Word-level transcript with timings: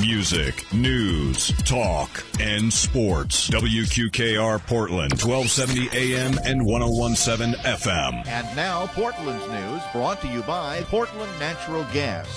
Music, 0.00 0.64
news, 0.72 1.48
talk, 1.64 2.24
and 2.38 2.72
sports. 2.72 3.50
WQKR 3.50 4.64
Portland, 4.66 5.12
1270 5.20 5.88
AM 5.92 6.38
and 6.44 6.64
1017 6.64 7.54
FM. 7.64 8.26
And 8.28 8.56
now, 8.56 8.86
Portland's 8.88 9.48
news 9.48 9.82
brought 9.92 10.20
to 10.20 10.28
you 10.28 10.42
by 10.42 10.82
Portland 10.82 11.32
Natural 11.40 11.84
Gas. 11.92 12.28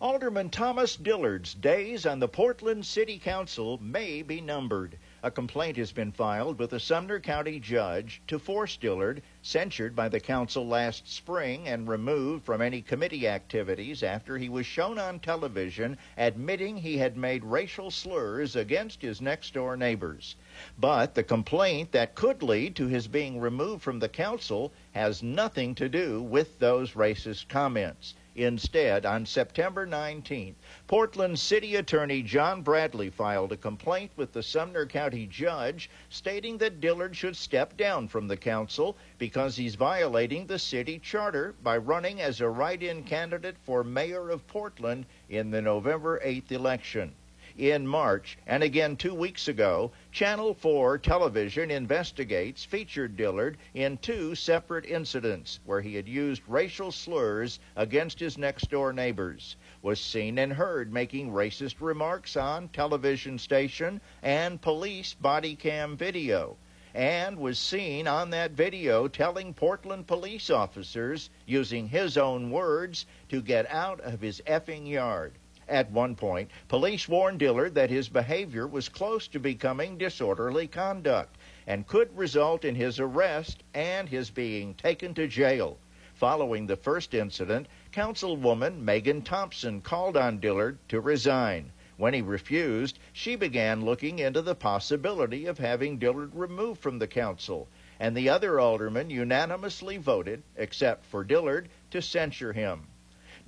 Alderman 0.00 0.48
Thomas 0.48 0.96
Dillard's 0.96 1.52
days 1.52 2.06
on 2.06 2.20
the 2.20 2.28
Portland 2.28 2.86
City 2.86 3.18
Council 3.18 3.78
may 3.82 4.22
be 4.22 4.40
numbered. 4.40 4.96
A 5.26 5.30
complaint 5.32 5.76
has 5.76 5.90
been 5.90 6.12
filed 6.12 6.60
with 6.60 6.70
the 6.70 6.78
Sumner 6.78 7.18
County 7.18 7.58
judge 7.58 8.22
to 8.28 8.38
force 8.38 8.76
Dillard, 8.76 9.22
censured 9.42 9.96
by 9.96 10.08
the 10.08 10.20
council 10.20 10.64
last 10.64 11.08
spring 11.12 11.66
and 11.66 11.88
removed 11.88 12.44
from 12.44 12.62
any 12.62 12.80
committee 12.80 13.26
activities 13.26 14.04
after 14.04 14.38
he 14.38 14.48
was 14.48 14.66
shown 14.66 15.00
on 15.00 15.18
television 15.18 15.98
admitting 16.16 16.76
he 16.76 16.98
had 16.98 17.16
made 17.16 17.42
racial 17.42 17.90
slurs 17.90 18.54
against 18.54 19.02
his 19.02 19.20
next 19.20 19.52
door 19.54 19.76
neighbors. 19.76 20.36
But 20.78 21.16
the 21.16 21.24
complaint 21.24 21.90
that 21.90 22.14
could 22.14 22.40
lead 22.44 22.76
to 22.76 22.86
his 22.86 23.08
being 23.08 23.40
removed 23.40 23.82
from 23.82 23.98
the 23.98 24.08
council 24.08 24.72
has 24.92 25.24
nothing 25.24 25.74
to 25.74 25.88
do 25.88 26.22
with 26.22 26.60
those 26.60 26.92
racist 26.92 27.48
comments. 27.48 28.14
Instead, 28.38 29.06
on 29.06 29.24
September 29.24 29.86
19th, 29.86 30.56
Portland 30.86 31.38
City 31.38 31.76
Attorney 31.76 32.20
John 32.20 32.60
Bradley 32.60 33.08
filed 33.08 33.50
a 33.50 33.56
complaint 33.56 34.10
with 34.14 34.32
the 34.32 34.42
Sumner 34.42 34.84
County 34.84 35.26
judge 35.26 35.88
stating 36.10 36.58
that 36.58 36.78
Dillard 36.78 37.16
should 37.16 37.34
step 37.34 37.78
down 37.78 38.08
from 38.08 38.28
the 38.28 38.36
council 38.36 38.94
because 39.16 39.56
he's 39.56 39.74
violating 39.74 40.46
the 40.46 40.58
city 40.58 40.98
charter 40.98 41.54
by 41.62 41.78
running 41.78 42.20
as 42.20 42.42
a 42.42 42.48
write 42.50 42.82
in 42.82 43.04
candidate 43.04 43.56
for 43.64 43.82
mayor 43.82 44.28
of 44.28 44.46
Portland 44.46 45.06
in 45.30 45.50
the 45.50 45.62
November 45.62 46.20
8th 46.22 46.52
election 46.52 47.14
in 47.58 47.86
March, 47.86 48.36
and 48.46 48.62
again 48.62 48.96
two 48.96 49.14
weeks 49.14 49.48
ago, 49.48 49.90
Channel 50.12 50.52
4 50.52 50.98
television 50.98 51.70
investigates 51.70 52.64
featured 52.64 53.16
Dillard 53.16 53.56
in 53.72 53.96
two 53.96 54.34
separate 54.34 54.84
incidents 54.84 55.60
where 55.64 55.80
he 55.80 55.94
had 55.94 56.06
used 56.06 56.42
racial 56.46 56.92
slurs 56.92 57.58
against 57.74 58.20
his 58.20 58.36
next 58.36 58.70
door 58.70 58.92
neighbors, 58.92 59.56
was 59.80 60.00
seen 60.00 60.38
and 60.38 60.52
heard 60.52 60.92
making 60.92 61.30
racist 61.30 61.76
remarks 61.80 62.36
on 62.36 62.68
television 62.68 63.38
station 63.38 64.00
and 64.22 64.60
police 64.60 65.14
body 65.14 65.56
cam 65.56 65.96
video 65.96 66.56
and 66.96 67.36
was 67.36 67.58
seen 67.58 68.06
on 68.06 68.30
that 68.30 68.52
video 68.52 69.06
telling 69.06 69.52
Portland 69.52 70.06
police 70.06 70.48
officers, 70.48 71.28
using 71.44 71.88
his 71.88 72.16
own 72.16 72.50
words, 72.50 73.04
to 73.28 73.42
get 73.42 73.70
out 73.70 74.00
of 74.00 74.22
his 74.22 74.40
effing 74.46 74.88
yard. 74.88 75.34
At 75.68 75.90
one 75.90 76.14
point, 76.14 76.48
police 76.68 77.08
warned 77.08 77.40
Dillard 77.40 77.74
that 77.74 77.90
his 77.90 78.08
behavior 78.08 78.68
was 78.68 78.88
close 78.88 79.26
to 79.26 79.40
becoming 79.40 79.98
disorderly 79.98 80.68
conduct 80.68 81.36
and 81.66 81.88
could 81.88 82.16
result 82.16 82.64
in 82.64 82.76
his 82.76 83.00
arrest 83.00 83.64
and 83.74 84.08
his 84.08 84.30
being 84.30 84.74
taken 84.74 85.12
to 85.14 85.26
jail. 85.26 85.80
Following 86.14 86.68
the 86.68 86.76
first 86.76 87.14
incident, 87.14 87.66
Councilwoman 87.90 88.84
Megan 88.84 89.22
Thompson 89.22 89.80
called 89.80 90.16
on 90.16 90.38
Dillard 90.38 90.78
to 90.88 91.00
resign. 91.00 91.72
When 91.96 92.14
he 92.14 92.22
refused, 92.22 93.00
she 93.12 93.34
began 93.34 93.84
looking 93.84 94.20
into 94.20 94.42
the 94.42 94.54
possibility 94.54 95.46
of 95.46 95.58
having 95.58 95.98
Dillard 95.98 96.32
removed 96.36 96.80
from 96.80 97.00
the 97.00 97.08
council, 97.08 97.66
and 97.98 98.16
the 98.16 98.28
other 98.28 98.60
aldermen 98.60 99.10
unanimously 99.10 99.96
voted, 99.96 100.44
except 100.54 101.04
for 101.06 101.24
Dillard, 101.24 101.68
to 101.90 102.00
censure 102.00 102.52
him. 102.52 102.86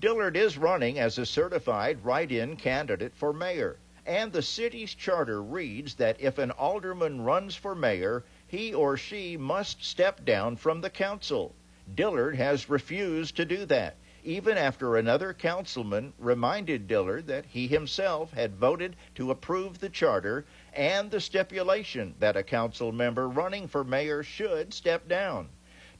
Dillard 0.00 0.36
is 0.36 0.56
running 0.56 0.96
as 0.96 1.18
a 1.18 1.26
certified 1.26 2.04
write 2.04 2.30
in 2.30 2.54
candidate 2.54 3.16
for 3.16 3.32
mayor. 3.32 3.80
And 4.06 4.32
the 4.32 4.42
city's 4.42 4.94
charter 4.94 5.42
reads 5.42 5.96
that 5.96 6.20
if 6.20 6.38
an 6.38 6.52
alderman 6.52 7.22
runs 7.22 7.56
for 7.56 7.74
mayor, 7.74 8.24
he 8.46 8.72
or 8.72 8.96
she 8.96 9.36
must 9.36 9.84
step 9.84 10.24
down 10.24 10.54
from 10.54 10.82
the 10.82 10.88
council. 10.88 11.56
Dillard 11.92 12.36
has 12.36 12.68
refused 12.70 13.34
to 13.38 13.44
do 13.44 13.64
that, 13.64 13.96
even 14.22 14.56
after 14.56 14.96
another 14.96 15.34
councilman 15.34 16.12
reminded 16.16 16.86
Dillard 16.86 17.26
that 17.26 17.46
he 17.46 17.66
himself 17.66 18.32
had 18.34 18.54
voted 18.54 18.94
to 19.16 19.32
approve 19.32 19.80
the 19.80 19.90
charter 19.90 20.46
and 20.72 21.10
the 21.10 21.20
stipulation 21.20 22.14
that 22.20 22.36
a 22.36 22.44
council 22.44 22.92
member 22.92 23.28
running 23.28 23.66
for 23.66 23.82
mayor 23.82 24.22
should 24.22 24.72
step 24.72 25.08
down. 25.08 25.48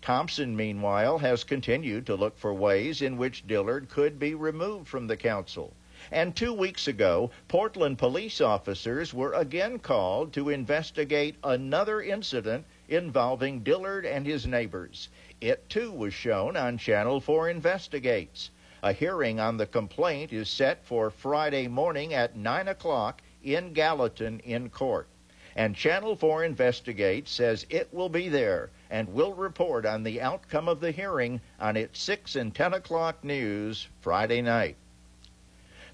Thompson, 0.01 0.57
meanwhile, 0.57 1.19
has 1.19 1.43
continued 1.43 2.07
to 2.07 2.15
look 2.15 2.39
for 2.39 2.55
ways 2.55 3.03
in 3.03 3.19
which 3.19 3.47
Dillard 3.47 3.89
could 3.89 4.19
be 4.19 4.33
removed 4.33 4.87
from 4.87 5.09
the 5.09 5.17
council. 5.17 5.75
And 6.13 6.37
two 6.37 6.53
weeks 6.53 6.87
ago, 6.87 7.33
Portland 7.49 7.99
police 7.99 8.41
officers 8.41 9.13
were 9.13 9.33
again 9.33 9.81
called 9.81 10.33
to 10.35 10.51
investigate 10.51 11.35
another 11.43 12.01
incident 12.01 12.65
involving 12.89 13.65
Dillard 13.65 14.07
and 14.07 14.25
his 14.25 14.47
neighbors. 14.47 15.09
It 15.41 15.69
too 15.69 15.91
was 15.91 16.15
shown 16.15 16.57
on 16.57 16.79
Channel 16.79 17.21
4 17.21 17.51
Investigates. 17.51 18.51
A 18.85 18.93
hearing 18.93 19.41
on 19.41 19.57
the 19.57 19.67
complaint 19.67 20.33
is 20.33 20.49
set 20.49 20.85
for 20.85 21.11
Friday 21.11 21.67
morning 21.67 22.15
at 22.15 22.37
9 22.37 22.69
o'clock 22.69 23.21
in 23.43 23.73
Gallatin 23.73 24.39
in 24.41 24.71
court. 24.71 25.09
And 25.57 25.75
Channel 25.75 26.15
4 26.15 26.45
Investigates 26.45 27.33
says 27.33 27.67
it 27.69 27.93
will 27.93 28.09
be 28.09 28.29
there 28.29 28.71
and 28.91 29.13
will 29.13 29.35
report 29.35 29.85
on 29.85 30.03
the 30.03 30.21
outcome 30.21 30.69
of 30.69 30.81
the 30.81 30.91
hearing 30.91 31.41
on 31.61 31.77
its 31.77 32.01
6 32.01 32.37
and 32.37 32.55
10 32.55 32.75
o'clock 32.75 33.23
news 33.23 33.89
Friday 34.01 34.43
night. 34.43 34.77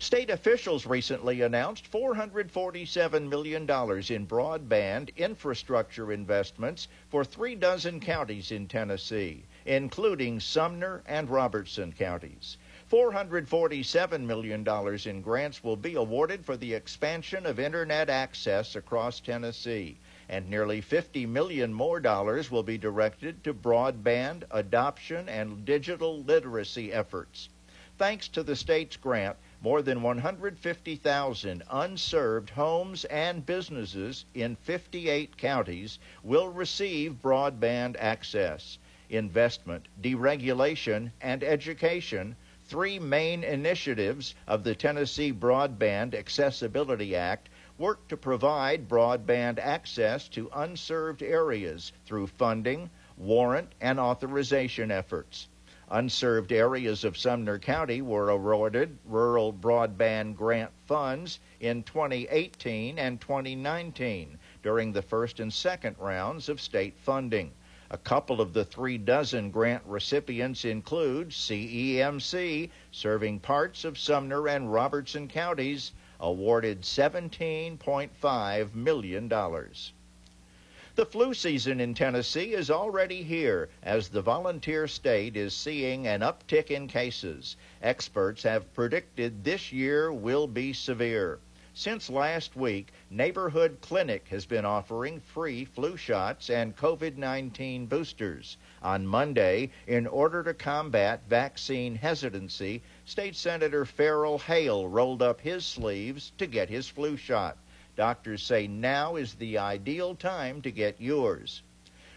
State 0.00 0.29
officials 0.29 0.87
recently 0.87 1.41
announced 1.41 1.91
$447 1.91 3.29
million 3.29 3.62
in 3.62 4.26
broadband 4.26 5.17
infrastructure 5.17 6.12
investments 6.12 6.88
for 7.08 7.25
three 7.25 7.55
dozen 7.55 8.00
counties 8.00 8.50
in 8.50 8.67
Tennessee, 8.67 9.44
including 9.64 10.40
Sumner 10.40 11.02
and 11.06 11.31
Robertson 11.31 11.93
counties. 11.93 12.58
$447 12.93 14.20
million 14.20 14.67
in 15.08 15.23
grants 15.23 15.64
will 15.64 15.76
be 15.76 15.94
awarded 15.94 16.44
for 16.44 16.56
the 16.56 16.75
expansion 16.75 17.47
of 17.47 17.58
Internet 17.58 18.11
access 18.11 18.76
across 18.76 19.20
Tennessee, 19.20 19.97
and 20.29 20.49
nearly 20.49 20.81
50 20.81 21.26
million 21.26 21.73
more 21.73 22.00
dollars 22.00 22.50
will 22.50 22.62
be 22.62 22.79
directed 22.79 23.44
to 23.44 23.53
broadband, 23.53 24.44
adoption, 24.50 25.29
and 25.29 25.65
digital 25.65 26.23
literacy 26.23 26.93
efforts. 26.93 27.49
Thanks 27.97 28.26
to 28.29 28.43
the 28.43 28.56
state's 28.56 28.97
grant, 28.97 29.37
more 29.61 29.81
than 29.81 30.03
150,000 30.03 31.62
unserved 31.71 32.50
homes 32.50 33.05
and 33.05 33.47
businesses 33.47 34.25
in 34.35 34.56
58 34.56 35.37
counties 35.37 35.99
will 36.23 36.49
receive 36.49 37.23
broadband 37.23 37.97
access. 37.99 38.79
Investment, 39.11 39.87
deregulation, 40.00 41.12
and 41.21 41.44
education 41.44 42.35
three 42.67 42.99
main 42.99 43.44
initiatives 43.44 44.35
of 44.47 44.65
the 44.65 44.75
Tennessee 44.75 45.32
Broadband 45.32 46.15
Accessibility 46.15 47.15
Act 47.15 47.49
work 47.76 48.06
to 48.06 48.17
provide 48.17 48.88
broadband 48.88 49.59
access 49.59 50.29
to 50.29 50.49
unserved 50.55 51.23
areas 51.23 51.93
through 52.06 52.26
funding, 52.26 52.88
warrant, 53.17 53.73
and 53.81 53.99
authorization 53.99 54.91
efforts. 54.91 55.49
Unserved 55.91 56.50
areas 56.50 57.05
of 57.05 57.17
Sumner 57.17 57.59
County 57.59 58.00
were 58.00 58.31
awarded 58.31 58.97
rural 59.05 59.53
broadband 59.53 60.35
grant 60.35 60.71
funds 60.87 61.41
in 61.61 61.82
2018 61.82 62.99
and 62.99 63.21
2019 63.21 64.38
during 64.62 64.93
the 64.93 65.03
first 65.03 65.41
and 65.41 65.53
second 65.53 65.97
rounds 65.99 66.49
of 66.49 66.61
state 66.61 66.99
funding. 66.99 67.53
A 67.91 67.99
couple 67.99 68.41
of 68.41 68.55
the 68.55 68.65
three 68.65 68.97
dozen 68.99 69.50
grant 69.50 69.82
recipients 69.85 70.65
include 70.65 71.29
CEMC, 71.29 72.71
serving 72.91 73.41
parts 73.41 73.85
of 73.85 73.99
Sumner 73.99 74.49
and 74.49 74.73
Robertson 74.73 75.29
counties, 75.29 75.93
awarded 76.20 76.82
$17.5 76.82 78.75
million. 78.75 79.28
The 79.28 81.06
flu 81.06 81.34
season 81.34 81.81
in 81.81 81.94
Tennessee 81.94 82.55
is 82.55 82.70
already 82.70 83.25
here 83.25 83.69
as 83.82 84.08
the 84.08 84.22
volunteer 84.22 84.87
state 84.87 85.37
is 85.37 85.52
seeing 85.52 86.06
an 86.06 86.20
uptick 86.20 86.70
in 86.70 86.87
cases. 86.87 87.56
Experts 87.82 88.44
have 88.44 88.72
predicted 88.75 89.43
this 89.43 89.72
year 89.72 90.12
will 90.12 90.46
be 90.46 90.72
severe. 90.72 91.40
Since 91.76 92.08
last 92.08 92.55
week, 92.55 92.93
Neighborhood 93.11 93.78
Clinic 93.81 94.28
has 94.28 94.46
been 94.46 94.64
offering 94.64 95.19
free 95.19 95.64
flu 95.64 95.96
shots 95.96 96.49
and 96.49 96.76
COVID 96.76 97.16
19 97.16 97.87
boosters. 97.87 98.56
On 98.81 99.05
Monday, 99.05 99.72
in 99.88 100.06
order 100.06 100.44
to 100.44 100.55
combat 100.55 101.25
vaccine 101.28 101.96
hesitancy, 101.96 102.84
State 103.06 103.37
Senator 103.37 103.85
Farrell 103.85 104.39
Hale 104.39 104.89
rolled 104.89 105.21
up 105.21 105.43
his 105.43 105.67
sleeves 105.67 106.33
to 106.39 106.47
get 106.47 106.71
his 106.71 106.89
flu 106.89 107.19
shot. 107.19 107.59
Doctors 107.97 108.43
say 108.43 108.67
now 108.67 109.17
is 109.17 109.35
the 109.35 109.59
ideal 109.59 110.15
time 110.15 110.62
to 110.62 110.71
get 110.71 110.99
yours. 110.99 111.62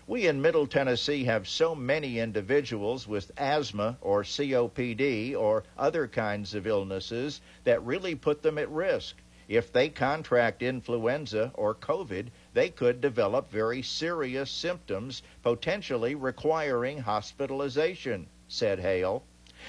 We 0.08 0.28
in 0.28 0.42
Middle 0.42 0.66
Tennessee 0.66 1.26
have 1.26 1.46
so 1.46 1.76
many 1.76 2.20
individuals 2.20 3.06
with 3.06 3.34
asthma 3.38 3.98
or 4.00 4.24
COPD 4.24 5.36
or 5.36 5.66
other 5.78 6.08
kinds 6.08 6.56
of 6.56 6.66
illnesses 6.66 7.42
that 7.66 7.84
really 7.84 8.16
put 8.16 8.42
them 8.42 8.58
at 8.58 8.72
risk. 8.72 9.18
If 9.50 9.74
they 9.74 9.90
contract 9.90 10.64
influenza 10.64 11.52
or 11.54 11.76
COVID, 11.76 12.28
they 12.54 12.70
could 12.70 13.02
develop 13.02 13.52
very 13.52 13.82
serious 13.82 14.50
symptoms, 14.50 15.22
potentially 15.44 16.16
requiring 16.16 17.00
hospitalization, 17.00 18.28
said 18.48 18.80
Hale. 18.80 19.26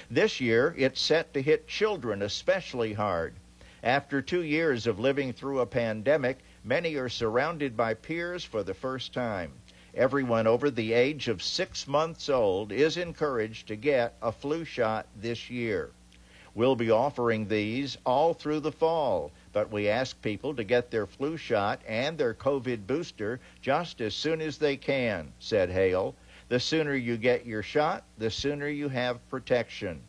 This 0.09 0.39
year, 0.39 0.73
it's 0.77 1.01
set 1.01 1.33
to 1.33 1.41
hit 1.41 1.67
children 1.67 2.21
especially 2.21 2.93
hard. 2.93 3.33
After 3.83 4.21
two 4.21 4.43
years 4.43 4.87
of 4.87 4.99
living 4.99 5.33
through 5.33 5.59
a 5.59 5.65
pandemic, 5.65 6.39
many 6.63 6.95
are 6.95 7.09
surrounded 7.09 7.77
by 7.77 7.93
peers 7.93 8.43
for 8.43 8.61
the 8.61 8.73
first 8.73 9.13
time. 9.13 9.53
Everyone 9.95 10.47
over 10.47 10.69
the 10.69 10.93
age 10.93 11.27
of 11.27 11.41
six 11.41 11.87
months 11.87 12.29
old 12.29 12.71
is 12.71 12.97
encouraged 12.97 13.67
to 13.67 13.75
get 13.75 14.13
a 14.21 14.31
flu 14.31 14.63
shot 14.63 15.07
this 15.15 15.49
year. 15.49 15.91
We'll 16.55 16.75
be 16.75 16.91
offering 16.91 17.47
these 17.47 17.97
all 18.05 18.33
through 18.33 18.59
the 18.59 18.71
fall, 18.71 19.31
but 19.53 19.71
we 19.71 19.87
ask 19.87 20.21
people 20.21 20.55
to 20.55 20.63
get 20.63 20.91
their 20.91 21.05
flu 21.05 21.37
shot 21.37 21.81
and 21.87 22.17
their 22.17 22.33
COVID 22.33 22.85
booster 22.85 23.39
just 23.61 24.01
as 24.01 24.13
soon 24.13 24.41
as 24.41 24.57
they 24.57 24.75
can, 24.75 25.31
said 25.39 25.69
Hale. 25.69 26.15
The 26.49 26.59
sooner 26.59 26.95
you 26.95 27.15
get 27.15 27.45
your 27.45 27.61
shot, 27.61 28.03
the 28.17 28.31
sooner 28.31 28.67
you 28.67 28.89
have 28.89 29.27
protection. 29.29 30.01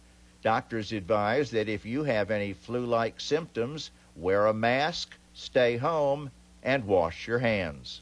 Doctors 0.42 0.90
advise 0.90 1.50
that 1.50 1.68
if 1.68 1.84
you 1.84 2.02
have 2.04 2.30
any 2.30 2.54
flu 2.54 2.86
like 2.86 3.20
symptoms, 3.20 3.90
wear 4.16 4.46
a 4.46 4.54
mask, 4.54 5.16
stay 5.34 5.76
home, 5.76 6.30
and 6.62 6.86
wash 6.86 7.28
your 7.28 7.40
hands. 7.40 8.00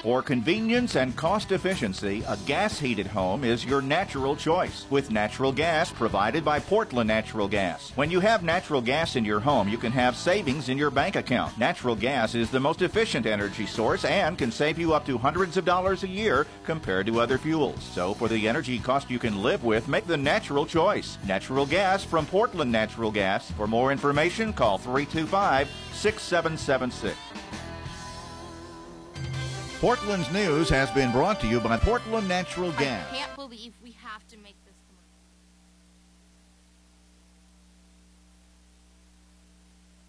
For 0.00 0.20
convenience 0.20 0.96
and 0.96 1.14
cost 1.14 1.52
efficiency, 1.52 2.24
a 2.26 2.36
gas 2.38 2.76
heated 2.76 3.06
home 3.06 3.44
is 3.44 3.64
your 3.64 3.80
natural 3.80 4.34
choice 4.34 4.84
with 4.90 5.12
natural 5.12 5.52
gas 5.52 5.92
provided 5.92 6.44
by 6.44 6.58
Portland 6.58 7.06
Natural 7.06 7.46
Gas. 7.46 7.92
When 7.94 8.10
you 8.10 8.18
have 8.18 8.42
natural 8.42 8.80
gas 8.80 9.14
in 9.14 9.24
your 9.24 9.38
home, 9.38 9.68
you 9.68 9.78
can 9.78 9.92
have 9.92 10.16
savings 10.16 10.68
in 10.68 10.76
your 10.76 10.90
bank 10.90 11.14
account. 11.14 11.56
Natural 11.56 11.94
gas 11.94 12.34
is 12.34 12.50
the 12.50 12.58
most 12.58 12.82
efficient 12.82 13.26
energy 13.26 13.64
source 13.64 14.04
and 14.04 14.36
can 14.36 14.50
save 14.50 14.76
you 14.76 14.92
up 14.92 15.06
to 15.06 15.18
hundreds 15.18 15.56
of 15.56 15.64
dollars 15.64 16.02
a 16.02 16.08
year 16.08 16.48
compared 16.64 17.06
to 17.06 17.20
other 17.20 17.38
fuels. 17.38 17.80
So, 17.84 18.14
for 18.14 18.26
the 18.26 18.48
energy 18.48 18.80
cost 18.80 19.08
you 19.08 19.20
can 19.20 19.40
live 19.40 19.62
with, 19.62 19.86
make 19.86 20.08
the 20.08 20.16
natural 20.16 20.66
choice. 20.66 21.16
Natural 21.28 21.64
gas 21.64 22.02
from 22.02 22.26
Portland 22.26 22.72
Natural 22.72 23.12
Gas. 23.12 23.52
For 23.52 23.68
more 23.68 23.92
information, 23.92 24.52
call 24.52 24.78
325 24.78 25.68
6776. 25.92 27.16
Portland's 29.82 30.30
news 30.30 30.68
has 30.68 30.88
been 30.92 31.10
brought 31.10 31.40
to 31.40 31.48
you 31.48 31.58
by 31.58 31.76
Portland 31.76 32.28
Natural 32.28 32.70
Gas. 32.70 33.04
I 33.10 33.16
can't 33.16 33.34
believe 33.34 33.72
we 33.82 33.90
have 34.00 34.24
to 34.28 34.36
make 34.36 34.54
this. 34.64 34.74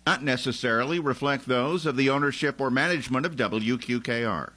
Not 0.06 0.22
necessarily 0.22 1.00
reflect 1.00 1.48
those 1.48 1.88
of 1.88 1.98
the 1.98 2.12
ownership 2.12 2.62
or 2.62 2.70
management 2.70 3.26
of 3.26 3.36
WQKR. 3.36 4.53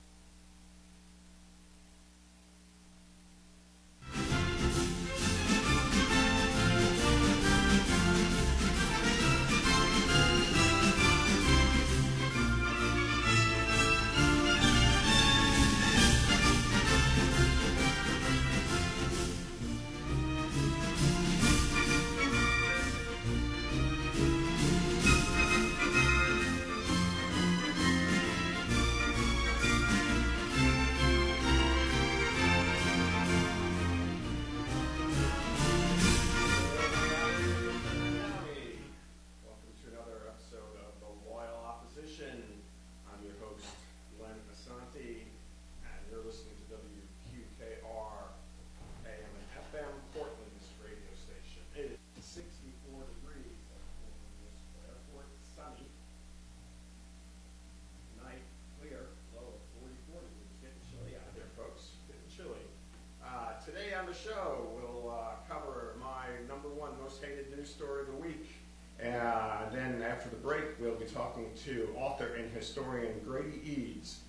To 71.66 71.88
author 71.98 72.36
and 72.36 72.48
historian 72.52 73.18
Grady 73.24 73.60
Eades. 73.64 74.20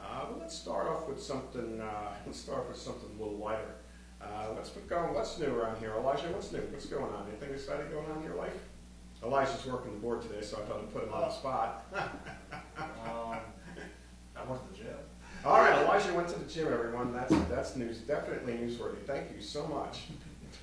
Uh, 0.00 0.24
let's 0.40 0.56
start 0.56 0.86
off 0.88 1.06
with 1.06 1.22
something. 1.22 1.78
Uh, 1.82 2.14
let's 2.24 2.40
start 2.40 2.60
off 2.60 2.68
with 2.68 2.78
something 2.78 3.10
a 3.14 3.22
little 3.22 3.36
lighter. 3.36 3.74
Uh, 4.22 4.46
what's 4.54 4.70
been 4.70 4.86
going? 4.86 5.12
What's 5.12 5.38
new 5.38 5.54
around 5.54 5.78
here, 5.80 5.92
Elijah? 5.98 6.28
What's 6.28 6.50
new? 6.50 6.60
What's 6.70 6.86
going 6.86 7.12
on? 7.12 7.26
Anything 7.28 7.52
exciting 7.52 7.90
going 7.90 8.10
on 8.10 8.16
in 8.16 8.24
your 8.24 8.36
life? 8.36 8.56
Elijah's 9.22 9.66
working 9.66 9.92
the 9.92 10.00
board 10.00 10.22
today, 10.22 10.40
so 10.40 10.56
I 10.56 10.60
thought 10.60 10.78
I'd 10.78 10.90
put 10.90 11.04
him 11.04 11.12
on 11.12 11.20
the 11.20 11.30
spot. 11.30 11.84
Um, 11.92 13.36
I 14.34 14.44
went 14.46 14.62
to 14.62 14.72
the 14.72 14.78
gym. 14.78 14.96
All 15.44 15.60
right, 15.60 15.82
Elijah 15.82 16.14
went 16.14 16.28
to 16.28 16.38
the 16.38 16.50
gym, 16.50 16.72
everyone. 16.72 17.12
That's 17.12 17.34
that's 17.50 17.76
news, 17.76 17.98
definitely 17.98 18.54
newsworthy. 18.54 19.02
Thank 19.06 19.36
you 19.36 19.42
so 19.42 19.66
much. 19.66 20.04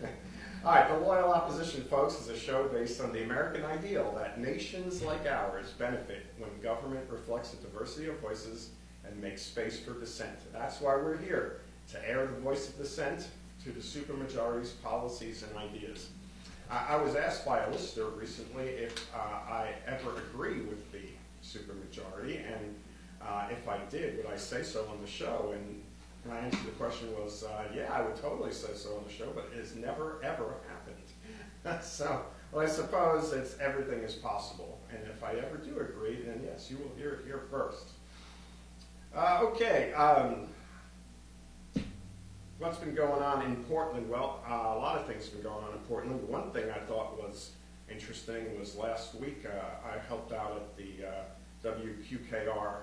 All 0.65 0.71
right, 0.71 0.89
The 0.89 0.97
Loyal 0.97 1.31
Opposition, 1.31 1.83
folks, 1.83 2.19
is 2.19 2.27
a 2.27 2.35
show 2.35 2.67
based 2.69 2.99
on 2.99 3.13
the 3.13 3.23
American 3.23 3.63
ideal 3.65 4.11
that 4.17 4.39
nations 4.39 5.03
like 5.03 5.27
ours 5.27 5.71
benefit 5.77 6.25
when 6.39 6.49
government 6.59 7.05
reflects 7.07 7.51
the 7.51 7.57
diversity 7.57 8.07
of 8.07 8.19
voices 8.19 8.71
and 9.05 9.15
makes 9.21 9.43
space 9.43 9.79
for 9.79 9.93
dissent. 9.99 10.39
That's 10.51 10.81
why 10.81 10.95
we're 10.95 11.17
here, 11.17 11.59
to 11.91 12.09
air 12.09 12.25
the 12.25 12.39
voice 12.39 12.67
of 12.67 12.79
dissent 12.79 13.27
to 13.63 13.71
the 13.71 13.79
supermajority's 13.79 14.71
policies 14.71 15.43
and 15.43 15.55
ideas. 15.55 16.09
I, 16.71 16.95
I 16.95 16.95
was 16.95 17.15
asked 17.15 17.45
by 17.45 17.59
a 17.59 17.69
listener 17.69 18.07
recently 18.19 18.65
if 18.65 19.07
uh, 19.13 19.19
I 19.19 19.69
ever 19.85 20.17
agree 20.31 20.61
with 20.61 20.91
the 20.91 21.09
supermajority, 21.43 22.39
and 22.43 22.75
uh, 23.21 23.49
if 23.51 23.69
I 23.69 23.77
did, 23.91 24.17
would 24.17 24.25
I 24.25 24.37
say 24.37 24.63
so 24.63 24.87
on 24.91 24.99
the 24.99 25.07
show? 25.07 25.53
And 25.53 25.83
my 26.27 26.37
answer 26.37 26.57
to 26.57 26.65
the 26.65 26.71
question 26.71 27.11
was, 27.13 27.43
uh, 27.43 27.63
yeah, 27.75 27.91
I 27.93 28.01
would 28.01 28.15
totally 28.15 28.51
say 28.51 28.73
so 28.73 28.95
on 28.95 29.03
the 29.05 29.13
show, 29.13 29.31
but 29.33 29.49
it 29.53 29.59
has 29.59 29.75
never, 29.75 30.19
ever 30.23 30.55
happened. 30.67 31.83
so, 31.83 32.25
well, 32.51 32.65
I 32.65 32.69
suppose 32.69 33.33
it's 33.33 33.59
everything 33.59 33.99
is 33.99 34.13
possible. 34.13 34.79
And 34.89 34.99
if 35.09 35.23
I 35.23 35.33
ever 35.33 35.57
do 35.57 35.79
agree, 35.79 36.21
then 36.25 36.41
yes, 36.43 36.69
you 36.71 36.77
will 36.77 36.91
hear 36.97 37.13
it 37.13 37.25
here 37.25 37.43
first. 37.51 37.89
Uh, 39.15 39.41
okay. 39.43 39.93
Um, 39.93 40.47
what's 42.59 42.77
been 42.77 42.95
going 42.95 43.21
on 43.21 43.43
in 43.43 43.57
Portland? 43.65 44.09
Well, 44.09 44.43
uh, 44.47 44.53
a 44.53 44.79
lot 44.79 44.97
of 44.97 45.05
things 45.07 45.25
have 45.25 45.33
been 45.33 45.43
going 45.43 45.63
on 45.63 45.73
in 45.73 45.79
Portland. 45.79 46.27
One 46.27 46.51
thing 46.51 46.69
I 46.69 46.79
thought 46.79 47.17
was 47.17 47.51
interesting 47.89 48.57
was 48.59 48.75
last 48.75 49.15
week 49.15 49.45
uh, 49.45 49.87
I 49.87 49.99
helped 50.07 50.33
out 50.33 50.55
at 50.55 50.77
the 50.77 51.07
uh, 51.07 51.23
WQKR 51.63 52.77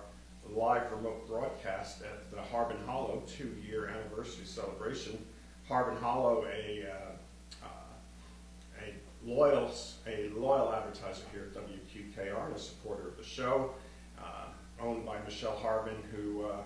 live 0.56 0.90
remote 0.92 1.26
broadcast 1.26 2.02
at 2.02 2.30
the 2.30 2.40
Harbin 2.40 2.78
Hollow 2.87 3.23
two-year 3.26 3.88
anniversary 3.88 4.44
celebration. 4.44 5.25
Harbin 5.68 5.97
Hollow, 5.97 6.44
a 6.47 6.87
uh, 6.90 7.64
uh, 7.64 8.85
a 8.85 9.28
loyal 9.28 9.71
a 10.06 10.28
loyal 10.30 10.73
advertiser 10.73 11.25
here 11.32 11.50
at 11.54 11.62
WQKR 11.62 12.47
and 12.47 12.56
a 12.56 12.59
supporter 12.59 13.09
of 13.09 13.16
the 13.16 13.25
show, 13.25 13.71
uh, 14.18 14.47
owned 14.80 15.06
by 15.06 15.18
Michelle 15.25 15.56
Harbin, 15.56 15.97
who 16.11 16.44
uh, 16.44 16.56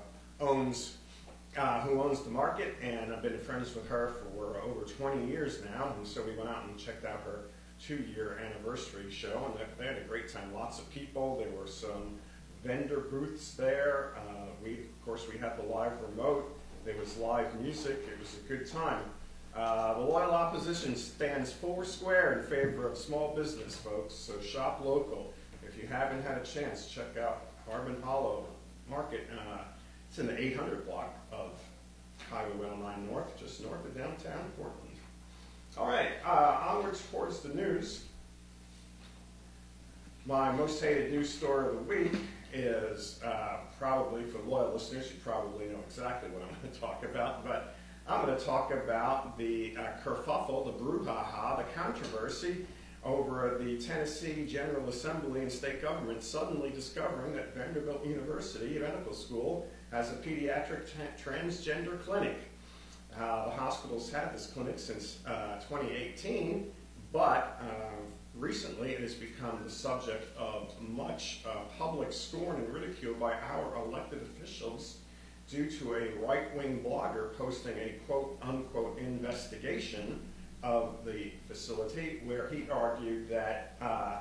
owns 0.41 0.97
uh, 1.57 1.81
who 1.81 2.03
owns 2.03 2.23
the 2.23 2.31
market, 2.31 2.75
and 2.83 3.13
I've 3.13 3.23
been 3.23 3.39
friends 3.39 3.75
with 3.75 3.89
her 3.89 4.13
for 4.35 4.61
over 4.61 4.83
20 4.85 5.27
years 5.27 5.61
now. 5.73 5.95
And 5.97 6.07
so 6.07 6.23
we 6.23 6.37
went 6.37 6.51
out 6.51 6.67
and 6.67 6.79
checked 6.79 7.05
out 7.05 7.21
her 7.25 7.45
two-year 7.81 8.39
anniversary 8.45 9.11
show, 9.11 9.51
and 9.51 9.69
they 9.79 9.87
had 9.87 9.97
a 9.97 10.07
great 10.07 10.33
time. 10.33 10.53
Lots 10.53 10.79
of 10.79 10.91
people. 10.91 11.39
There 11.39 11.51
were 11.59 11.67
some 11.67 12.19
vendor 12.67 13.01
booths 13.11 13.55
there. 13.55 14.15
Uh, 14.17 14.47
we, 14.63 14.73
of 14.73 15.05
course, 15.05 15.27
we 15.33 15.39
had 15.39 15.57
the 15.57 15.63
live 15.63 15.93
remote. 16.11 16.59
There 16.85 16.97
was 16.97 17.17
live 17.19 17.59
music. 17.61 18.05
It 18.11 18.19
was 18.19 18.37
a 18.37 18.49
good 18.49 18.71
time. 18.71 19.03
Uh, 19.55 19.95
the 19.95 20.01
loyal 20.01 20.33
opposition 20.33 20.97
stands 20.97 21.53
four 21.53 21.85
square 21.85 22.39
in 22.39 22.45
favor 22.45 22.89
of 22.89 22.99
small 22.99 23.35
business, 23.35 23.77
folks. 23.77 24.15
So 24.15 24.41
shop 24.41 24.83
local. 24.85 25.33
If 25.67 25.81
you 25.81 25.89
haven't 25.89 26.23
had 26.23 26.39
a 26.39 26.45
chance, 26.45 26.89
check 26.89 27.17
out 27.21 27.43
Harbin 27.69 28.01
Hollow 28.03 28.45
Market. 28.91 29.29
Uh, 29.33 29.59
it's 30.09 30.19
in 30.19 30.27
the 30.27 30.39
800 30.39 30.87
block 30.87 31.15
of 31.33 31.53
Highway 32.31 32.53
109 32.57 33.07
North, 33.11 33.39
just 33.39 33.63
north 33.63 33.85
of 33.85 33.97
downtown 33.97 34.51
Portland. 34.57 34.83
All 35.79 35.89
right, 35.89 36.13
uh, 36.25 36.69
onwards 36.69 37.03
towards 37.11 37.41
the 37.41 37.51
news. 37.51 38.05
My 40.25 40.51
most 40.53 40.83
hated 40.83 41.13
news 41.13 41.33
story 41.33 41.69
of 41.69 41.75
the 41.75 41.83
week 41.83 42.13
is 42.53 43.21
uh, 43.25 43.59
probably, 43.79 44.25
for 44.25 44.39
loyal 44.49 44.73
listeners, 44.73 45.11
you 45.11 45.19
probably 45.23 45.67
know 45.67 45.79
exactly 45.87 46.31
what 46.31 46.43
I'm 46.43 46.49
going 46.61 46.73
to 46.73 46.81
talk 46.81 47.05
about, 47.05 47.45
but 47.45 47.75
I'm 48.09 48.25
going 48.25 48.37
to 48.37 48.45
talk 48.45 48.73
about 48.73 49.37
the 49.37 49.77
uh, 49.77 49.83
kerfuffle, 50.05 50.65
the 50.67 50.85
brouhaha, 50.85 51.59
the 51.59 51.65
controversy 51.75 52.67
over 53.05 53.57
the 53.61 53.79
Tennessee 53.79 54.47
General 54.47 54.89
Assembly 54.89 55.41
and 55.41 55.51
state 55.51 55.81
government 55.81 56.23
suddenly 56.23 56.71
discovering 56.71 57.35
that 57.35 57.55
Vanderbilt 57.55 58.05
University 58.05 58.79
Medical 58.79 59.15
School 59.15 59.69
has 59.93 60.11
a 60.11 60.17
pediatric 60.17 60.89
transgender 61.23 62.03
clinic. 62.03 62.37
Uh, 63.17 63.47
the 63.47 63.53
hospital's 63.53 64.11
had 64.11 64.35
this 64.35 64.49
clinic 64.49 64.79
since 64.79 65.19
uh, 65.27 65.55
2018, 65.69 66.71
but 67.13 67.61
uh, 67.63 68.03
recently 68.39 68.91
it 68.91 69.01
has 69.01 69.15
become 69.15 69.61
the 69.65 69.71
subject 69.71 70.37
of 70.37 70.71
much 70.81 71.41
uh, 71.49 71.61
public 71.79 72.13
scorn 72.13 72.57
and 72.57 72.73
ridicule 72.73 73.15
by 73.15 73.33
our 73.33 73.77
elected 73.77 74.23
officials 74.23 74.99
due 75.49 75.71
to 75.71 75.95
a 75.95 76.27
right-wing 76.27 76.83
blogger 76.85 77.37
posting 77.39 77.77
a 77.79 77.95
quote-unquote 78.07 78.99
investigation 78.99 80.21
of 80.63 81.05
the 81.05 81.31
facility 81.47 82.21
where 82.25 82.49
he 82.49 82.69
argued 82.71 83.29
that 83.29 83.77
uh, 83.81 84.17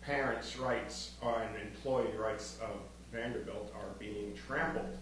parents' 0.00 0.56
rights 0.56 1.12
and 1.22 1.56
employee 1.60 2.16
rights 2.16 2.58
of 2.62 2.80
Vanderbilt 3.12 3.72
are 3.74 3.94
being 3.98 4.34
trampled. 4.46 4.96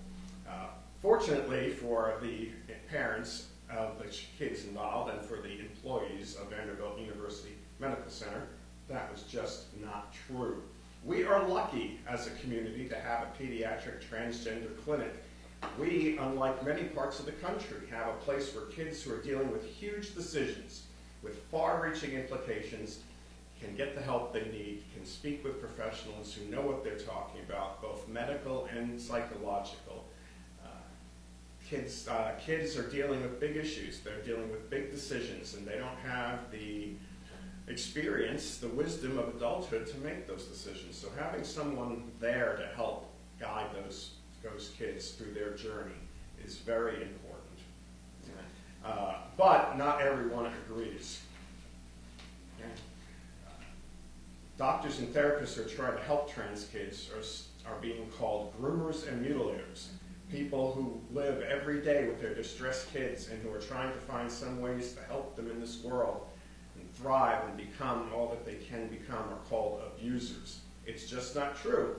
Uh, 0.48 0.68
fortunately 1.02 1.70
for 1.70 2.14
the 2.22 2.48
parents 2.88 3.48
of 3.70 3.98
the 3.98 4.04
kids 4.38 4.64
involved 4.64 5.12
and 5.12 5.20
for 5.20 5.36
the 5.36 5.58
employees 5.58 6.36
of 6.36 6.48
Vanderbilt 6.48 6.98
University 6.98 7.56
Medical 7.78 8.10
Center, 8.10 8.48
that 8.88 9.10
was 9.12 9.22
just 9.22 9.64
not 9.82 10.14
true. 10.26 10.62
We 11.04 11.24
are 11.24 11.46
lucky 11.46 12.00
as 12.08 12.26
a 12.26 12.30
community 12.30 12.88
to 12.88 12.96
have 12.96 13.26
a 13.28 13.42
pediatric 13.42 14.02
transgender 14.10 14.70
clinic. 14.84 15.12
We, 15.78 16.18
unlike 16.18 16.64
many 16.64 16.84
parts 16.84 17.20
of 17.20 17.26
the 17.26 17.32
country, 17.32 17.78
have 17.90 18.08
a 18.08 18.18
place 18.18 18.54
where 18.54 18.66
kids 18.66 19.02
who 19.02 19.14
are 19.14 19.22
dealing 19.22 19.50
with 19.52 19.64
huge 19.64 20.14
decisions 20.14 20.82
with 21.22 21.42
far-reaching 21.50 22.12
implications 22.12 23.00
can 23.60 23.74
get 23.74 23.94
the 23.94 24.02
help 24.02 24.32
they 24.32 24.44
need, 24.44 24.82
can 24.94 25.04
speak 25.04 25.42
with 25.42 25.60
professionals 25.60 26.34
who 26.34 26.50
know 26.50 26.60
what 26.60 26.84
they're 26.84 26.98
talking 26.98 27.40
about, 27.48 27.80
both 27.80 28.06
medical 28.08 28.66
and 28.66 29.00
psychological. 29.00 30.04
Uh, 30.64 30.68
kids, 31.68 32.06
uh, 32.06 32.32
kids 32.38 32.76
are 32.76 32.88
dealing 32.88 33.22
with 33.22 33.40
big 33.40 33.56
issues. 33.56 34.00
They're 34.00 34.22
dealing 34.22 34.50
with 34.50 34.68
big 34.68 34.90
decisions, 34.90 35.54
and 35.54 35.66
they 35.66 35.78
don't 35.78 35.98
have 36.04 36.50
the 36.50 36.90
experience, 37.68 38.58
the 38.58 38.68
wisdom 38.68 39.18
of 39.18 39.28
adulthood 39.28 39.86
to 39.86 39.98
make 39.98 40.26
those 40.26 40.44
decisions. 40.44 40.96
So 40.96 41.08
having 41.18 41.44
someone 41.44 42.04
there 42.20 42.56
to 42.56 42.76
help 42.76 43.12
guide 43.40 43.66
those, 43.74 44.12
those 44.42 44.72
kids 44.78 45.10
through 45.10 45.34
their 45.34 45.50
journey 45.54 45.92
is 46.44 46.58
very 46.58 47.02
important. 47.02 47.42
Uh, 48.84 49.14
but 49.36 49.76
not 49.76 50.00
everyone 50.00 50.52
agrees. 50.68 51.20
Doctors 54.56 55.00
and 55.00 55.12
therapists 55.12 55.54
who 55.54 55.62
are 55.62 55.68
trying 55.68 55.96
to 55.98 56.02
help 56.04 56.32
trans 56.32 56.64
kids 56.66 57.10
are, 57.14 57.70
are 57.70 57.78
being 57.80 58.08
called 58.16 58.54
groomers 58.58 59.06
and 59.06 59.26
mutilators. 59.26 59.88
People 60.30 60.72
who 60.72 60.98
live 61.14 61.42
every 61.42 61.82
day 61.82 62.06
with 62.06 62.20
their 62.22 62.34
distressed 62.34 62.90
kids 62.92 63.28
and 63.28 63.42
who 63.42 63.52
are 63.52 63.60
trying 63.60 63.92
to 63.92 63.98
find 63.98 64.30
some 64.30 64.62
ways 64.62 64.94
to 64.94 65.02
help 65.02 65.36
them 65.36 65.50
in 65.50 65.60
this 65.60 65.82
world 65.84 66.26
thrive 66.96 67.48
and 67.48 67.56
become 67.56 68.10
all 68.14 68.28
that 68.28 68.44
they 68.44 68.54
can 68.54 68.88
become 68.88 69.18
are 69.18 69.38
called 69.48 69.82
abusers. 69.86 70.60
It's 70.86 71.06
just 71.06 71.34
not 71.34 71.56
true. 71.56 71.96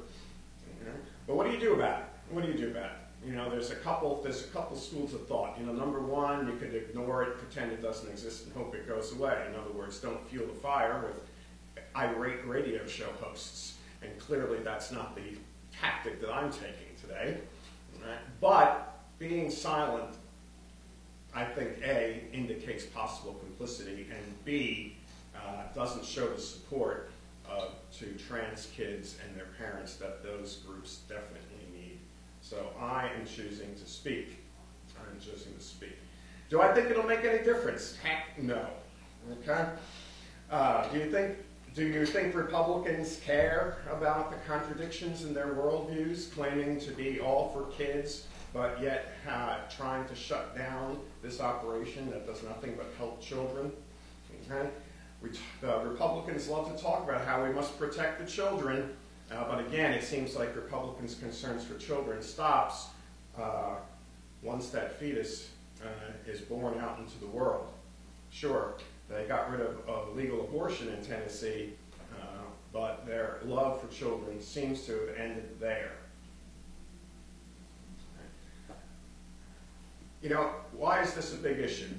You 0.80 0.86
know? 0.88 0.96
But 1.26 1.36
what 1.36 1.48
do 1.48 1.54
you 1.54 1.60
do 1.60 1.74
about 1.74 2.00
it? 2.00 2.06
What 2.30 2.46
do 2.46 2.52
you 2.52 2.58
do 2.58 2.72
about 2.72 2.86
it? 2.86 3.28
You 3.28 3.34
know, 3.34 3.50
there's 3.50 3.72
a 3.72 3.76
couple 3.76 4.22
there's 4.22 4.46
a 4.46 4.48
couple 4.48 4.78
schools 4.78 5.14
of 5.14 5.28
thought. 5.28 5.58
You 5.60 5.66
know, 5.66 5.74
number 5.74 6.00
one, 6.00 6.48
you 6.48 6.56
could 6.56 6.74
ignore 6.74 7.24
it, 7.24 7.38
pretend 7.38 7.72
it 7.72 7.82
doesn't 7.82 8.10
exist, 8.10 8.46
and 8.46 8.54
hope 8.54 8.76
it 8.76 8.88
goes 8.88 9.12
away. 9.14 9.46
In 9.50 9.56
other 9.60 9.72
words, 9.72 10.00
don't 10.00 10.26
fuel 10.30 10.46
the 10.46 10.54
fire 10.54 11.04
with 11.06 11.84
irate 11.96 12.46
radio 12.48 12.86
show 12.86 13.10
hosts. 13.20 13.76
And 14.02 14.18
clearly, 14.20 14.60
that's 14.60 14.92
not 14.92 15.16
the 15.16 15.38
tactic 15.80 16.22
that 16.22 16.32
I'm 16.32 16.52
taking 16.52 16.96
today. 17.02 17.38
Right? 18.02 18.20
But 18.40 19.00
being 19.18 19.50
silent, 19.50 20.16
I 21.38 21.46
think 21.46 21.84
A 21.84 22.24
indicates 22.34 22.84
possible 22.84 23.36
complicity, 23.36 24.08
and 24.10 24.44
B 24.44 24.98
uh, 25.36 25.66
doesn't 25.76 26.04
show 26.04 26.28
the 26.28 26.42
support 26.42 27.12
uh, 27.48 27.66
to 28.00 28.06
trans 28.28 28.70
kids 28.76 29.18
and 29.24 29.38
their 29.38 29.50
parents 29.60 29.98
that 29.98 30.24
those 30.24 30.64
groups 30.66 31.02
definitely 31.08 31.68
need. 31.72 32.00
so 32.42 32.72
I 32.80 33.12
am 33.20 33.28
choosing 33.28 33.76
to 33.76 33.86
speak. 33.86 34.40
I 34.98 35.12
am 35.12 35.20
choosing 35.20 35.54
to 35.54 35.64
speak. 35.64 35.96
Do 36.50 36.60
I 36.60 36.74
think 36.74 36.90
it'll 36.90 37.04
make 37.04 37.24
any 37.24 37.44
difference? 37.44 37.96
Heck 37.98 38.42
no. 38.42 38.66
Okay? 39.44 39.66
Uh, 40.50 40.88
do 40.90 40.98
you 40.98 41.12
think 41.12 41.38
do 41.76 41.86
you 41.86 42.08
think 42.08 42.34
Republicans 42.34 43.20
care 43.24 43.78
about 43.92 44.32
the 44.32 44.38
contradictions 44.52 45.24
in 45.24 45.36
their 45.36 45.50
worldviews, 45.50 46.34
claiming 46.34 46.80
to 46.80 46.90
be 46.94 47.20
all 47.20 47.50
for 47.50 47.72
kids, 47.78 48.26
but 48.58 48.82
yet 48.82 49.14
uh, 49.30 49.58
trying 49.70 50.06
to 50.08 50.16
shut 50.16 50.58
down 50.58 51.00
this 51.22 51.40
operation 51.40 52.10
that 52.10 52.26
does 52.26 52.42
nothing 52.42 52.74
but 52.76 52.88
help 52.98 53.22
children? 53.22 53.72
Okay? 54.50 54.70
We, 55.22 55.30
the 55.62 55.78
Republicans 55.86 56.48
love 56.48 56.76
to 56.76 56.82
talk 56.82 57.04
about 57.08 57.24
how 57.24 57.44
we 57.44 57.52
must 57.52 57.78
protect 57.78 58.20
the 58.20 58.26
children, 58.26 58.96
uh, 59.32 59.44
but 59.48 59.60
again, 59.60 59.94
it 59.94 60.04
seems 60.04 60.36
like 60.36 60.56
Republicans' 60.56 61.14
concerns 61.16 61.64
for 61.64 61.78
children 61.78 62.22
stops 62.22 62.88
uh, 63.40 63.76
once 64.42 64.70
that 64.70 65.00
fetus 65.00 65.52
uh, 65.84 66.32
is 66.32 66.42
born 66.42 66.80
out 66.80 66.98
into 66.98 67.20
the 67.20 67.28
world. 67.28 67.68
Sure, 68.32 68.74
they 69.08 69.26
got 69.26 69.52
rid 69.52 69.62
of, 69.62 69.88
of 69.88 70.16
legal 70.16 70.42
abortion 70.42 70.88
in 70.90 71.04
Tennessee, 71.06 71.74
uh, 72.20 72.26
but 72.74 73.06
their 73.06 73.38
love 73.46 73.80
for 73.80 73.88
children 73.88 74.42
seems 74.42 74.84
to 74.88 74.94
have 74.94 75.16
ended 75.18 75.60
there. 75.60 75.97
You 80.22 80.30
know, 80.30 80.52
why 80.72 81.02
is 81.02 81.14
this 81.14 81.34
a 81.34 81.38
big 81.38 81.60
issue? 81.60 81.90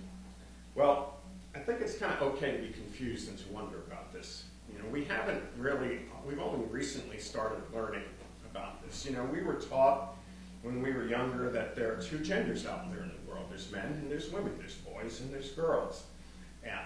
Well, 0.75 1.15
I 1.55 1.61
think 1.61 1.81
it's 1.81 1.97
kind 1.97 2.13
of 2.13 2.23
okay 2.35 2.53
to 2.53 2.59
be 2.59 2.73
confused 2.73 3.29
and 3.29 3.39
to 3.39 3.49
wonder 3.49 3.79
about 3.87 4.13
this. 4.13 4.45
You 4.73 4.79
know, 4.79 4.89
we 4.91 5.05
haven't 5.05 5.43
really, 5.57 6.01
we've 6.27 6.41
only 6.41 6.67
recently 6.67 7.19
started 7.19 7.63
learning 7.73 8.03
about 8.51 8.85
this. 8.85 9.07
You 9.07 9.13
know, 9.13 9.25
we 9.25 9.43
were 9.43 9.55
taught 9.55 10.17
when 10.63 10.83
we 10.83 10.93
were 10.93 11.07
younger 11.07 11.49
that 11.51 11.77
there 11.77 11.93
are 11.93 12.03
two 12.03 12.19
genders 12.19 12.67
out 12.67 12.91
there 12.93 13.03
in 13.03 13.09
the 13.11 13.31
world. 13.31 13.47
There's 13.51 13.71
men 13.71 13.87
and 13.87 14.11
there's 14.11 14.31
women. 14.31 14.55
There's 14.59 14.75
boys 14.75 15.21
and 15.21 15.33
there's 15.33 15.51
girls. 15.53 16.05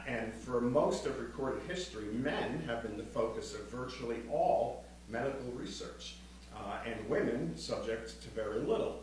And 0.07 0.33
for 0.35 0.61
most 0.61 1.07
of 1.07 1.19
recorded 1.19 1.63
history, 1.69 2.05
men 2.13 2.63
have 2.67 2.83
been 2.83 2.97
the 2.97 3.05
focus 3.05 3.55
of 3.55 3.69
virtually 3.71 4.19
all 4.31 4.85
medical 5.09 5.51
research, 5.53 6.17
uh, 6.57 6.79
and 6.87 7.09
women 7.09 7.57
subject 7.57 8.23
to 8.23 8.29
very 8.31 8.61
little. 8.61 9.03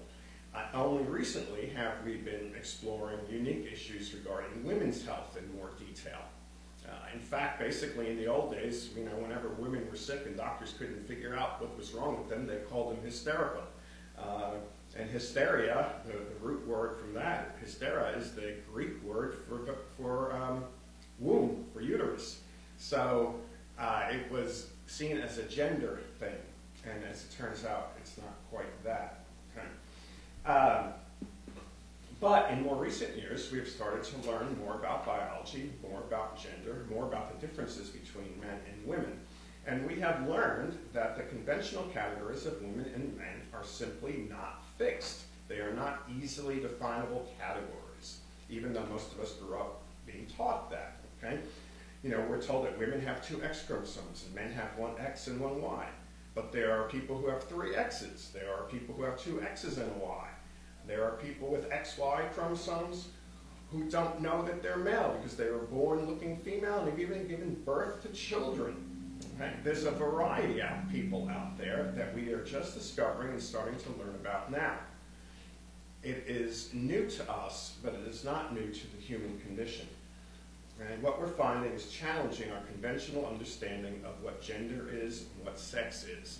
Uh, 0.53 0.63
only 0.73 1.03
recently 1.03 1.67
have 1.75 1.93
we 2.03 2.17
been 2.17 2.51
exploring 2.57 3.19
unique 3.29 3.69
issues 3.71 4.13
regarding 4.13 4.63
women's 4.63 5.05
health 5.05 5.37
in 5.37 5.55
more 5.55 5.71
detail. 5.77 6.19
Uh, 6.87 6.91
in 7.13 7.19
fact, 7.19 7.59
basically 7.59 8.09
in 8.09 8.17
the 8.17 8.25
old 8.25 8.51
days, 8.51 8.89
you 8.97 9.03
know, 9.03 9.11
whenever 9.11 9.49
women 9.49 9.87
were 9.89 9.95
sick 9.95 10.23
and 10.25 10.35
doctors 10.35 10.73
couldn't 10.77 11.07
figure 11.07 11.35
out 11.35 11.61
what 11.61 11.77
was 11.77 11.91
wrong 11.91 12.17
with 12.17 12.29
them, 12.29 12.47
they 12.47 12.57
called 12.69 12.95
them 12.95 13.03
hysterical. 13.03 13.61
Uh, 14.17 14.53
and 14.97 15.07
hysteria, 15.09 15.93
the, 16.05 16.13
the, 16.13 16.39
root 16.41 16.67
word 16.67 16.97
from 16.99 17.13
that, 17.13 17.55
hysteria, 17.61 18.09
is 18.17 18.33
the 18.33 18.55
Greek 18.73 19.01
word 19.03 19.37
for, 19.47 19.75
for 19.97 20.33
um, 20.33 20.63
womb, 21.19 21.63
for 21.73 21.81
uterus. 21.81 22.41
So 22.77 23.35
uh, 23.77 24.07
it 24.09 24.31
was 24.31 24.71
seen 24.87 25.17
as 25.17 25.37
a 25.37 25.43
gender 25.43 25.99
thing, 26.19 26.35
and 26.85 27.03
as 27.03 27.23
it 27.23 27.37
turns 27.37 27.65
out, 27.65 27.93
it's 27.99 28.17
not 28.17 28.33
quite 28.49 28.83
that. 28.83 29.18
Um, 30.49 30.93
but 32.19 32.49
in 32.49 32.63
more 32.63 32.75
recent 32.75 33.15
years, 33.15 33.51
we've 33.51 33.67
started 33.67 34.03
to 34.03 34.29
learn 34.29 34.57
more 34.57 34.73
about 34.73 35.05
biology, 35.05 35.71
more 35.83 35.99
about 35.99 36.41
gender, 36.41 36.87
more 36.89 37.05
about 37.05 37.31
the 37.31 37.45
differences 37.47 37.89
between 37.89 38.33
men 38.41 38.59
and 38.67 38.87
women. 38.87 39.19
And 39.67 39.87
we 39.87 39.99
have 39.99 40.27
learned 40.27 40.75
that 40.91 41.17
the 41.17 41.23
conventional 41.23 41.83
categories 41.93 42.47
of 42.47 42.59
women 42.63 42.91
and 42.95 43.15
men 43.15 43.43
are 43.53 43.63
simply 43.63 44.25
not 44.27 44.63
fixed. 44.79 45.25
They 45.47 45.59
are 45.59 45.73
not 45.73 46.09
easily 46.19 46.59
definable 46.59 47.31
categories, 47.39 48.21
even 48.49 48.73
though 48.73 48.85
most 48.87 49.13
of 49.13 49.19
us 49.19 49.33
grew 49.33 49.55
up 49.55 49.83
being 50.07 50.25
taught 50.35 50.71
that. 50.71 50.97
Okay? 51.23 51.37
You 52.01 52.09
know, 52.09 52.25
we're 52.27 52.41
told 52.41 52.65
that 52.65 52.79
women 52.79 53.01
have 53.01 53.25
two 53.25 53.43
X 53.43 53.61
chromosomes 53.67 54.25
and 54.25 54.33
men 54.33 54.51
have 54.53 54.75
one 54.77 54.93
X 54.99 55.27
and 55.27 55.39
one 55.39 55.61
Y. 55.61 55.85
But 56.33 56.51
there 56.51 56.71
are 56.71 56.87
people 56.87 57.17
who 57.17 57.27
have 57.27 57.43
three 57.43 57.75
X's. 57.75 58.31
There 58.33 58.51
are 58.51 58.63
people 58.63 58.95
who 58.95 59.03
have 59.03 59.19
two 59.19 59.41
X's 59.41 59.77
and 59.77 59.91
a 59.91 60.05
Y. 60.05 60.27
There 60.89 61.05
are 61.05 61.11
people 61.11 61.49
with 61.49 61.69
XY 61.69 62.33
chromosomes 62.33 63.09
who 63.71 63.83
don't 63.91 64.21
know 64.21 64.41
that 64.41 64.63
they're 64.63 64.75
male 64.75 65.15
because 65.21 65.37
they 65.37 65.51
were 65.51 65.59
born 65.59 66.07
looking 66.07 66.37
female 66.37 66.79
and 66.79 66.89
have 66.89 66.99
even 66.99 67.27
given 67.27 67.61
birth 67.63 68.01
to 68.01 68.07
children. 68.09 68.75
Okay? 69.35 69.53
There's 69.63 69.85
a 69.85 69.91
variety 69.91 70.63
of 70.63 70.69
people 70.91 71.29
out 71.29 71.59
there 71.59 71.93
that 71.95 72.15
we 72.15 72.33
are 72.33 72.43
just 72.43 72.73
discovering 72.73 73.33
and 73.33 73.41
starting 73.41 73.77
to 73.79 73.89
learn 73.99 74.15
about 74.15 74.51
now. 74.51 74.79
It 76.01 76.23
is 76.27 76.73
new 76.73 77.07
to 77.07 77.31
us, 77.31 77.75
but 77.83 77.93
it 77.93 78.07
is 78.07 78.23
not 78.23 78.55
new 78.55 78.71
to 78.71 78.95
the 78.95 78.99
human 78.99 79.39
condition. 79.41 79.87
And 80.91 81.03
what 81.03 81.21
we're 81.21 81.27
finding 81.27 81.71
is 81.73 81.91
challenging 81.91 82.51
our 82.51 82.61
conventional 82.61 83.27
understanding 83.27 84.01
of 84.05 84.23
what 84.23 84.41
gender 84.41 84.89
is 84.91 85.25
and 85.35 85.45
what 85.45 85.59
sex 85.59 86.05
is. 86.05 86.39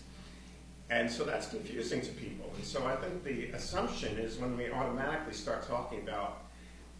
And 0.89 1.09
so 1.09 1.23
that's 1.23 1.47
confusing 1.47 2.01
to 2.01 2.11
people. 2.13 2.51
And 2.55 2.65
so 2.65 2.85
I 2.85 2.95
think 2.95 3.23
the 3.23 3.55
assumption 3.55 4.17
is 4.17 4.37
when 4.37 4.57
we 4.57 4.71
automatically 4.71 5.33
start 5.33 5.67
talking 5.67 6.01
about 6.01 6.45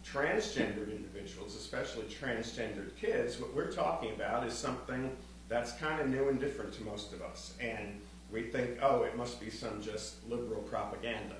transgendered 0.04 0.94
individuals, 0.94 1.56
especially 1.56 2.04
transgendered 2.04 2.96
kids, 2.96 3.40
what 3.40 3.54
we're 3.54 3.72
talking 3.72 4.12
about 4.12 4.46
is 4.46 4.54
something 4.54 5.10
that's 5.48 5.72
kind 5.72 6.00
of 6.00 6.08
new 6.08 6.28
and 6.28 6.38
different 6.38 6.72
to 6.74 6.84
most 6.84 7.12
of 7.12 7.20
us. 7.22 7.54
And 7.60 8.00
we 8.30 8.42
think, 8.42 8.78
oh, 8.80 9.02
it 9.02 9.16
must 9.16 9.40
be 9.40 9.50
some 9.50 9.82
just 9.82 10.26
liberal 10.28 10.62
propaganda. 10.62 11.36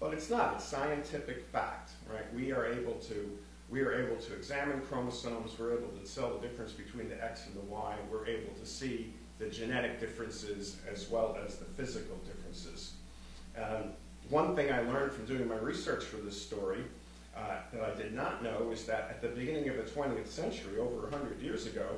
But 0.00 0.12
it's 0.12 0.28
not, 0.28 0.54
it's 0.56 0.64
scientific 0.64 1.46
fact, 1.52 1.92
right? 2.12 2.34
We 2.34 2.52
are 2.52 2.66
able 2.66 2.94
to 2.94 3.38
we 3.70 3.80
are 3.80 3.94
able 3.94 4.16
to 4.16 4.34
examine 4.34 4.82
chromosomes, 4.82 5.58
we're 5.58 5.72
able 5.72 5.88
to 5.88 6.14
tell 6.14 6.34
the 6.34 6.46
difference 6.46 6.72
between 6.72 7.08
the 7.08 7.24
X 7.24 7.46
and 7.46 7.56
the 7.56 7.60
Y, 7.60 7.96
we're 8.10 8.26
able 8.26 8.52
to 8.52 8.66
see 8.66 9.14
the 9.42 9.50
genetic 9.50 9.98
differences 9.98 10.76
as 10.90 11.10
well 11.10 11.36
as 11.44 11.56
the 11.56 11.64
physical 11.64 12.16
differences. 12.18 12.92
Um, 13.56 13.90
one 14.28 14.54
thing 14.54 14.72
I 14.72 14.80
learned 14.82 15.12
from 15.12 15.26
doing 15.26 15.48
my 15.48 15.56
research 15.56 16.04
for 16.04 16.18
this 16.18 16.40
story 16.40 16.84
uh, 17.36 17.56
that 17.72 17.82
I 17.82 17.94
did 17.96 18.14
not 18.14 18.44
know 18.44 18.70
is 18.72 18.84
that 18.84 19.08
at 19.10 19.20
the 19.20 19.28
beginning 19.28 19.68
of 19.68 19.76
the 19.76 19.82
20th 19.82 20.28
century, 20.28 20.78
over 20.78 21.08
100 21.08 21.40
years 21.40 21.66
ago, 21.66 21.88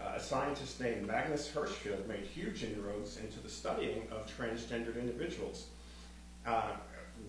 uh, 0.00 0.14
a 0.16 0.20
scientist 0.20 0.80
named 0.80 1.06
Magnus 1.06 1.48
Hirschfeld 1.48 2.06
made 2.08 2.24
huge 2.24 2.64
inroads 2.64 3.18
into 3.18 3.38
the 3.38 3.48
studying 3.48 4.08
of 4.10 4.26
transgendered 4.36 4.98
individuals. 4.98 5.66
Uh, 6.44 6.72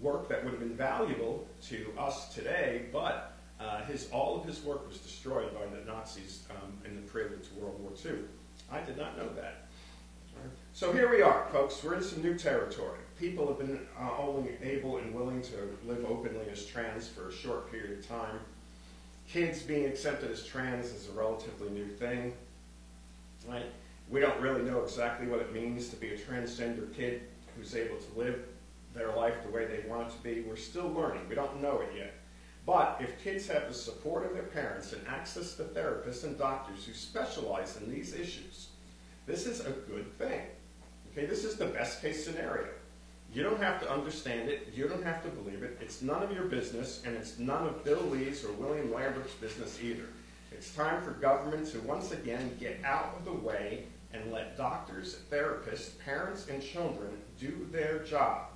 work 0.01 0.27
that 0.29 0.43
would 0.43 0.51
have 0.51 0.59
been 0.59 0.75
valuable 0.75 1.47
to 1.67 1.93
us 1.99 2.33
today, 2.33 2.85
but 2.91 3.37
uh, 3.59 3.83
his, 3.83 4.09
all 4.09 4.39
of 4.39 4.45
his 4.45 4.63
work 4.63 4.87
was 4.87 4.97
destroyed 4.97 5.53
by 5.53 5.65
the 5.67 5.85
Nazis 5.85 6.45
um, 6.49 6.73
in 6.83 6.95
the 6.95 7.01
prelude 7.01 7.43
to 7.43 7.53
World 7.59 7.79
War 7.79 7.91
II. 8.03 8.21
I 8.71 8.79
did 8.81 8.97
not 8.97 9.17
know 9.17 9.27
that. 9.35 9.65
So 10.73 10.93
here 10.93 11.09
we 11.09 11.21
are, 11.21 11.45
folks. 11.51 11.83
We're 11.83 11.95
in 11.95 12.03
some 12.03 12.21
new 12.23 12.37
territory. 12.37 12.99
People 13.19 13.47
have 13.47 13.59
been 13.59 13.81
uh, 13.99 14.09
only 14.17 14.51
able 14.63 14.97
and 14.97 15.13
willing 15.13 15.41
to 15.43 15.77
live 15.85 16.05
openly 16.07 16.45
as 16.49 16.65
trans 16.65 17.07
for 17.07 17.27
a 17.27 17.31
short 17.31 17.69
period 17.69 17.99
of 17.99 18.07
time. 18.07 18.39
Kids 19.27 19.61
being 19.61 19.85
accepted 19.85 20.31
as 20.31 20.45
trans 20.45 20.87
is 20.87 21.09
a 21.09 21.11
relatively 21.11 21.69
new 21.69 21.87
thing. 21.87 22.33
Right? 23.47 23.65
We 24.09 24.21
don't 24.21 24.39
really 24.39 24.61
know 24.61 24.81
exactly 24.81 25.27
what 25.27 25.39
it 25.39 25.53
means 25.53 25.89
to 25.89 25.97
be 25.97 26.13
a 26.13 26.17
transgender 26.17 26.93
kid 26.95 27.23
who's 27.55 27.75
able 27.75 27.97
to 27.97 28.19
live 28.19 28.39
their 28.95 29.13
life 29.15 29.35
the 29.45 29.51
way 29.51 29.65
they 29.65 29.87
want 29.87 30.07
it 30.07 30.11
to 30.11 30.23
be. 30.23 30.41
We're 30.41 30.55
still 30.55 30.89
learning. 30.89 31.27
We 31.29 31.35
don't 31.35 31.61
know 31.61 31.81
it 31.81 31.89
yet. 31.95 32.13
But 32.65 32.97
if 32.99 33.23
kids 33.23 33.47
have 33.47 33.67
the 33.67 33.73
support 33.73 34.25
of 34.25 34.33
their 34.33 34.43
parents 34.43 34.93
and 34.93 35.07
access 35.07 35.55
to 35.55 35.63
therapists 35.63 36.23
and 36.23 36.37
doctors 36.37 36.85
who 36.85 36.93
specialize 36.93 37.77
in 37.77 37.91
these 37.91 38.13
issues, 38.13 38.67
this 39.25 39.47
is 39.47 39.61
a 39.61 39.71
good 39.71 40.17
thing. 40.17 40.41
Okay, 41.11 41.25
this 41.25 41.43
is 41.43 41.55
the 41.55 41.65
best 41.65 42.01
case 42.01 42.23
scenario. 42.23 42.67
You 43.33 43.43
don't 43.43 43.61
have 43.61 43.79
to 43.81 43.89
understand 43.89 44.49
it. 44.49 44.73
You 44.75 44.87
don't 44.87 45.03
have 45.03 45.23
to 45.23 45.29
believe 45.29 45.63
it. 45.63 45.77
It's 45.81 46.01
none 46.01 46.21
of 46.21 46.33
your 46.33 46.45
business, 46.45 47.01
and 47.05 47.15
it's 47.15 47.39
none 47.39 47.65
of 47.65 47.83
Bill 47.83 48.01
Lee's 48.03 48.43
or 48.43 48.51
William 48.53 48.93
Lamberth's 48.93 49.33
business 49.35 49.79
either. 49.81 50.07
It's 50.51 50.75
time 50.75 51.01
for 51.01 51.11
government 51.11 51.67
to 51.71 51.79
once 51.79 52.11
again 52.11 52.55
get 52.59 52.79
out 52.83 53.15
of 53.17 53.25
the 53.25 53.33
way 53.33 53.85
and 54.13 54.31
let 54.31 54.57
doctors, 54.57 55.19
therapists, 55.31 55.97
parents, 55.99 56.47
and 56.49 56.61
children 56.61 57.09
do 57.39 57.67
their 57.71 57.99
job. 57.99 58.50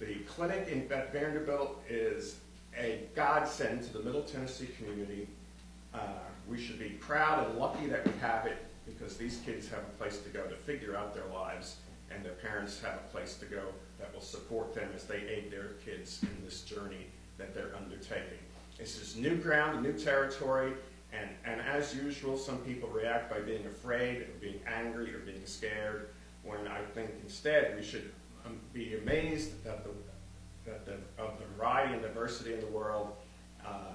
The 0.00 0.14
clinic 0.26 0.68
in, 0.68 0.88
Vanderbilt 0.88 1.82
is 1.88 2.36
a 2.76 3.02
godsend 3.14 3.82
to 3.84 3.92
the 3.92 4.02
Middle 4.02 4.22
Tennessee 4.22 4.68
community. 4.78 5.28
Uh, 5.92 5.98
we 6.48 6.58
should 6.58 6.78
be 6.78 6.88
proud 6.88 7.46
and 7.46 7.58
lucky 7.58 7.86
that 7.86 8.06
we 8.06 8.12
have 8.18 8.46
it 8.46 8.56
because 8.86 9.18
these 9.18 9.42
kids 9.44 9.68
have 9.68 9.80
a 9.80 9.98
place 9.98 10.18
to 10.20 10.30
go 10.30 10.42
to 10.44 10.56
figure 10.56 10.96
out 10.96 11.14
their 11.14 11.26
lives 11.26 11.76
and 12.10 12.24
their 12.24 12.32
parents 12.32 12.80
have 12.80 12.94
a 12.94 13.08
place 13.12 13.36
to 13.36 13.44
go 13.44 13.62
that 13.98 14.12
will 14.14 14.22
support 14.22 14.74
them 14.74 14.88
as 14.96 15.04
they 15.04 15.18
aid 15.28 15.50
their 15.50 15.72
kids 15.84 16.22
in 16.22 16.44
this 16.44 16.62
journey 16.62 17.06
that 17.36 17.54
they're 17.54 17.76
undertaking. 17.76 18.38
This 18.78 19.00
is 19.00 19.16
new 19.16 19.36
ground, 19.36 19.82
new 19.82 19.92
territory, 19.92 20.72
and, 21.12 21.28
and 21.44 21.60
as 21.60 21.94
usual, 21.94 22.38
some 22.38 22.58
people 22.58 22.88
react 22.88 23.30
by 23.30 23.40
being 23.40 23.66
afraid 23.66 24.22
or 24.22 24.28
being 24.40 24.60
angry 24.66 25.14
or 25.14 25.18
being 25.18 25.44
scared, 25.44 26.08
when 26.42 26.66
I 26.66 26.80
think 26.94 27.10
instead 27.22 27.76
we 27.76 27.84
should 27.84 28.10
be 28.72 28.96
amazed 28.96 29.66
at 29.66 29.84
the, 29.84 29.90
that 30.66 30.86
the, 30.86 30.94
of 31.22 31.38
the 31.38 31.44
variety 31.56 31.94
and 31.94 32.02
diversity 32.02 32.54
in 32.54 32.60
the 32.60 32.66
world, 32.66 33.12
uh, 33.66 33.94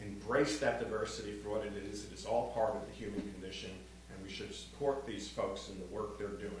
embrace 0.00 0.58
that 0.58 0.80
diversity 0.80 1.34
for 1.42 1.50
what 1.50 1.66
it 1.66 1.72
is. 1.90 2.04
It 2.04 2.12
is 2.12 2.24
all 2.24 2.50
part 2.52 2.74
of 2.74 2.86
the 2.86 2.92
human 2.92 3.20
condition, 3.32 3.70
and 4.10 4.22
we 4.22 4.30
should 4.30 4.54
support 4.54 5.06
these 5.06 5.28
folks 5.28 5.68
in 5.68 5.78
the 5.78 5.86
work 5.86 6.18
they're 6.18 6.28
doing. 6.28 6.52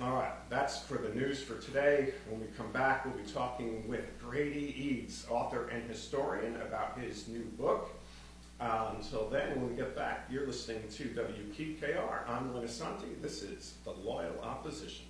All 0.00 0.12
right, 0.12 0.32
that's 0.48 0.78
for 0.78 0.96
the 0.96 1.10
news 1.10 1.42
for 1.42 1.58
today. 1.58 2.14
When 2.30 2.40
we 2.40 2.46
come 2.56 2.72
back, 2.72 3.04
we'll 3.04 3.22
be 3.22 3.30
talking 3.30 3.86
with 3.86 4.18
Grady 4.18 4.74
Eades, 4.76 5.26
author 5.28 5.68
and 5.68 5.88
historian, 5.88 6.56
about 6.62 6.98
his 6.98 7.28
new 7.28 7.44
book. 7.58 7.90
Uh, 8.58 8.92
until 8.96 9.28
then, 9.28 9.50
when 9.50 9.68
we 9.68 9.76
get 9.76 9.94
back, 9.94 10.26
you're 10.30 10.46
listening 10.46 10.82
to 10.92 11.04
WQKR. 11.08 12.28
I'm 12.28 12.54
Len 12.54 12.64
Assante. 12.66 13.20
This 13.20 13.42
is 13.42 13.74
The 13.84 13.90
Loyal 13.90 14.40
Opposition. 14.42 15.04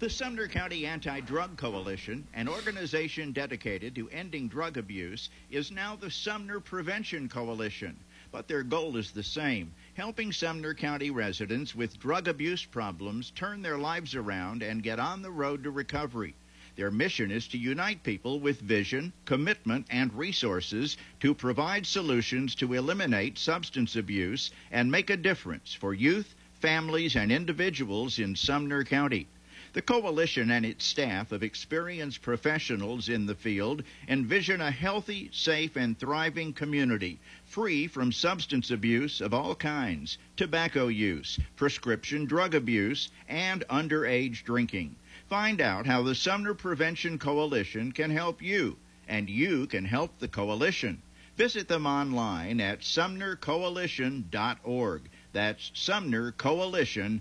The 0.00 0.10
Sumner 0.10 0.48
County 0.48 0.86
Anti 0.86 1.20
Drug 1.20 1.56
Coalition, 1.56 2.26
an 2.34 2.48
organization 2.48 3.30
dedicated 3.30 3.94
to 3.94 4.10
ending 4.10 4.48
drug 4.48 4.76
abuse, 4.76 5.30
is 5.52 5.70
now 5.70 5.94
the 5.94 6.10
Sumner 6.10 6.58
Prevention 6.58 7.28
Coalition. 7.28 7.96
But 8.32 8.48
their 8.48 8.64
goal 8.64 8.96
is 8.96 9.12
the 9.12 9.22
same 9.22 9.72
helping 9.94 10.32
Sumner 10.32 10.74
County 10.74 11.12
residents 11.12 11.76
with 11.76 12.00
drug 12.00 12.26
abuse 12.26 12.64
problems 12.64 13.30
turn 13.30 13.62
their 13.62 13.78
lives 13.78 14.16
around 14.16 14.64
and 14.64 14.82
get 14.82 14.98
on 14.98 15.22
the 15.22 15.30
road 15.30 15.62
to 15.62 15.70
recovery. 15.70 16.34
Their 16.74 16.90
mission 16.90 17.30
is 17.30 17.46
to 17.48 17.56
unite 17.56 18.02
people 18.02 18.40
with 18.40 18.60
vision, 18.60 19.12
commitment, 19.26 19.86
and 19.90 20.12
resources 20.12 20.96
to 21.20 21.34
provide 21.36 21.86
solutions 21.86 22.56
to 22.56 22.74
eliminate 22.74 23.38
substance 23.38 23.94
abuse 23.94 24.50
and 24.72 24.90
make 24.90 25.08
a 25.08 25.16
difference 25.16 25.72
for 25.72 25.94
youth, 25.94 26.34
families, 26.54 27.14
and 27.14 27.30
individuals 27.30 28.18
in 28.18 28.34
Sumner 28.34 28.82
County. 28.82 29.28
The 29.74 29.82
coalition 29.82 30.50
and 30.52 30.64
its 30.64 30.84
staff 30.84 31.32
of 31.32 31.42
experienced 31.42 32.22
professionals 32.22 33.08
in 33.08 33.26
the 33.26 33.34
field 33.34 33.82
envision 34.06 34.60
a 34.60 34.70
healthy, 34.70 35.30
safe, 35.32 35.74
and 35.74 35.98
thriving 35.98 36.52
community 36.52 37.18
free 37.44 37.88
from 37.88 38.12
substance 38.12 38.70
abuse 38.70 39.20
of 39.20 39.34
all 39.34 39.56
kinds, 39.56 40.16
tobacco 40.36 40.86
use, 40.86 41.40
prescription 41.56 42.24
drug 42.24 42.54
abuse, 42.54 43.08
and 43.28 43.64
underage 43.68 44.44
drinking. 44.44 44.94
Find 45.28 45.60
out 45.60 45.86
how 45.86 46.04
the 46.04 46.14
Sumner 46.14 46.54
Prevention 46.54 47.18
Coalition 47.18 47.90
can 47.90 48.12
help 48.12 48.40
you, 48.40 48.76
and 49.08 49.28
you 49.28 49.66
can 49.66 49.86
help 49.86 50.20
the 50.20 50.28
coalition. 50.28 51.02
Visit 51.36 51.66
them 51.66 51.84
online 51.84 52.60
at 52.60 52.82
sumnercoalition.org. 52.82 55.02
That's 55.32 55.72
sumnercoalition.org 55.74 57.20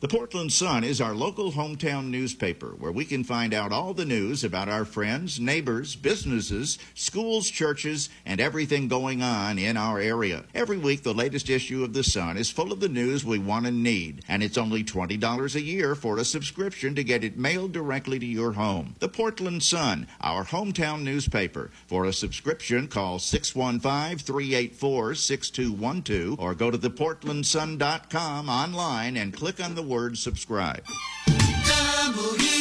The 0.00 0.08
Portland 0.08 0.52
Sun 0.52 0.84
is 0.84 1.00
our 1.00 1.14
local 1.14 1.52
hometown 1.52 2.10
newspaper 2.10 2.74
where 2.78 2.92
we 2.92 3.06
can 3.06 3.24
find 3.24 3.54
out 3.54 3.72
all 3.72 3.94
the 3.94 4.04
news 4.04 4.44
about 4.44 4.68
our 4.68 4.84
friends, 4.84 5.40
neighbors, 5.40 5.96
businesses, 5.96 6.78
schools, 6.94 7.48
churches, 7.48 8.10
and 8.26 8.38
everything 8.38 8.86
going 8.86 9.22
on 9.22 9.58
in 9.58 9.78
our 9.78 9.98
area. 9.98 10.44
Every 10.54 10.76
week, 10.76 11.04
the 11.04 11.14
latest 11.14 11.48
issue 11.48 11.82
of 11.84 11.94
The 11.94 12.04
Sun 12.04 12.36
is 12.36 12.50
full 12.50 12.70
of 12.70 12.80
the 12.80 12.88
news 12.88 13.24
we 13.24 13.38
want 13.38 13.66
and 13.66 13.82
need, 13.82 14.24
and 14.28 14.42
it's 14.42 14.58
only 14.58 14.84
$20 14.84 15.54
a 15.54 15.62
year 15.62 15.94
for 15.94 16.18
a 16.18 16.24
subscription 16.24 16.94
to 16.94 17.02
get 17.02 17.24
it 17.24 17.38
mailed 17.38 17.72
directly 17.72 18.18
to 18.18 18.26
your 18.26 18.52
home. 18.52 18.94
The 18.98 19.08
Portland 19.08 19.62
Sun, 19.62 20.06
our 20.20 20.44
hometown 20.44 21.02
newspaper. 21.02 21.70
For 21.86 22.04
a 22.04 22.12
subscription, 22.12 22.88
call 22.88 23.18
615 23.18 24.18
384 24.18 25.14
6212 25.14 26.38
or 26.38 26.54
go 26.54 26.70
to 26.70 26.76
theportlandsun.com 26.76 28.48
online 28.50 28.97
online 28.98 29.16
and 29.16 29.32
click 29.32 29.60
on 29.64 29.74
the 29.76 29.82
word 29.82 30.18
subscribe. 30.18 30.84
WQKR. 31.26 32.58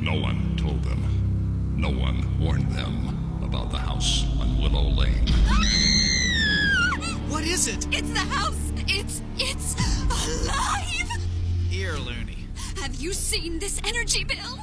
No 0.00 0.14
one 0.14 0.56
told 0.56 0.82
them. 0.82 1.74
No 1.76 1.90
one 1.90 2.40
warned 2.40 2.72
them 2.72 3.40
about 3.42 3.70
the 3.70 3.78
house 3.78 4.24
on 4.40 4.60
Willow 4.60 4.88
Lane. 4.90 5.28
What 7.28 7.44
is 7.44 7.68
it? 7.68 7.86
It's 7.92 8.10
the 8.10 8.18
house. 8.18 8.72
It's 8.88 9.22
it's 9.38 9.76
alive. 10.10 11.08
Here, 11.68 11.94
Looney. 11.94 12.48
Have 12.80 12.96
you 12.96 13.12
seen 13.12 13.60
this 13.60 13.80
energy 13.84 14.24
bill? 14.24 14.58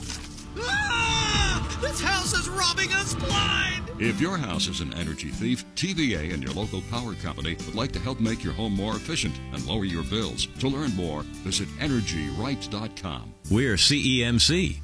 Ah! 0.62 1.78
This 1.82 2.02
house 2.02 2.34
is 2.34 2.50
robbing 2.50 2.92
us 2.94 3.16
blind! 3.16 3.90
If 4.00 4.22
your 4.22 4.38
house 4.38 4.68
is 4.68 4.80
an 4.80 4.94
energy 4.94 5.28
thief, 5.30 5.66
TVA 5.76 6.34
and 6.34 6.42
your 6.42 6.54
local 6.54 6.82
power 6.84 7.16
company 7.16 7.58
would 7.66 7.76
like 7.76 7.92
to 7.92 8.00
help 8.00 8.20
make 8.20 8.44
your 8.44 8.54
home 8.54 8.74
more 8.74 8.96
efficient 8.96 9.38
and 9.52 9.66
lower 9.66 9.84
your 9.84 10.04
bills. 10.04 10.48
To 10.60 10.70
learn 10.70 10.96
more, 10.96 11.24
visit 11.44 11.68
EnergyRights.com. 11.80 13.34
We're 13.52 13.76
CEMC. 13.76 14.80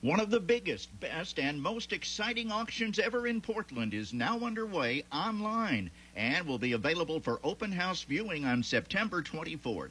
One 0.00 0.20
of 0.20 0.30
the 0.30 0.38
biggest, 0.40 1.00
best, 1.00 1.40
and 1.40 1.60
most 1.60 1.92
exciting 1.92 2.52
auctions 2.52 2.98
ever 3.00 3.26
in 3.26 3.40
Portland 3.40 3.94
is 3.94 4.12
now 4.12 4.38
underway 4.38 5.04
online 5.10 5.90
and 6.14 6.46
will 6.46 6.58
be 6.58 6.72
available 6.72 7.18
for 7.18 7.40
open 7.42 7.72
house 7.72 8.02
viewing 8.04 8.44
on 8.44 8.62
September 8.62 9.22
24th. 9.22 9.90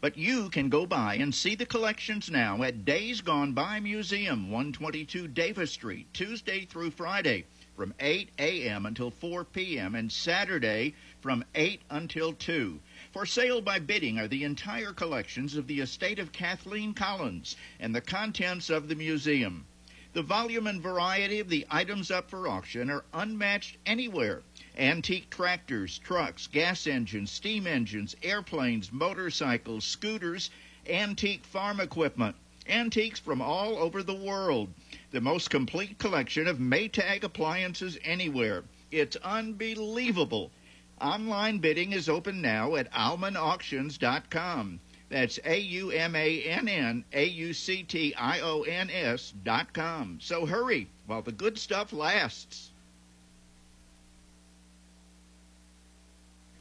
But 0.00 0.16
you 0.16 0.48
can 0.48 0.68
go 0.68 0.86
by 0.86 1.16
and 1.16 1.34
see 1.34 1.56
the 1.56 1.66
collections 1.66 2.30
now 2.30 2.62
at 2.62 2.84
Days 2.84 3.20
Gone 3.20 3.52
By 3.52 3.80
Museum, 3.80 4.48
122 4.48 5.26
Davis 5.26 5.72
Street, 5.72 6.06
Tuesday 6.14 6.64
through 6.64 6.92
Friday 6.92 7.46
from 7.74 7.92
8 7.98 8.30
a.m. 8.38 8.86
until 8.86 9.10
4 9.10 9.44
p.m. 9.44 9.96
and 9.96 10.12
Saturday 10.12 10.94
from 11.20 11.44
8 11.56 11.82
until 11.90 12.32
2. 12.32 12.78
For 13.10 13.26
sale 13.26 13.60
by 13.60 13.80
bidding 13.80 14.20
are 14.20 14.28
the 14.28 14.44
entire 14.44 14.92
collections 14.92 15.56
of 15.56 15.66
the 15.66 15.80
estate 15.80 16.20
of 16.20 16.30
Kathleen 16.30 16.94
Collins 16.94 17.56
and 17.80 17.92
the 17.92 18.00
contents 18.00 18.70
of 18.70 18.86
the 18.86 18.94
museum. 18.94 19.66
The 20.12 20.22
volume 20.22 20.68
and 20.68 20.80
variety 20.80 21.40
of 21.40 21.48
the 21.48 21.66
items 21.70 22.12
up 22.12 22.30
for 22.30 22.46
auction 22.46 22.88
are 22.88 23.04
unmatched 23.12 23.78
anywhere. 23.84 24.44
Antique 24.78 25.28
tractors, 25.28 25.98
trucks, 25.98 26.46
gas 26.46 26.86
engines, 26.86 27.32
steam 27.32 27.66
engines, 27.66 28.14
airplanes, 28.22 28.92
motorcycles, 28.92 29.84
scooters, 29.84 30.50
antique 30.88 31.44
farm 31.44 31.80
equipment, 31.80 32.36
antiques 32.68 33.18
from 33.18 33.42
all 33.42 33.76
over 33.76 34.04
the 34.04 34.14
world. 34.14 34.72
The 35.10 35.20
most 35.20 35.50
complete 35.50 35.98
collection 35.98 36.46
of 36.46 36.58
Maytag 36.58 37.24
appliances 37.24 37.98
anywhere. 38.04 38.62
It's 38.92 39.16
unbelievable. 39.16 40.52
Online 41.00 41.58
bidding 41.58 41.92
is 41.92 42.08
open 42.08 42.40
now 42.40 42.76
at 42.76 42.92
aumannauctions.com. 42.92 44.80
That's 45.08 45.40
A 45.44 45.58
U 45.58 45.90
M 45.90 46.14
A 46.14 46.42
N 46.44 46.68
N 46.68 47.04
A 47.12 47.24
U 47.24 47.52
C 47.52 47.82
T 47.82 48.14
I 48.14 48.38
O 48.40 48.62
N 48.62 48.90
S 48.90 49.32
dot 49.42 49.72
com. 49.72 50.18
So 50.20 50.46
hurry 50.46 50.88
while 51.06 51.22
the 51.22 51.32
good 51.32 51.58
stuff 51.58 51.92
lasts. 51.92 52.67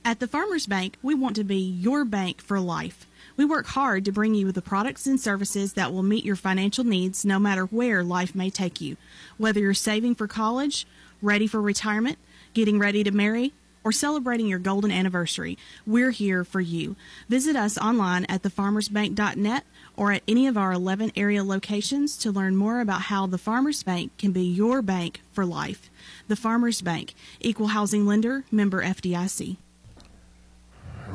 At 0.07 0.21
the 0.21 0.27
Farmers 0.29 0.67
Bank, 0.67 0.95
we 1.03 1.15
want 1.15 1.35
to 1.35 1.43
be 1.43 1.57
your 1.57 2.05
bank 2.05 2.39
for 2.39 2.61
life. 2.61 3.05
We 3.35 3.43
work 3.43 3.65
hard 3.65 4.05
to 4.05 4.13
bring 4.13 4.35
you 4.35 4.53
the 4.53 4.61
products 4.61 5.05
and 5.05 5.19
services 5.19 5.73
that 5.73 5.91
will 5.91 6.01
meet 6.01 6.23
your 6.23 6.37
financial 6.37 6.85
needs 6.85 7.25
no 7.25 7.39
matter 7.39 7.65
where 7.65 8.05
life 8.05 8.33
may 8.33 8.49
take 8.49 8.79
you. 8.79 8.95
Whether 9.37 9.59
you're 9.59 9.73
saving 9.73 10.15
for 10.15 10.25
college, 10.25 10.87
ready 11.21 11.45
for 11.45 11.61
retirement, 11.61 12.17
getting 12.53 12.79
ready 12.79 13.03
to 13.03 13.11
marry, 13.11 13.51
or 13.83 13.91
celebrating 13.91 14.47
your 14.47 14.59
golden 14.59 14.91
anniversary, 14.91 15.57
we're 15.85 16.11
here 16.11 16.45
for 16.45 16.61
you. 16.61 16.95
Visit 17.27 17.57
us 17.57 17.77
online 17.77 18.23
at 18.29 18.43
thefarmersbank.net 18.43 19.65
or 19.97 20.13
at 20.13 20.23
any 20.25 20.47
of 20.47 20.57
our 20.57 20.71
11 20.71 21.11
area 21.17 21.43
locations 21.43 22.15
to 22.19 22.31
learn 22.31 22.55
more 22.55 22.79
about 22.79 23.01
how 23.01 23.27
the 23.27 23.37
Farmers 23.37 23.83
Bank 23.83 24.17
can 24.17 24.31
be 24.31 24.45
your 24.45 24.81
bank 24.81 25.19
for 25.33 25.45
life. 25.45 25.89
The 26.29 26.37
Farmers 26.37 26.79
Bank, 26.79 27.13
Equal 27.41 27.67
Housing 27.67 28.05
Lender, 28.05 28.45
member 28.49 28.81
FDIC. 28.81 29.57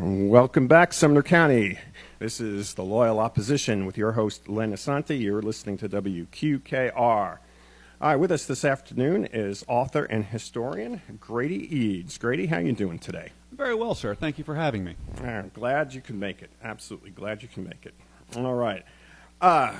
Welcome 0.04 0.66
back, 0.66 0.92
Sumner 0.92 1.22
County. 1.22 1.78
This 2.18 2.40
is 2.40 2.74
the 2.74 2.82
Loyal 2.82 3.20
Opposition 3.20 3.86
with 3.86 3.96
your 3.96 4.10
host, 4.10 4.48
Len 4.48 4.72
Assante. 4.72 5.16
You're 5.16 5.40
listening 5.40 5.76
to 5.76 5.88
WQKR. 5.88 7.38
All 8.00 8.08
right, 8.08 8.16
with 8.16 8.32
us 8.32 8.44
this 8.44 8.64
afternoon 8.64 9.26
is 9.26 9.64
author 9.68 10.02
and 10.06 10.24
historian 10.24 11.02
Grady 11.20 11.72
Eades. 11.72 12.18
Grady, 12.18 12.46
how 12.46 12.58
you 12.58 12.72
doing 12.72 12.98
today? 12.98 13.30
Very 13.52 13.76
well, 13.76 13.94
sir. 13.94 14.16
Thank 14.16 14.38
you 14.38 14.44
for 14.44 14.56
having 14.56 14.82
me. 14.82 14.96
I'm 15.22 15.52
glad 15.54 15.94
you 15.94 16.00
can 16.00 16.18
make 16.18 16.42
it. 16.42 16.50
Absolutely 16.64 17.10
glad 17.10 17.40
you 17.40 17.48
can 17.48 17.62
make 17.62 17.86
it. 17.86 17.94
All 18.34 18.54
right. 18.54 18.84
Uh, 19.40 19.72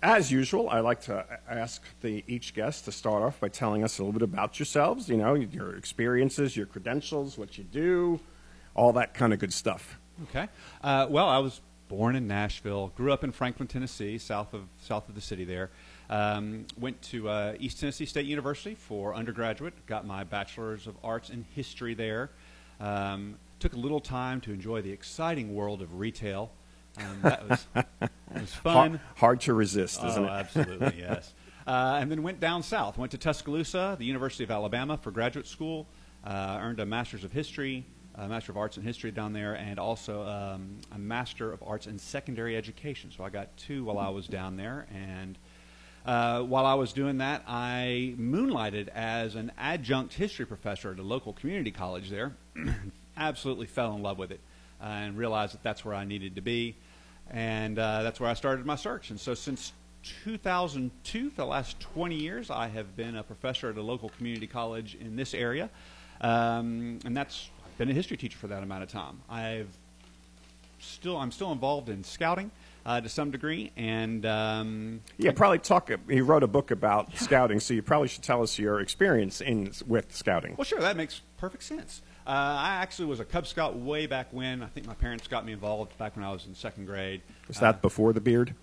as 0.00 0.30
usual, 0.30 0.70
I 0.70 0.78
like 0.78 1.00
to 1.02 1.26
ask 1.50 1.82
the, 2.02 2.22
each 2.28 2.54
guest 2.54 2.84
to 2.84 2.92
start 2.92 3.24
off 3.24 3.40
by 3.40 3.48
telling 3.48 3.82
us 3.82 3.98
a 3.98 4.04
little 4.04 4.12
bit 4.12 4.22
about 4.22 4.60
yourselves, 4.60 5.08
you 5.08 5.16
know, 5.16 5.34
your 5.34 5.74
experiences, 5.74 6.56
your 6.56 6.66
credentials, 6.66 7.36
what 7.36 7.58
you 7.58 7.64
do, 7.64 8.20
all 8.76 8.92
that 8.92 9.14
kind 9.14 9.32
of 9.32 9.40
good 9.40 9.52
stuff. 9.52 9.98
Okay. 10.24 10.48
Uh, 10.82 11.06
well, 11.10 11.28
I 11.28 11.38
was 11.38 11.60
born 11.88 12.14
in 12.16 12.26
Nashville, 12.26 12.92
grew 12.96 13.12
up 13.12 13.24
in 13.24 13.32
Franklin, 13.32 13.66
Tennessee, 13.66 14.18
south 14.18 14.54
of 14.54 14.62
south 14.78 15.08
of 15.08 15.14
the 15.14 15.20
city 15.20 15.44
there. 15.44 15.70
Um, 16.08 16.66
went 16.78 17.00
to 17.02 17.28
uh, 17.28 17.54
East 17.58 17.80
Tennessee 17.80 18.06
State 18.06 18.26
University 18.26 18.74
for 18.74 19.14
undergraduate. 19.14 19.74
Got 19.86 20.06
my 20.06 20.22
bachelor's 20.24 20.86
of 20.86 20.96
arts 21.02 21.30
in 21.30 21.44
history 21.54 21.94
there. 21.94 22.30
Um, 22.80 23.36
took 23.58 23.72
a 23.72 23.78
little 23.78 24.00
time 24.00 24.40
to 24.42 24.52
enjoy 24.52 24.82
the 24.82 24.92
exciting 24.92 25.54
world 25.54 25.82
of 25.82 25.98
retail. 25.98 26.52
Um, 26.98 27.18
that 27.22 27.48
was, 27.48 27.66
was 28.32 28.54
fun. 28.62 28.74
Hard, 28.74 29.00
hard, 29.16 29.40
to 29.42 29.54
resist, 29.54 30.02
isn't 30.04 30.24
it? 30.24 30.26
oh, 30.26 30.32
it? 30.32 30.38
absolutely, 30.38 30.94
yes. 30.98 31.34
Uh, 31.66 31.98
and 32.00 32.10
then 32.10 32.22
went 32.22 32.40
down 32.40 32.62
south. 32.62 32.96
Went 32.96 33.12
to 33.12 33.18
Tuscaloosa, 33.18 33.96
the 33.98 34.04
University 34.04 34.44
of 34.44 34.50
Alabama, 34.50 34.96
for 34.96 35.10
graduate 35.10 35.46
school. 35.46 35.86
Uh, 36.24 36.58
earned 36.60 36.80
a 36.80 36.86
master's 36.86 37.24
of 37.24 37.32
history 37.32 37.84
a 38.18 38.28
Master 38.28 38.52
of 38.52 38.58
Arts 38.58 38.76
in 38.76 38.82
History 38.82 39.10
down 39.10 39.32
there, 39.32 39.54
and 39.54 39.78
also 39.78 40.22
um, 40.26 40.76
a 40.92 40.98
Master 40.98 41.52
of 41.52 41.62
Arts 41.62 41.86
in 41.86 41.98
Secondary 41.98 42.56
Education. 42.56 43.10
So 43.16 43.24
I 43.24 43.30
got 43.30 43.56
two 43.56 43.84
while 43.84 43.98
I 43.98 44.08
was 44.08 44.26
down 44.26 44.56
there, 44.56 44.86
and 44.94 45.36
uh, 46.06 46.42
while 46.42 46.64
I 46.64 46.74
was 46.74 46.92
doing 46.92 47.18
that, 47.18 47.42
I 47.46 48.14
moonlighted 48.16 48.88
as 48.88 49.34
an 49.34 49.52
adjunct 49.58 50.14
history 50.14 50.46
professor 50.46 50.92
at 50.92 50.98
a 50.98 51.02
local 51.02 51.32
community 51.32 51.70
college 51.70 52.10
there. 52.10 52.32
Absolutely 53.16 53.66
fell 53.66 53.94
in 53.94 54.02
love 54.02 54.18
with 54.18 54.30
it, 54.30 54.40
uh, 54.80 54.86
and 54.86 55.18
realized 55.18 55.54
that 55.54 55.62
that's 55.62 55.84
where 55.84 55.94
I 55.94 56.04
needed 56.04 56.36
to 56.36 56.40
be, 56.40 56.76
and 57.30 57.78
uh, 57.78 58.02
that's 58.02 58.18
where 58.18 58.30
I 58.30 58.34
started 58.34 58.64
my 58.64 58.76
search. 58.76 59.10
And 59.10 59.20
so 59.20 59.34
since 59.34 59.72
2002, 60.24 61.30
for 61.30 61.36
the 61.36 61.44
last 61.44 61.80
20 61.80 62.14
years, 62.14 62.50
I 62.50 62.68
have 62.68 62.96
been 62.96 63.16
a 63.16 63.22
professor 63.22 63.68
at 63.68 63.76
a 63.76 63.82
local 63.82 64.08
community 64.10 64.46
college 64.46 64.96
in 64.98 65.16
this 65.16 65.34
area. 65.34 65.68
Um, 66.20 66.98
and 67.04 67.16
that's 67.16 67.50
been 67.78 67.90
a 67.90 67.94
history 67.94 68.16
teacher 68.16 68.38
for 68.38 68.46
that 68.48 68.62
amount 68.62 68.82
of 68.82 68.88
time. 68.88 69.20
I've 69.28 69.68
still 70.78 71.16
I'm 71.16 71.32
still 71.32 71.52
involved 71.52 71.88
in 71.88 72.04
scouting 72.04 72.50
uh, 72.84 73.00
to 73.00 73.08
some 73.08 73.30
degree, 73.30 73.72
and 73.76 74.24
um, 74.24 75.00
yeah, 75.18 75.32
probably 75.32 75.58
talk. 75.58 75.90
He 76.08 76.20
wrote 76.20 76.42
a 76.42 76.46
book 76.46 76.70
about 76.70 77.08
yeah. 77.12 77.18
scouting, 77.18 77.60
so 77.60 77.74
you 77.74 77.82
probably 77.82 78.08
should 78.08 78.22
tell 78.22 78.42
us 78.42 78.58
your 78.58 78.80
experience 78.80 79.40
in 79.40 79.72
with 79.86 80.14
scouting. 80.14 80.54
Well, 80.56 80.64
sure, 80.64 80.80
that 80.80 80.96
makes 80.96 81.22
perfect 81.36 81.64
sense. 81.64 82.02
Uh, 82.26 82.30
I 82.30 82.68
actually 82.82 83.06
was 83.06 83.20
a 83.20 83.24
Cub 83.24 83.46
Scout 83.46 83.76
way 83.76 84.06
back 84.06 84.28
when. 84.32 84.62
I 84.62 84.66
think 84.66 84.86
my 84.86 84.94
parents 84.94 85.28
got 85.28 85.44
me 85.44 85.52
involved 85.52 85.96
back 85.98 86.16
when 86.16 86.24
I 86.24 86.32
was 86.32 86.46
in 86.46 86.54
second 86.54 86.86
grade. 86.86 87.22
Was 87.48 87.58
that 87.58 87.76
uh, 87.76 87.78
before 87.78 88.12
the 88.12 88.20
beard? 88.20 88.54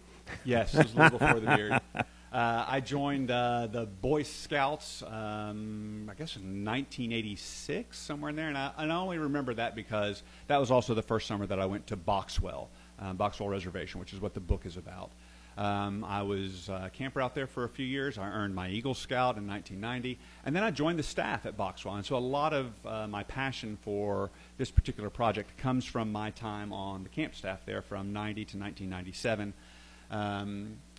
Yes, 0.43 0.73
it 0.73 0.83
was 0.83 0.93
a 0.93 0.97
little 0.97 1.19
before 1.19 1.39
the 1.39 1.55
beard. 1.55 1.81
Uh, 2.33 2.65
I 2.67 2.79
joined 2.79 3.29
uh, 3.29 3.67
the 3.67 3.85
Boy 3.85 4.23
Scouts, 4.23 5.03
um, 5.03 6.09
I 6.09 6.15
guess 6.15 6.35
in 6.35 6.65
1986, 6.65 7.95
somewhere 7.95 8.31
in 8.31 8.35
there. 8.35 8.47
And 8.47 8.57
I, 8.57 8.71
and 8.75 8.91
I, 8.91 8.95
only 8.95 9.19
remember 9.19 9.53
that 9.53 9.75
because 9.75 10.23
that 10.47 10.57
was 10.57 10.71
also 10.71 10.95
the 10.95 11.03
first 11.03 11.27
summer 11.27 11.45
that 11.45 11.59
I 11.59 11.67
went 11.67 11.85
to 11.87 11.95
Boxwell, 11.95 12.69
um, 12.97 13.17
Boxwell 13.17 13.49
Reservation, 13.49 13.99
which 13.99 14.13
is 14.13 14.19
what 14.19 14.33
the 14.33 14.39
book 14.39 14.65
is 14.65 14.77
about. 14.77 15.11
Um, 15.59 16.03
I 16.03 16.23
was 16.23 16.69
a 16.69 16.89
camper 16.91 17.21
out 17.21 17.35
there 17.35 17.45
for 17.45 17.65
a 17.65 17.69
few 17.69 17.85
years. 17.85 18.17
I 18.17 18.27
earned 18.27 18.55
my 18.55 18.67
Eagle 18.67 18.95
Scout 18.95 19.37
in 19.37 19.45
1990. 19.45 20.17
And 20.43 20.55
then 20.55 20.63
I 20.63 20.71
joined 20.71 20.97
the 20.97 21.03
staff 21.03 21.45
at 21.45 21.55
Boxwell. 21.55 21.97
And 21.97 22.03
so 22.03 22.15
a 22.15 22.17
lot 22.17 22.51
of 22.51 22.73
uh, 22.83 23.05
my 23.05 23.21
passion 23.25 23.77
for 23.83 24.31
this 24.57 24.71
particular 24.71 25.11
project 25.11 25.55
comes 25.57 25.85
from 25.85 26.11
my 26.11 26.31
time 26.31 26.73
on 26.73 27.03
the 27.03 27.09
camp 27.09 27.35
staff 27.35 27.63
there 27.67 27.83
from 27.83 28.11
90 28.11 28.45
to 28.45 28.57
1997. 28.57 29.53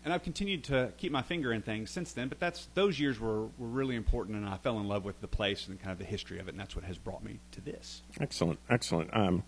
And 0.04 0.12
I've 0.12 0.22
continued 0.22 0.64
to 0.64 0.92
keep 0.98 1.12
my 1.12 1.22
finger 1.22 1.52
in 1.52 1.62
things 1.62 1.90
since 1.90 2.12
then. 2.12 2.28
But 2.28 2.38
that's 2.38 2.68
those 2.74 3.00
years 3.00 3.18
were, 3.18 3.44
were 3.46 3.68
really 3.68 3.96
important, 3.96 4.36
and 4.36 4.46
I 4.46 4.58
fell 4.58 4.78
in 4.78 4.86
love 4.86 5.04
with 5.04 5.20
the 5.20 5.28
place 5.28 5.66
and 5.66 5.80
kind 5.80 5.92
of 5.92 5.98
the 5.98 6.04
history 6.04 6.38
of 6.38 6.46
it, 6.46 6.50
and 6.50 6.60
that's 6.60 6.76
what 6.76 6.84
has 6.84 6.98
brought 6.98 7.24
me 7.24 7.40
to 7.52 7.60
this. 7.62 8.02
Excellent, 8.20 8.58
excellent. 8.68 9.16
Um, 9.16 9.42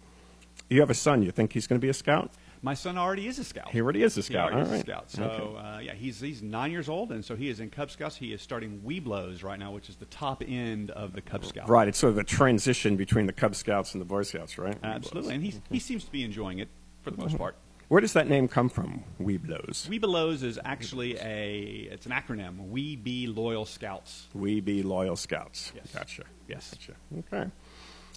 you 0.70 0.80
have 0.80 0.90
a 0.90 0.94
son. 0.94 1.22
You 1.22 1.30
think 1.30 1.52
he's 1.52 1.66
going 1.66 1.80
to 1.80 1.84
be 1.84 1.90
a 1.90 1.94
scout? 1.94 2.30
My 2.62 2.74
son 2.74 2.96
already 2.96 3.28
is 3.28 3.38
a 3.38 3.44
scout. 3.44 3.68
He 3.68 3.80
already 3.80 4.02
is 4.02 4.16
a 4.16 4.22
scout. 4.22 4.52
He 4.52 4.58
All 4.58 4.64
right. 4.64 4.80
scout. 4.80 5.10
So 5.10 5.22
okay. 5.24 5.58
uh, 5.58 5.78
yeah, 5.78 5.92
he's 5.92 6.20
he's 6.20 6.42
nine 6.42 6.72
years 6.72 6.88
old, 6.88 7.12
and 7.12 7.24
so 7.24 7.36
he 7.36 7.48
is 7.48 7.60
in 7.60 7.70
Cub 7.70 7.90
Scouts. 7.90 8.16
He 8.16 8.32
is 8.32 8.40
starting 8.40 8.80
Webelos 8.84 9.44
right 9.44 9.58
now, 9.58 9.72
which 9.72 9.88
is 9.88 9.96
the 9.96 10.06
top 10.06 10.42
end 10.46 10.90
of 10.90 11.12
the 11.12 11.20
Cub 11.20 11.44
Scouts. 11.44 11.68
Right. 11.68 11.86
It's 11.86 11.98
sort 11.98 12.12
of 12.12 12.18
a 12.18 12.24
transition 12.24 12.96
between 12.96 13.26
the 13.26 13.32
Cub 13.32 13.54
Scouts 13.54 13.92
and 13.92 14.00
the 14.00 14.06
Boy 14.06 14.22
Scouts, 14.22 14.58
right? 14.58 14.76
Absolutely, 14.82 15.34
and 15.34 15.44
he 15.44 15.54
he 15.70 15.78
seems 15.78 16.04
to 16.04 16.10
be 16.10 16.24
enjoying 16.24 16.58
it 16.58 16.68
for 17.02 17.10
the 17.10 17.18
most 17.18 17.36
part. 17.36 17.56
Where 17.88 18.00
does 18.00 18.14
that 18.14 18.28
name 18.28 18.48
come 18.48 18.68
from, 18.68 19.04
Webelos? 19.20 19.88
Webelos 19.88 20.42
is 20.42 20.58
actually 20.64 21.16
a 21.18 21.88
it's 21.92 22.04
an 22.06 22.12
acronym. 22.12 22.68
We 22.68 22.96
be 22.96 23.28
loyal 23.28 23.64
scouts. 23.64 24.26
We 24.34 24.60
be 24.60 24.82
loyal 24.82 25.14
scouts. 25.14 25.72
Yes. 25.74 25.92
Gotcha. 25.94 26.24
Yes. 26.48 26.74
Gotcha. 26.74 26.94
Okay. 27.32 27.50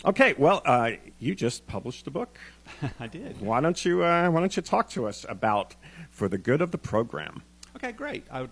Okay, 0.05 0.33
well, 0.37 0.61
uh, 0.65 0.91
you 1.19 1.35
just 1.35 1.67
published 1.67 2.07
a 2.07 2.11
book. 2.11 2.39
I 2.99 3.07
did. 3.07 3.41
Why 3.41 3.59
don't 3.59 3.83
you 3.83 4.03
uh, 4.03 4.29
Why 4.29 4.39
don't 4.39 4.55
you 4.55 4.63
talk 4.63 4.89
to 4.91 5.07
us 5.07 5.25
about 5.29 5.75
for 6.09 6.27
the 6.27 6.37
good 6.37 6.61
of 6.61 6.71
the 6.71 6.77
program? 6.77 7.43
Okay, 7.75 7.91
great. 7.91 8.25
I 8.31 8.41
would 8.41 8.51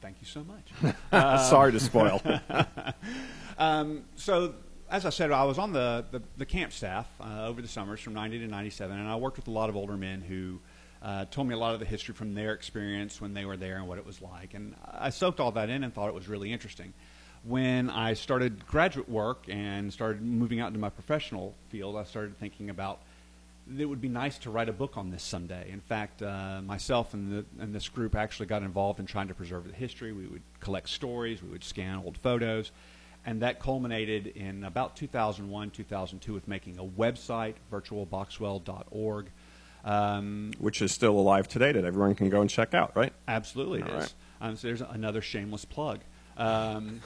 thank 0.00 0.16
you 0.20 0.26
so 0.26 0.44
much. 0.44 0.94
Sorry 1.48 1.72
to 1.72 1.80
spoil. 1.80 2.20
um, 3.58 4.04
so, 4.16 4.54
as 4.90 5.04
I 5.04 5.10
said, 5.10 5.30
I 5.30 5.44
was 5.44 5.58
on 5.58 5.72
the, 5.72 6.04
the, 6.10 6.22
the 6.36 6.46
camp 6.46 6.72
staff 6.72 7.06
uh, 7.20 7.46
over 7.46 7.60
the 7.60 7.68
summers 7.68 8.00
from 8.00 8.14
90 8.14 8.38
to 8.40 8.46
97, 8.46 8.98
and 8.98 9.08
I 9.08 9.16
worked 9.16 9.36
with 9.36 9.48
a 9.48 9.50
lot 9.50 9.68
of 9.68 9.76
older 9.76 9.96
men 9.96 10.22
who 10.22 10.60
uh, 11.02 11.26
told 11.26 11.46
me 11.46 11.54
a 11.54 11.58
lot 11.58 11.74
of 11.74 11.80
the 11.80 11.86
history 11.86 12.14
from 12.14 12.34
their 12.34 12.54
experience 12.54 13.20
when 13.20 13.34
they 13.34 13.44
were 13.44 13.56
there 13.56 13.76
and 13.76 13.86
what 13.86 13.98
it 13.98 14.06
was 14.06 14.22
like. 14.22 14.54
And 14.54 14.74
I 14.90 15.10
soaked 15.10 15.40
all 15.40 15.52
that 15.52 15.68
in 15.68 15.84
and 15.84 15.94
thought 15.94 16.08
it 16.08 16.14
was 16.14 16.28
really 16.28 16.52
interesting. 16.52 16.94
When 17.44 17.90
I 17.90 18.14
started 18.14 18.66
graduate 18.66 19.08
work 19.08 19.44
and 19.48 19.92
started 19.92 20.22
moving 20.22 20.60
out 20.60 20.68
into 20.68 20.80
my 20.80 20.90
professional 20.90 21.54
field, 21.68 21.96
I 21.96 22.04
started 22.04 22.38
thinking 22.38 22.70
about 22.70 23.00
it 23.78 23.84
would 23.84 24.00
be 24.00 24.08
nice 24.08 24.38
to 24.38 24.50
write 24.50 24.70
a 24.70 24.72
book 24.72 24.96
on 24.96 25.10
this 25.10 25.22
someday. 25.22 25.68
In 25.70 25.80
fact, 25.80 26.22
uh, 26.22 26.62
myself 26.62 27.12
and, 27.12 27.30
the, 27.30 27.62
and 27.62 27.74
this 27.74 27.86
group 27.88 28.16
actually 28.16 28.46
got 28.46 28.62
involved 28.62 28.98
in 28.98 29.04
trying 29.04 29.28
to 29.28 29.34
preserve 29.34 29.68
the 29.68 29.74
history. 29.74 30.12
We 30.12 30.26
would 30.26 30.42
collect 30.60 30.88
stories, 30.88 31.42
we 31.42 31.50
would 31.50 31.62
scan 31.62 31.98
old 31.98 32.16
photos, 32.16 32.72
and 33.28 33.42
that 33.42 33.60
culminated 33.60 34.26
in 34.26 34.64
about 34.64 34.96
2001, 34.96 35.68
2002 35.68 36.32
with 36.32 36.48
making 36.48 36.78
a 36.78 36.82
website, 36.82 37.56
virtualboxwell.org. 37.70 39.26
Um, 39.84 40.52
Which 40.58 40.80
is 40.80 40.92
still 40.92 41.12
alive 41.12 41.46
today 41.46 41.72
that 41.72 41.84
everyone 41.84 42.14
can 42.14 42.30
go 42.30 42.40
and 42.40 42.48
check 42.48 42.72
out, 42.72 42.96
right? 42.96 43.12
Absolutely, 43.28 43.80
it 43.80 43.90
All 43.90 43.96
is. 43.96 44.02
right. 44.02 44.14
Um, 44.48 44.56
so 44.56 44.68
there's 44.68 44.80
another 44.80 45.20
shameless 45.20 45.66
plug. 45.66 46.00
Um, 46.38 47.02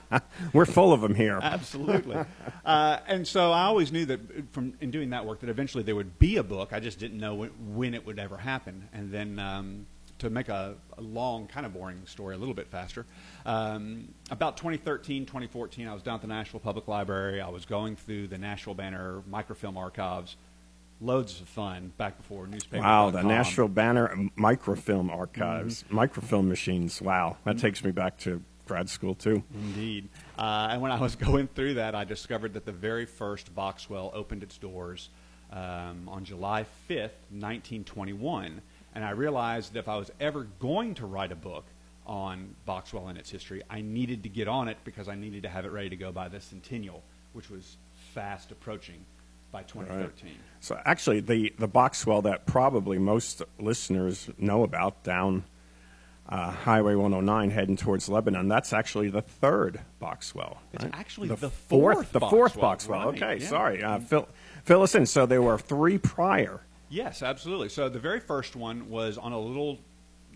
We're 0.54 0.64
full 0.64 0.94
of 0.94 1.02
them 1.02 1.14
here. 1.14 1.38
Absolutely. 1.42 2.16
Uh, 2.64 2.98
and 3.06 3.28
so 3.28 3.52
I 3.52 3.62
always 3.66 3.92
knew 3.92 4.06
that 4.06 4.52
from 4.52 4.74
in 4.80 4.90
doing 4.90 5.10
that 5.10 5.24
work 5.24 5.38
that 5.38 5.48
eventually 5.48 5.84
there 5.84 5.94
would 5.94 6.18
be 6.18 6.36
a 6.36 6.42
book. 6.42 6.72
I 6.72 6.80
just 6.80 6.98
didn't 6.98 7.18
know 7.18 7.36
when, 7.36 7.50
when 7.76 7.94
it 7.94 8.04
would 8.04 8.18
ever 8.18 8.36
happen. 8.36 8.88
And 8.92 9.12
then 9.12 9.38
um, 9.38 9.86
to 10.18 10.30
make 10.30 10.48
a, 10.48 10.74
a, 10.96 11.00
long, 11.00 11.46
kind 11.46 11.66
of 11.66 11.72
boring 11.74 12.00
story 12.06 12.34
a 12.34 12.38
little 12.38 12.54
bit 12.54 12.68
faster, 12.68 13.04
um, 13.44 14.08
about 14.30 14.56
2013, 14.56 15.26
2014, 15.26 15.86
I 15.88 15.94
was 15.94 16.02
down 16.02 16.16
at 16.16 16.20
the 16.22 16.26
Nashville 16.26 16.60
Public 16.60 16.88
Library. 16.88 17.40
I 17.40 17.48
was 17.48 17.64
going 17.66 17.96
through 17.96 18.28
the 18.28 18.38
Nashville 18.38 18.74
Banner 18.74 19.22
microfilm 19.28 19.76
archives. 19.76 20.36
Loads 21.00 21.38
of 21.42 21.48
fun 21.48 21.92
back 21.98 22.16
before 22.16 22.46
newspaper. 22.46 22.82
Wow, 22.82 23.10
the 23.10 23.22
Nashville 23.22 23.68
Banner 23.68 24.16
microfilm 24.34 25.10
archives, 25.10 25.82
Mm-hmm. 25.82 25.94
microfilm 25.94 26.48
machines. 26.48 27.02
Wow, 27.02 27.36
that 27.44 27.58
takes 27.58 27.84
me 27.84 27.90
back 27.90 28.16
to 28.20 28.40
grad 28.66 28.88
school 28.88 29.14
too. 29.14 29.42
Indeed. 29.54 30.08
Uh, 30.38 30.68
and 30.70 30.80
when 30.80 30.90
I 30.90 30.98
was 30.98 31.14
going 31.28 31.48
through 31.48 31.74
that, 31.74 31.94
I 31.94 32.04
discovered 32.04 32.54
that 32.54 32.64
the 32.64 32.72
very 32.72 33.04
first 33.04 33.54
Boxwell 33.54 34.10
opened 34.14 34.42
its 34.42 34.56
doors 34.56 35.10
um, 35.52 36.08
on 36.08 36.24
July 36.24 36.64
5th, 36.88 37.12
1921. 37.30 38.62
And 38.96 39.04
I 39.04 39.10
realized 39.10 39.74
that 39.74 39.80
if 39.80 39.88
I 39.88 39.98
was 39.98 40.10
ever 40.20 40.44
going 40.58 40.94
to 40.94 41.04
write 41.06 41.30
a 41.30 41.36
book 41.36 41.66
on 42.06 42.54
Boxwell 42.66 43.08
and 43.10 43.18
its 43.18 43.30
history, 43.30 43.62
I 43.68 43.82
needed 43.82 44.22
to 44.22 44.30
get 44.30 44.48
on 44.48 44.68
it 44.68 44.78
because 44.84 45.06
I 45.06 45.14
needed 45.14 45.42
to 45.42 45.50
have 45.50 45.66
it 45.66 45.68
ready 45.70 45.90
to 45.90 45.96
go 45.96 46.12
by 46.12 46.28
the 46.28 46.40
centennial, 46.40 47.02
which 47.34 47.50
was 47.50 47.76
fast 48.14 48.52
approaching 48.52 49.04
by 49.52 49.64
2013. 49.64 50.30
Right. 50.30 50.36
So 50.60 50.80
actually, 50.86 51.20
the, 51.20 51.52
the 51.58 51.68
Boxwell 51.68 52.22
that 52.22 52.46
probably 52.46 52.96
most 52.96 53.42
listeners 53.58 54.30
know 54.38 54.62
about 54.62 55.04
down 55.04 55.44
uh, 56.30 56.50
Highway 56.52 56.94
109 56.94 57.50
heading 57.50 57.76
towards 57.76 58.08
Lebanon. 58.08 58.48
That's 58.48 58.72
actually 58.72 59.10
the 59.10 59.20
third 59.20 59.78
Boxwell. 60.00 60.56
It's 60.72 60.86
actually 60.94 61.28
the, 61.28 61.36
the 61.36 61.50
fourth. 61.50 61.96
fourth 61.96 62.12
the 62.12 62.20
fourth 62.20 62.56
Boxwell, 62.56 62.60
Boxwell. 62.60 63.12
right, 63.12 63.22
Okay, 63.22 63.42
yeah. 63.42 63.48
sorry. 63.48 63.82
Uh, 63.82 63.98
fill, 63.98 64.28
fill 64.64 64.82
us 64.82 64.94
in. 64.94 65.04
So 65.04 65.26
there 65.26 65.42
were 65.42 65.58
three 65.58 65.98
prior. 65.98 66.62
Yes, 66.88 67.22
absolutely. 67.22 67.68
So 67.68 67.88
the 67.88 67.98
very 67.98 68.20
first 68.20 68.54
one 68.54 68.90
was 68.90 69.18
on 69.18 69.32
a 69.32 69.40
little 69.40 69.78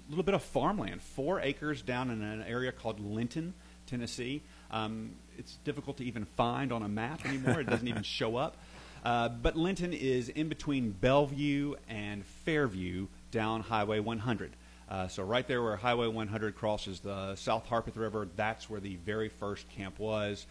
little 0.08 0.24
bit 0.24 0.34
of 0.34 0.42
farmland, 0.42 1.00
four 1.00 1.40
acres 1.40 1.82
down 1.82 2.10
in 2.10 2.20
an 2.20 2.42
area 2.42 2.72
called 2.72 2.98
Linton, 2.98 3.54
Tennessee. 3.86 4.42
Um, 4.72 5.12
it's 5.38 5.56
difficult 5.64 5.98
to 5.98 6.04
even 6.04 6.24
find 6.24 6.72
on 6.72 6.82
a 6.82 6.88
map 6.88 7.24
anymore. 7.24 7.60
It 7.60 7.68
doesn't 7.68 7.86
even 7.86 8.02
show 8.04 8.36
up. 8.36 8.56
Uh, 9.04 9.28
but 9.28 9.56
Linton 9.56 9.92
is 9.92 10.28
in 10.28 10.48
between 10.48 10.90
Bellevue 10.90 11.74
and 11.88 12.24
Fairview 12.44 13.06
down 13.30 13.62
Highway 13.62 14.00
100. 14.00 14.50
Uh, 14.90 15.06
so 15.06 15.22
right 15.22 15.46
there 15.46 15.62
where 15.62 15.76
Highway 15.76 16.08
100 16.08 16.56
crosses 16.56 17.00
the 17.00 17.36
South 17.36 17.66
Harpeth 17.68 17.96
River, 17.96 18.28
that's 18.36 18.68
where 18.68 18.80
the 18.80 18.96
very 18.96 19.28
first 19.28 19.68
camp 19.70 19.98
was. 19.98 20.46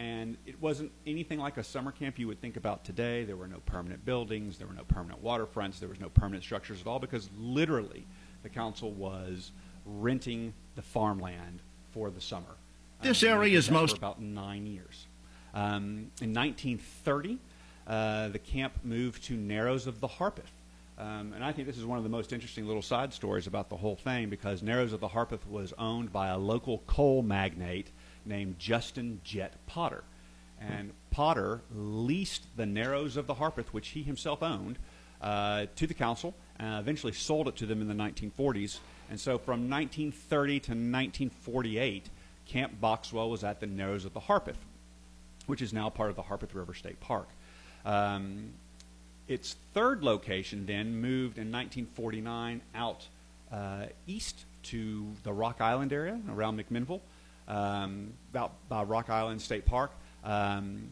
And 0.00 0.38
it 0.46 0.58
wasn't 0.62 0.92
anything 1.06 1.38
like 1.38 1.58
a 1.58 1.62
summer 1.62 1.92
camp 1.92 2.18
you 2.18 2.26
would 2.26 2.40
think 2.40 2.56
about 2.56 2.84
today. 2.86 3.24
There 3.24 3.36
were 3.36 3.46
no 3.46 3.58
permanent 3.66 4.02
buildings, 4.06 4.56
there 4.56 4.66
were 4.66 4.72
no 4.72 4.84
permanent 4.84 5.22
waterfronts, 5.22 5.78
there 5.78 5.90
was 5.90 6.00
no 6.00 6.08
permanent 6.08 6.42
structures 6.42 6.80
at 6.80 6.86
all 6.86 6.98
because 6.98 7.28
literally 7.38 8.06
the 8.42 8.48
council 8.48 8.92
was 8.92 9.52
renting 9.84 10.54
the 10.74 10.80
farmland 10.80 11.60
for 11.92 12.10
the 12.10 12.20
summer. 12.20 12.56
This 13.02 13.22
Um, 13.22 13.28
area 13.28 13.58
is 13.58 13.70
most- 13.70 13.98
about 13.98 14.22
nine 14.22 14.66
years. 14.66 15.06
Um, 15.52 16.10
in 16.22 16.32
1930, 16.32 17.38
uh, 17.86 18.28
the 18.28 18.38
camp 18.38 18.82
moved 18.82 19.22
to 19.24 19.36
Narrows 19.36 19.86
of 19.86 20.00
the 20.00 20.08
Harpeth. 20.08 20.50
Um, 20.96 21.34
and 21.34 21.44
I 21.44 21.52
think 21.52 21.66
this 21.66 21.76
is 21.76 21.84
one 21.84 21.98
of 21.98 22.04
the 22.04 22.10
most 22.10 22.32
interesting 22.32 22.66
little 22.66 22.82
side 22.82 23.12
stories 23.12 23.46
about 23.46 23.68
the 23.68 23.76
whole 23.76 23.96
thing 23.96 24.30
because 24.30 24.62
Narrows 24.62 24.94
of 24.94 25.00
the 25.00 25.08
Harpeth 25.08 25.46
was 25.46 25.74
owned 25.76 26.10
by 26.10 26.28
a 26.28 26.38
local 26.38 26.78
coal 26.86 27.22
magnate 27.22 27.90
named 28.24 28.58
Justin 28.58 29.20
Jet 29.24 29.54
Potter. 29.66 30.04
And 30.60 30.92
Potter 31.10 31.62
leased 31.74 32.44
the 32.56 32.66
Narrows 32.66 33.16
of 33.16 33.26
the 33.26 33.34
Harpeth, 33.34 33.68
which 33.68 33.88
he 33.88 34.02
himself 34.02 34.42
owned, 34.42 34.78
uh, 35.20 35.66
to 35.76 35.86
the 35.86 35.94
council, 35.94 36.34
uh, 36.58 36.78
eventually 36.80 37.12
sold 37.12 37.48
it 37.48 37.56
to 37.56 37.66
them 37.66 37.80
in 37.80 37.88
the 37.88 37.94
1940s. 37.94 38.78
And 39.10 39.18
so 39.18 39.38
from 39.38 39.68
1930 39.68 40.60
to 40.60 40.70
1948, 40.70 42.08
Camp 42.46 42.80
Boxwell 42.80 43.30
was 43.30 43.44
at 43.44 43.60
the 43.60 43.66
Narrows 43.66 44.04
of 44.04 44.12
the 44.12 44.20
Harpeth, 44.20 44.58
which 45.46 45.62
is 45.62 45.72
now 45.72 45.88
part 45.88 46.10
of 46.10 46.16
the 46.16 46.22
Harpeth 46.22 46.54
River 46.54 46.74
State 46.74 47.00
Park. 47.00 47.28
Um, 47.84 48.50
its 49.28 49.56
third 49.74 50.02
location 50.02 50.66
then 50.66 50.96
moved 51.00 51.38
in 51.38 51.52
1949 51.52 52.60
out 52.74 53.06
uh, 53.52 53.86
east 54.06 54.44
to 54.64 55.06
the 55.22 55.32
Rock 55.32 55.60
Island 55.60 55.92
area 55.92 56.20
around 56.28 56.58
McMinnville, 56.58 57.00
um, 57.50 58.12
about 58.30 58.52
by 58.68 58.82
Rock 58.84 59.10
Island 59.10 59.42
State 59.42 59.66
Park. 59.66 59.92
Um, 60.24 60.90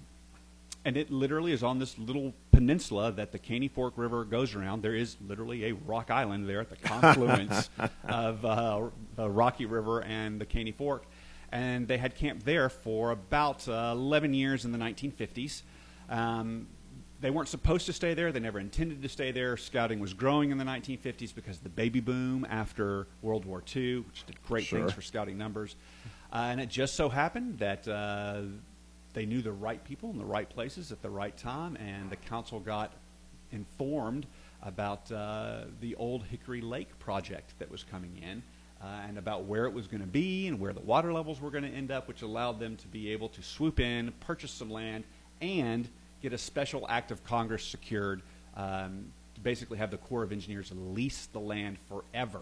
and 0.84 0.96
it 0.96 1.10
literally 1.10 1.52
is 1.52 1.62
on 1.62 1.78
this 1.78 1.98
little 1.98 2.32
peninsula 2.50 3.12
that 3.12 3.30
the 3.32 3.38
Caney 3.38 3.68
Fork 3.68 3.94
River 3.96 4.24
goes 4.24 4.54
around. 4.54 4.82
There 4.82 4.94
is 4.94 5.16
literally 5.26 5.66
a 5.66 5.74
rock 5.74 6.10
island 6.10 6.48
there 6.48 6.60
at 6.60 6.70
the 6.70 6.76
confluence 6.82 7.68
of 8.08 8.44
uh, 8.44 8.88
the 9.16 9.28
Rocky 9.28 9.66
River 9.66 10.02
and 10.02 10.40
the 10.40 10.46
Caney 10.46 10.72
Fork. 10.72 11.04
And 11.52 11.86
they 11.88 11.98
had 11.98 12.14
camped 12.14 12.44
there 12.44 12.68
for 12.68 13.10
about 13.10 13.66
uh, 13.68 13.92
11 13.96 14.34
years 14.34 14.64
in 14.64 14.72
the 14.72 14.78
1950s. 14.78 15.62
Um, 16.10 16.66
they 17.20 17.30
weren't 17.30 17.48
supposed 17.48 17.86
to 17.86 17.92
stay 17.92 18.14
there. 18.14 18.30
They 18.32 18.40
never 18.40 18.60
intended 18.60 19.02
to 19.02 19.08
stay 19.08 19.32
there. 19.32 19.56
Scouting 19.56 19.98
was 19.98 20.14
growing 20.14 20.50
in 20.52 20.58
the 20.58 20.64
1950s 20.64 21.34
because 21.34 21.56
of 21.56 21.62
the 21.64 21.68
baby 21.68 22.00
boom 22.00 22.46
after 22.48 23.08
World 23.22 23.44
War 23.44 23.62
II, 23.74 23.98
which 24.00 24.24
did 24.26 24.40
great 24.44 24.64
Sure. 24.66 24.78
things 24.80 24.92
for 24.92 25.02
scouting 25.02 25.36
numbers. 25.36 25.74
Uh, 26.32 26.48
and 26.50 26.60
it 26.60 26.68
just 26.68 26.94
so 26.94 27.08
happened 27.08 27.58
that 27.58 27.88
uh, 27.88 28.42
they 29.14 29.24
knew 29.24 29.40
the 29.40 29.52
right 29.52 29.82
people 29.84 30.10
in 30.10 30.18
the 30.18 30.24
right 30.24 30.48
places 30.48 30.92
at 30.92 31.00
the 31.02 31.10
right 31.10 31.36
time, 31.36 31.76
and 31.76 32.10
the 32.10 32.16
council 32.16 32.60
got 32.60 32.92
informed 33.50 34.26
about 34.62 35.10
uh, 35.10 35.62
the 35.80 35.94
Old 35.96 36.24
Hickory 36.24 36.60
Lake 36.60 36.98
project 36.98 37.54
that 37.58 37.70
was 37.70 37.84
coming 37.84 38.20
in. 38.22 38.42
Uh, 38.80 38.86
and 39.08 39.18
about 39.18 39.42
where 39.42 39.64
it 39.64 39.72
was 39.72 39.88
going 39.88 40.00
to 40.00 40.06
be 40.06 40.46
and 40.46 40.60
where 40.60 40.72
the 40.72 40.78
water 40.78 41.12
levels 41.12 41.40
were 41.40 41.50
going 41.50 41.64
to 41.64 41.70
end 41.70 41.90
up, 41.90 42.06
which 42.06 42.22
allowed 42.22 42.60
them 42.60 42.76
to 42.76 42.86
be 42.86 43.10
able 43.10 43.28
to 43.28 43.42
swoop 43.42 43.80
in, 43.80 44.12
purchase 44.20 44.52
some 44.52 44.70
land, 44.70 45.02
and 45.40 45.88
get 46.22 46.32
a 46.32 46.38
special 46.38 46.86
act 46.88 47.10
of 47.10 47.24
Congress 47.24 47.64
secured 47.64 48.22
um, 48.56 49.06
to 49.34 49.40
basically 49.40 49.78
have 49.78 49.90
the 49.90 49.96
Corps 49.96 50.22
of 50.22 50.30
Engineers 50.30 50.72
lease 50.76 51.26
the 51.32 51.40
land 51.40 51.76
forever 51.88 52.40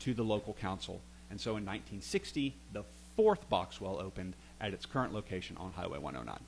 to 0.00 0.12
the 0.12 0.22
local 0.22 0.52
council. 0.52 1.00
And 1.30 1.40
so 1.40 1.52
in 1.52 1.64
1960, 1.64 2.54
the 2.74 2.84
fourth 3.16 3.48
Boxwell 3.48 4.00
opened 4.00 4.36
at 4.60 4.72
its 4.72 4.86
current 4.86 5.12
location 5.12 5.56
on 5.58 5.72
Highway 5.72 5.98
109. 5.98 6.38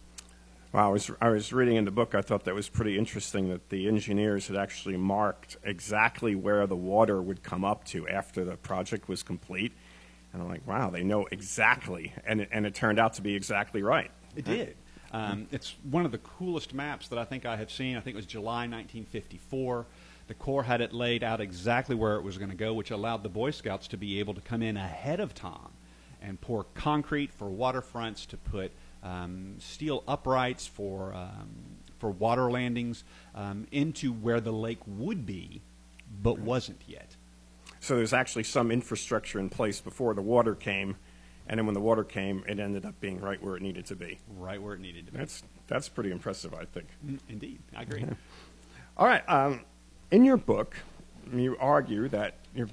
Wow, 0.72 0.88
I 0.88 0.92
was, 0.92 1.10
I 1.20 1.28
was 1.28 1.52
reading 1.52 1.76
in 1.76 1.84
the 1.84 1.90
book, 1.90 2.14
I 2.14 2.22
thought 2.22 2.44
that 2.44 2.54
was 2.54 2.70
pretty 2.70 2.96
interesting 2.96 3.50
that 3.50 3.68
the 3.68 3.88
engineers 3.88 4.48
had 4.48 4.56
actually 4.56 4.96
marked 4.96 5.58
exactly 5.64 6.34
where 6.34 6.66
the 6.66 6.76
water 6.76 7.20
would 7.20 7.42
come 7.42 7.62
up 7.62 7.84
to 7.86 8.08
after 8.08 8.42
the 8.42 8.56
project 8.56 9.06
was 9.06 9.22
complete. 9.22 9.72
And 10.32 10.40
I'm 10.40 10.48
like, 10.48 10.66
wow, 10.66 10.88
they 10.88 11.02
know 11.02 11.26
exactly. 11.30 12.14
And 12.26 12.40
it, 12.40 12.48
and 12.50 12.64
it 12.64 12.74
turned 12.74 12.98
out 12.98 13.14
to 13.14 13.22
be 13.22 13.34
exactly 13.34 13.82
right. 13.82 14.10
It 14.34 14.46
did. 14.46 14.76
Um, 15.12 15.46
it's 15.50 15.76
one 15.90 16.06
of 16.06 16.10
the 16.10 16.16
coolest 16.16 16.72
maps 16.72 17.08
that 17.08 17.18
I 17.18 17.24
think 17.26 17.44
I 17.44 17.56
have 17.56 17.70
seen. 17.70 17.98
I 17.98 18.00
think 18.00 18.14
it 18.14 18.16
was 18.16 18.24
July 18.24 18.66
1954. 18.66 19.84
The 20.28 20.34
Corps 20.34 20.62
had 20.62 20.80
it 20.80 20.94
laid 20.94 21.22
out 21.22 21.42
exactly 21.42 21.94
where 21.94 22.16
it 22.16 22.22
was 22.22 22.38
going 22.38 22.48
to 22.48 22.56
go, 22.56 22.72
which 22.72 22.90
allowed 22.90 23.22
the 23.22 23.28
Boy 23.28 23.50
Scouts 23.50 23.88
to 23.88 23.98
be 23.98 24.20
able 24.20 24.32
to 24.32 24.40
come 24.40 24.62
in 24.62 24.78
ahead 24.78 25.20
of 25.20 25.34
time 25.34 25.68
and 26.22 26.40
pour 26.40 26.64
concrete 26.74 27.32
for 27.32 27.50
waterfronts, 27.50 28.26
to 28.28 28.36
put 28.36 28.72
um, 29.02 29.56
steel 29.58 30.04
uprights 30.06 30.66
for 30.66 31.12
um, 31.14 31.50
for 31.98 32.10
water 32.10 32.50
landings 32.50 33.04
um, 33.34 33.66
into 33.70 34.12
where 34.12 34.40
the 34.40 34.52
lake 34.52 34.80
would 34.86 35.24
be, 35.26 35.62
but 36.22 36.38
wasn't 36.38 36.80
yet. 36.86 37.16
So 37.80 37.96
there's 37.96 38.12
actually 38.12 38.44
some 38.44 38.70
infrastructure 38.70 39.38
in 39.38 39.48
place 39.48 39.80
before 39.80 40.14
the 40.14 40.22
water 40.22 40.54
came, 40.54 40.96
and 41.48 41.58
then 41.58 41.66
when 41.66 41.74
the 41.74 41.80
water 41.80 42.04
came, 42.04 42.44
it 42.48 42.60
ended 42.60 42.84
up 42.86 43.00
being 43.00 43.20
right 43.20 43.42
where 43.42 43.56
it 43.56 43.62
needed 43.62 43.86
to 43.86 43.96
be. 43.96 44.18
Right 44.36 44.62
where 44.62 44.74
it 44.74 44.80
needed 44.80 45.06
to 45.06 45.12
be. 45.12 45.18
That's 45.18 45.42
that's 45.66 45.88
pretty 45.88 46.10
impressive, 46.10 46.54
I 46.54 46.64
think. 46.64 46.88
Mm, 47.06 47.18
Indeed, 47.28 47.58
I 47.76 47.82
agree. 47.82 48.04
All 48.96 49.06
right. 49.06 49.28
Um, 49.28 49.62
in 50.10 50.24
your 50.24 50.36
book, 50.36 50.76
you 51.32 51.56
argue 51.58 52.08
that 52.08 52.34
your 52.54 52.66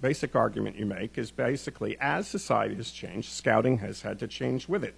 basic 0.00 0.34
argument 0.34 0.76
you 0.76 0.86
make 0.86 1.18
is 1.18 1.30
basically 1.30 1.96
as 2.00 2.26
society 2.26 2.74
has 2.76 2.90
changed, 2.90 3.30
scouting 3.30 3.78
has 3.78 4.02
had 4.02 4.18
to 4.20 4.26
change 4.26 4.68
with 4.68 4.84
it. 4.84 4.94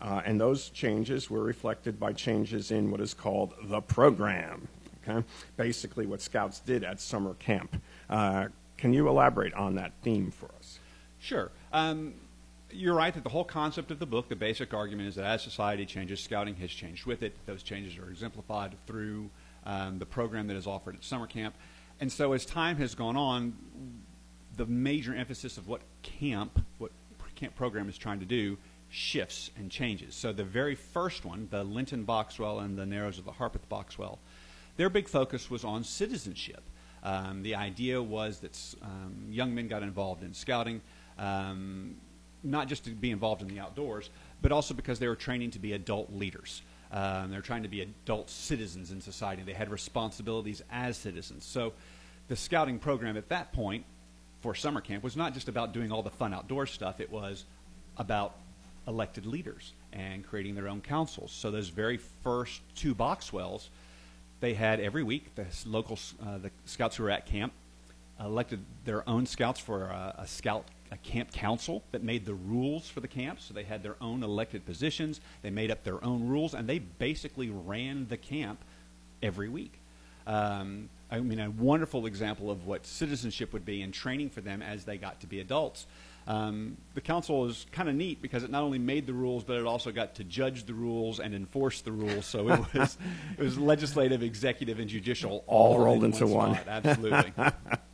Uh, 0.00 0.22
and 0.24 0.40
those 0.40 0.70
changes 0.70 1.28
were 1.28 1.42
reflected 1.42 2.00
by 2.00 2.12
changes 2.12 2.70
in 2.70 2.90
what 2.90 3.00
is 3.00 3.12
called 3.12 3.54
the 3.64 3.80
program. 3.80 4.66
Okay? 5.02 5.26
Basically, 5.56 6.06
what 6.06 6.20
scouts 6.20 6.60
did 6.60 6.84
at 6.84 7.00
summer 7.00 7.34
camp. 7.34 7.80
Uh, 8.08 8.48
can 8.76 8.92
you 8.92 9.08
elaborate 9.08 9.52
on 9.54 9.74
that 9.74 9.92
theme 10.02 10.30
for 10.30 10.50
us? 10.58 10.78
Sure. 11.18 11.50
Um, 11.72 12.14
you're 12.70 12.94
right 12.94 13.12
that 13.12 13.24
the 13.24 13.30
whole 13.30 13.44
concept 13.44 13.90
of 13.90 13.98
the 13.98 14.06
book, 14.06 14.28
the 14.28 14.36
basic 14.36 14.72
argument 14.72 15.08
is 15.08 15.16
that 15.16 15.24
as 15.26 15.42
society 15.42 15.84
changes, 15.84 16.20
scouting 16.20 16.54
has 16.56 16.70
changed 16.70 17.04
with 17.04 17.22
it. 17.22 17.34
Those 17.46 17.62
changes 17.62 17.98
are 17.98 18.10
exemplified 18.10 18.74
through 18.86 19.28
um, 19.64 19.98
the 19.98 20.06
program 20.06 20.46
that 20.46 20.56
is 20.56 20.66
offered 20.66 20.94
at 20.94 21.04
summer 21.04 21.26
camp. 21.26 21.54
And 22.00 22.10
so 22.10 22.32
as 22.32 22.44
time 22.46 22.76
has 22.78 22.94
gone 22.94 23.16
on, 23.16 23.54
the 24.56 24.66
major 24.66 25.14
emphasis 25.14 25.58
of 25.58 25.68
what 25.68 25.82
camp, 26.02 26.64
what 26.78 26.90
camp 27.36 27.54
program 27.54 27.88
is 27.88 27.96
trying 27.96 28.20
to 28.20 28.26
do, 28.26 28.58
shifts 28.90 29.50
and 29.56 29.70
changes. 29.70 30.14
So 30.14 30.32
the 30.32 30.44
very 30.44 30.74
first 30.74 31.24
one, 31.24 31.48
the 31.50 31.64
Linton 31.64 32.04
Boxwell 32.04 32.60
and 32.60 32.76
the 32.76 32.84
Narrows 32.84 33.18
of 33.18 33.24
the 33.24 33.32
Harpeth 33.32 33.68
Boxwell, 33.68 34.18
their 34.76 34.90
big 34.90 35.08
focus 35.08 35.50
was 35.50 35.64
on 35.64 35.84
citizenship. 35.84 36.62
Um, 37.02 37.42
the 37.42 37.54
idea 37.54 38.02
was 38.02 38.40
that 38.40 38.58
um, 38.82 39.26
young 39.30 39.54
men 39.54 39.68
got 39.68 39.82
involved 39.82 40.22
in 40.22 40.34
scouting, 40.34 40.82
um, 41.18 41.96
not 42.42 42.68
just 42.68 42.84
to 42.84 42.90
be 42.90 43.10
involved 43.10 43.42
in 43.42 43.48
the 43.48 43.60
outdoors, 43.60 44.10
but 44.42 44.52
also 44.52 44.74
because 44.74 44.98
they 44.98 45.08
were 45.08 45.16
training 45.16 45.50
to 45.52 45.58
be 45.58 45.72
adult 45.72 46.12
leaders. 46.12 46.62
Um, 46.92 47.30
they're 47.30 47.40
trying 47.40 47.62
to 47.62 47.68
be 47.68 47.82
adult 47.82 48.30
citizens 48.30 48.90
in 48.90 49.00
society. 49.00 49.42
They 49.42 49.52
had 49.52 49.70
responsibilities 49.70 50.62
as 50.70 50.96
citizens. 50.96 51.44
So 51.44 51.72
the 52.28 52.36
scouting 52.36 52.78
program 52.78 53.16
at 53.16 53.28
that 53.28 53.52
point 53.52 53.84
for 54.40 54.54
summer 54.54 54.80
camp 54.80 55.04
was 55.04 55.16
not 55.16 55.34
just 55.34 55.48
about 55.48 55.72
doing 55.72 55.92
all 55.92 56.02
the 56.02 56.10
fun 56.10 56.34
outdoor 56.34 56.66
stuff, 56.66 57.00
it 57.00 57.10
was 57.10 57.44
about 57.96 58.34
elected 58.88 59.26
leaders 59.26 59.72
and 59.92 60.26
creating 60.26 60.54
their 60.54 60.68
own 60.68 60.80
councils. 60.80 61.30
So 61.30 61.50
those 61.50 61.68
very 61.68 61.98
first 62.24 62.60
two 62.74 62.94
Boxwells, 62.94 63.68
they 64.40 64.54
had 64.54 64.80
every 64.80 65.02
week 65.02 65.34
the 65.34 65.46
local 65.66 65.98
uh, 66.24 66.38
the 66.38 66.50
scouts 66.64 66.96
who 66.96 67.04
were 67.04 67.10
at 67.10 67.26
camp 67.26 67.52
elected 68.18 68.60
their 68.84 69.08
own 69.08 69.26
scouts 69.26 69.60
for 69.60 69.84
a, 69.84 70.14
a 70.18 70.26
scout 70.26 70.64
a 70.92 70.96
camp 70.98 71.32
council 71.32 71.82
that 71.92 72.02
made 72.02 72.26
the 72.26 72.34
rules 72.34 72.88
for 72.88 73.00
the 73.00 73.08
camp. 73.08 73.40
So 73.40 73.54
they 73.54 73.64
had 73.64 73.82
their 73.82 73.96
own 74.00 74.22
elected 74.22 74.66
positions. 74.66 75.20
They 75.42 75.50
made 75.50 75.70
up 75.70 75.84
their 75.84 76.02
own 76.04 76.26
rules, 76.26 76.54
and 76.54 76.68
they 76.68 76.78
basically 76.78 77.50
ran 77.50 78.06
the 78.08 78.16
camp 78.16 78.64
every 79.22 79.48
week. 79.48 79.80
Um, 80.26 80.88
I 81.10 81.20
mean, 81.20 81.40
a 81.40 81.50
wonderful 81.50 82.06
example 82.06 82.50
of 82.50 82.66
what 82.66 82.86
citizenship 82.86 83.52
would 83.52 83.64
be 83.64 83.82
and 83.82 83.92
training 83.92 84.30
for 84.30 84.40
them 84.40 84.62
as 84.62 84.84
they 84.84 84.96
got 84.96 85.20
to 85.20 85.26
be 85.26 85.40
adults. 85.40 85.86
Um, 86.26 86.76
the 86.94 87.00
council 87.00 87.46
is 87.46 87.66
kind 87.72 87.88
of 87.88 87.94
neat 87.94 88.22
because 88.22 88.44
it 88.44 88.50
not 88.50 88.62
only 88.62 88.78
made 88.78 89.06
the 89.06 89.12
rules, 89.12 89.42
but 89.42 89.56
it 89.56 89.66
also 89.66 89.90
got 89.90 90.14
to 90.16 90.24
judge 90.24 90.64
the 90.64 90.74
rules 90.74 91.18
and 91.18 91.34
enforce 91.34 91.80
the 91.80 91.90
rules. 91.90 92.26
So 92.26 92.48
it 92.50 92.74
was 92.74 92.98
it 93.38 93.42
was 93.42 93.58
legislative, 93.58 94.22
executive, 94.22 94.78
and 94.78 94.88
judicial 94.88 95.42
all, 95.46 95.74
all 95.74 95.84
rolled 95.84 96.04
in 96.04 96.12
into 96.12 96.26
one. 96.26 96.50
one. 96.50 96.60
spot. 96.60 96.84
Absolutely. 96.84 97.32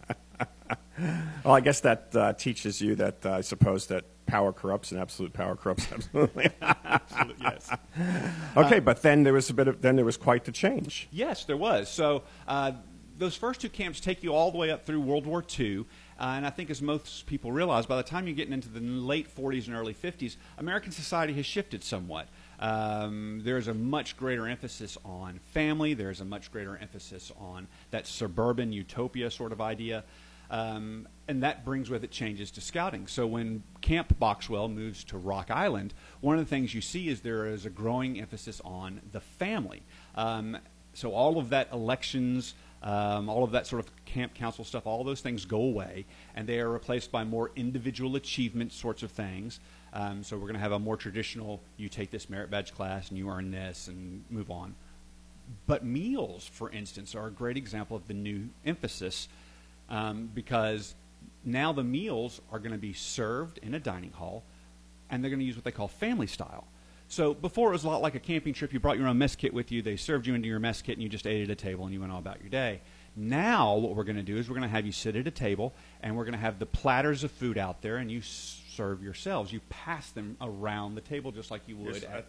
Well, 1.45 1.55
I 1.55 1.61
guess 1.61 1.81
that 1.81 2.15
uh, 2.15 2.33
teaches 2.33 2.81
you 2.81 2.95
that 2.97 3.25
uh, 3.25 3.33
I 3.33 3.41
suppose 3.41 3.87
that 3.89 4.05
power 4.27 4.53
corrupts 4.53 4.91
and 4.93 5.01
absolute 5.01 5.33
power 5.33 5.57
corrupts 5.57 5.87
absolutely. 5.93 6.51
Absolutely, 6.61 7.45
yes. 7.45 7.71
okay, 8.57 8.81
but 8.81 9.03
then 9.03 9.23
there 9.23 9.33
was 9.33 9.51
a 9.51 9.55
bit 9.55 9.69
of 9.69 9.83
then 9.83 9.97
there 9.97 10.05
was 10.05 10.17
quite 10.17 10.45
the 10.45 10.53
change. 10.53 11.09
Yes, 11.11 11.45
there 11.45 11.57
was. 11.57 11.89
So 11.89 12.25
uh, 12.49 12.73
those 13.19 13.37
first 13.37 13.61
two 13.61 13.69
camps 13.69 14.01
take 14.01 14.23
you 14.23 14.35
all 14.35 14.51
the 14.51 14.59
way 14.59 14.71
up 14.71 14.85
through 14.85 15.01
World 15.01 15.27
War 15.27 15.45
II. 15.59 15.87
Uh, 16.19 16.35
and 16.37 16.47
I 16.47 16.51
think, 16.51 16.71
as 16.71 16.81
most 16.81 17.27
people 17.27 17.53
realize, 17.53 17.85
by 17.85 17.97
the 17.97 18.03
time 18.03 18.27
you're 18.27 18.37
getting 18.37 18.55
into 18.55 18.69
the 18.69 18.81
late 18.81 19.35
40s 19.35 19.67
and 19.67 19.77
early 19.77 19.93
50s, 19.93 20.37
American 20.59 20.93
society 20.93 21.35
has 21.35 21.45
shifted 21.45 21.85
somewhat. 21.85 22.29
Um, 22.59 23.43
there's 23.45 23.69
a 23.69 23.75
much 23.75 24.17
greater 24.17 24.49
emphasis 24.49 24.97
on 25.05 25.41
family. 25.53 25.93
There's 25.93 26.23
a 26.23 26.25
much 26.25 26.51
greater 26.51 26.77
emphasis 26.79 27.31
on 27.39 27.69
that 27.91 28.07
suburban 28.07 28.73
utopia 28.73 29.31
sort 29.31 29.53
of 29.53 29.61
idea. 29.61 30.05
Um, 30.51 31.09
and 31.29 31.43
that 31.43 31.65
brings 31.65 31.91
with 31.91 32.05
it 32.05 32.11
changes 32.11 32.51
to 32.53 32.61
scouting. 32.61 33.07
So 33.07 33.27
when 33.27 33.63
Camp 33.81 34.19
Boxwell 34.19 34.73
moves 34.73 35.03
to 35.05 35.19
Rock 35.19 35.51
Island, 35.51 35.93
one 36.21 36.39
of 36.39 36.45
the 36.45 36.49
things 36.49 36.75
you 36.75 36.81
see 36.81 37.09
is 37.09 37.21
there 37.21 37.47
is 37.47 37.67
a 37.67 37.71
growing 37.71 38.21
emphasis 38.21 38.61
on 38.65 39.01
the 39.13 39.21
family. 39.21 39.83
Um, 40.15 40.59
so 40.95 41.13
all 41.13 41.39
of 41.39 41.51
that 41.51 41.73
elections, 41.73 42.55
um, 42.83 43.29
all 43.29 43.45
of 43.45 43.51
that 43.53 43.67
sort 43.67 43.85
of 43.85 44.05
camp 44.05 44.35
council 44.35 44.65
stuff, 44.65 44.87
all 44.87 45.05
those 45.05 45.21
things 45.21 45.45
go 45.45 45.61
away, 45.61 46.07
and 46.35 46.49
they 46.49 46.61
are 46.61 46.71
replaced 46.71 47.11
by 47.11 47.25
more 47.25 47.51
individual 47.57 48.17
achievement 48.17 48.73
sorts 48.73 49.03
of 49.03 49.11
things. 49.11 49.61
Um, 49.93 50.23
so 50.23 50.37
we're 50.37 50.43
going 50.43 50.55
to 50.55 50.61
have 50.61 50.73
a 50.73 50.79
more 50.79 50.97
traditional: 50.97 51.61
you 51.77 51.89
take 51.89 52.11
this 52.11 52.31
merit 52.31 52.51
badge 52.51 52.73
class 52.73 53.09
and 53.09 53.19
you 53.19 53.29
earn 53.29 53.51
this, 53.51 53.89
and 53.89 54.25
move 54.31 54.51
on. 54.51 54.75
But 55.67 55.85
meals, 55.85 56.49
for 56.51 56.71
instance, 56.71 57.15
are 57.15 57.27
a 57.27 57.31
great 57.31 57.57
example 57.57 57.97
of 57.97 58.09
the 58.09 58.15
new 58.15 58.49
emphasis 58.65 59.29
um, 59.89 60.31
because 60.35 60.95
now 61.45 61.73
the 61.73 61.85
meals 61.85 62.41
are 62.51 62.59
going 62.59 62.73
to 62.73 62.79
be 62.79 62.93
served 62.93 63.59
in 63.59 63.75
a 63.75 63.81
dining 63.81 64.13
hall, 64.13 64.45
and 65.11 65.23
they're 65.23 65.31
going 65.31 65.41
to 65.41 65.47
use 65.47 65.57
what 65.57 65.65
they 65.65 65.71
call 65.71 65.89
family 65.89 66.27
style. 66.27 66.67
So 67.09 67.35
before 67.35 67.69
it 67.69 67.73
was 67.73 67.85
a 67.85 67.89
lot 67.89 68.03
like 68.03 68.17
a 68.17 68.21
camping 68.21 68.53
trip. 68.53 68.73
You 68.73 68.81
brought 68.81 68.99
your 68.99 69.07
own 69.07 69.19
mess 69.19 69.37
kit 69.37 69.55
with 69.55 69.71
you. 69.71 69.81
They 69.81 69.97
served 69.97 70.27
you 70.27 70.35
into 70.35 70.49
your 70.49 70.59
mess 70.59 70.83
kit, 70.83 70.95
and 70.95 71.03
you 71.03 71.09
just 71.09 71.27
ate 71.27 71.45
at 71.45 71.51
a 71.51 71.55
table, 71.55 71.85
and 71.85 71.95
you 71.95 72.01
went 72.01 72.13
all 72.13 72.19
about 72.19 72.41
your 72.41 72.51
day. 72.51 72.81
Now, 73.15 73.77
what 73.77 73.95
we're 73.95 74.05
going 74.05 74.17
to 74.17 74.23
do 74.23 74.37
is 74.37 74.49
we're 74.49 74.57
going 74.57 74.69
to 74.69 74.75
have 74.75 74.85
you 74.85 74.93
sit 74.93 75.17
at 75.17 75.27
a 75.27 75.31
table, 75.31 75.73
and 76.03 76.17
we're 76.17 76.25
going 76.25 76.35
to 76.35 76.39
have 76.39 76.59
the 76.59 76.67
platters 76.67 77.23
of 77.25 77.31
food 77.31 77.57
out 77.59 77.81
there, 77.81 77.97
and 77.99 78.11
you 78.11 78.21
serve 78.23 79.03
yourselves. 79.03 79.53
You 79.53 79.61
pass 79.69 80.11
them 80.11 80.37
around 80.41 80.97
the 80.97 81.01
table 81.01 81.33
just 81.33 81.51
like 81.51 81.63
you 81.67 81.77
would 81.77 82.05
at, 82.05 82.27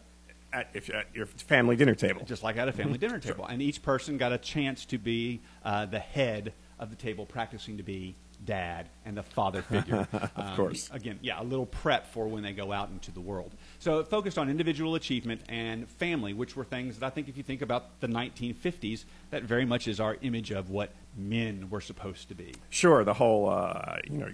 At, 0.54 0.70
if, 0.74 0.90
at 0.90 1.08
your 1.14 1.26
family 1.26 1.76
dinner 1.76 1.96
table. 1.96 2.24
just 2.24 2.44
like 2.44 2.56
at 2.56 2.70
a 2.70 2.72
family 2.72 2.98
dinner 3.00 3.20
table. 3.20 3.46
And 3.46 3.62
each 3.62 3.82
person 3.82 4.18
got 4.18 4.32
a 4.32 4.38
chance 4.38 4.86
to 4.86 4.98
be 4.98 5.42
uh, 5.66 5.88
the 5.88 6.00
head 6.00 6.54
of 6.80 6.90
the 6.90 6.96
table, 6.96 7.26
practicing 7.26 7.78
to 7.78 7.84
be 7.84 8.16
dad 8.46 8.90
and 9.06 9.18
the 9.18 9.24
father 9.24 9.62
figure. 9.62 10.08
of 10.36 10.56
course. 10.56 10.90
Again, 10.94 11.20
yeah, 11.22 11.42
a 11.42 11.44
little 11.44 11.66
prep 11.66 12.08
for 12.08 12.28
when 12.28 12.44
they 12.44 12.54
go 12.54 12.72
out 12.72 12.90
into 12.90 13.12
the 13.12 13.20
world. 13.20 13.54
So 13.80 14.00
it 14.00 14.08
focused 14.08 14.38
on 14.38 14.50
individual 14.50 14.96
achievement 14.96 15.42
and 15.50 15.90
family, 15.90 16.34
which 16.34 16.56
were 16.56 16.64
things 16.64 17.00
that 17.00 17.06
I 17.06 17.10
think 17.10 17.30
if 17.30 17.38
you 17.38 17.44
think 17.44 17.62
about 17.62 18.00
the 18.00 18.08
1950s, 18.08 19.06
that 19.32 19.44
very 19.44 19.66
much 19.66 19.88
is 19.88 20.00
our 20.00 20.18
image 20.22 20.52
of 20.52 20.70
what 20.70 20.92
men 21.16 21.70
were 21.70 21.82
supposed 21.82 22.30
to 22.30 22.36
be. 22.36 22.54
Sure, 22.70 23.04
the 23.04 23.14
whole 23.14 23.50
uh, 23.50 23.98
you 24.10 24.18
know 24.18 24.30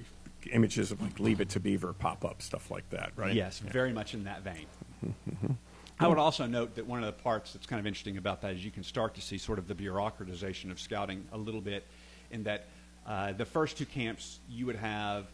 images 0.52 0.92
of 0.92 1.02
like 1.02 1.20
Leave 1.20 1.40
It 1.40 1.50
to 1.50 1.60
Beaver 1.60 1.94
pop 1.94 2.26
up 2.26 2.42
stuff 2.42 2.70
like 2.70 2.90
that, 2.90 3.14
right? 3.16 3.34
Yes, 3.34 3.60
very 3.60 3.94
much 3.94 4.14
in 4.14 4.26
that 4.26 4.44
vein. 4.44 4.66
I 6.00 6.08
would 6.08 6.18
also 6.18 6.46
note 6.46 6.76
that 6.76 6.86
one 6.86 7.00
of 7.00 7.06
the 7.06 7.24
parts 7.24 7.54
that's 7.54 7.66
kind 7.66 7.80
of 7.80 7.86
interesting 7.86 8.18
about 8.18 8.42
that 8.42 8.54
is 8.54 8.66
you 8.66 8.72
can 8.72 8.84
start 8.84 9.14
to 9.16 9.22
see 9.22 9.38
sort 9.38 9.60
of 9.60 9.68
the 9.68 9.76
bureaucratization 9.76 10.72
of 10.72 10.80
scouting 10.80 11.26
a 11.32 11.38
little 11.38 11.62
bit, 11.62 11.88
in 12.34 12.44
that 12.44 12.66
uh, 13.08 13.32
the 13.34 13.46
first 13.46 13.78
two 13.78 13.86
camps 13.86 14.40
you 14.50 14.66
would 14.66 14.76
have 14.76 15.26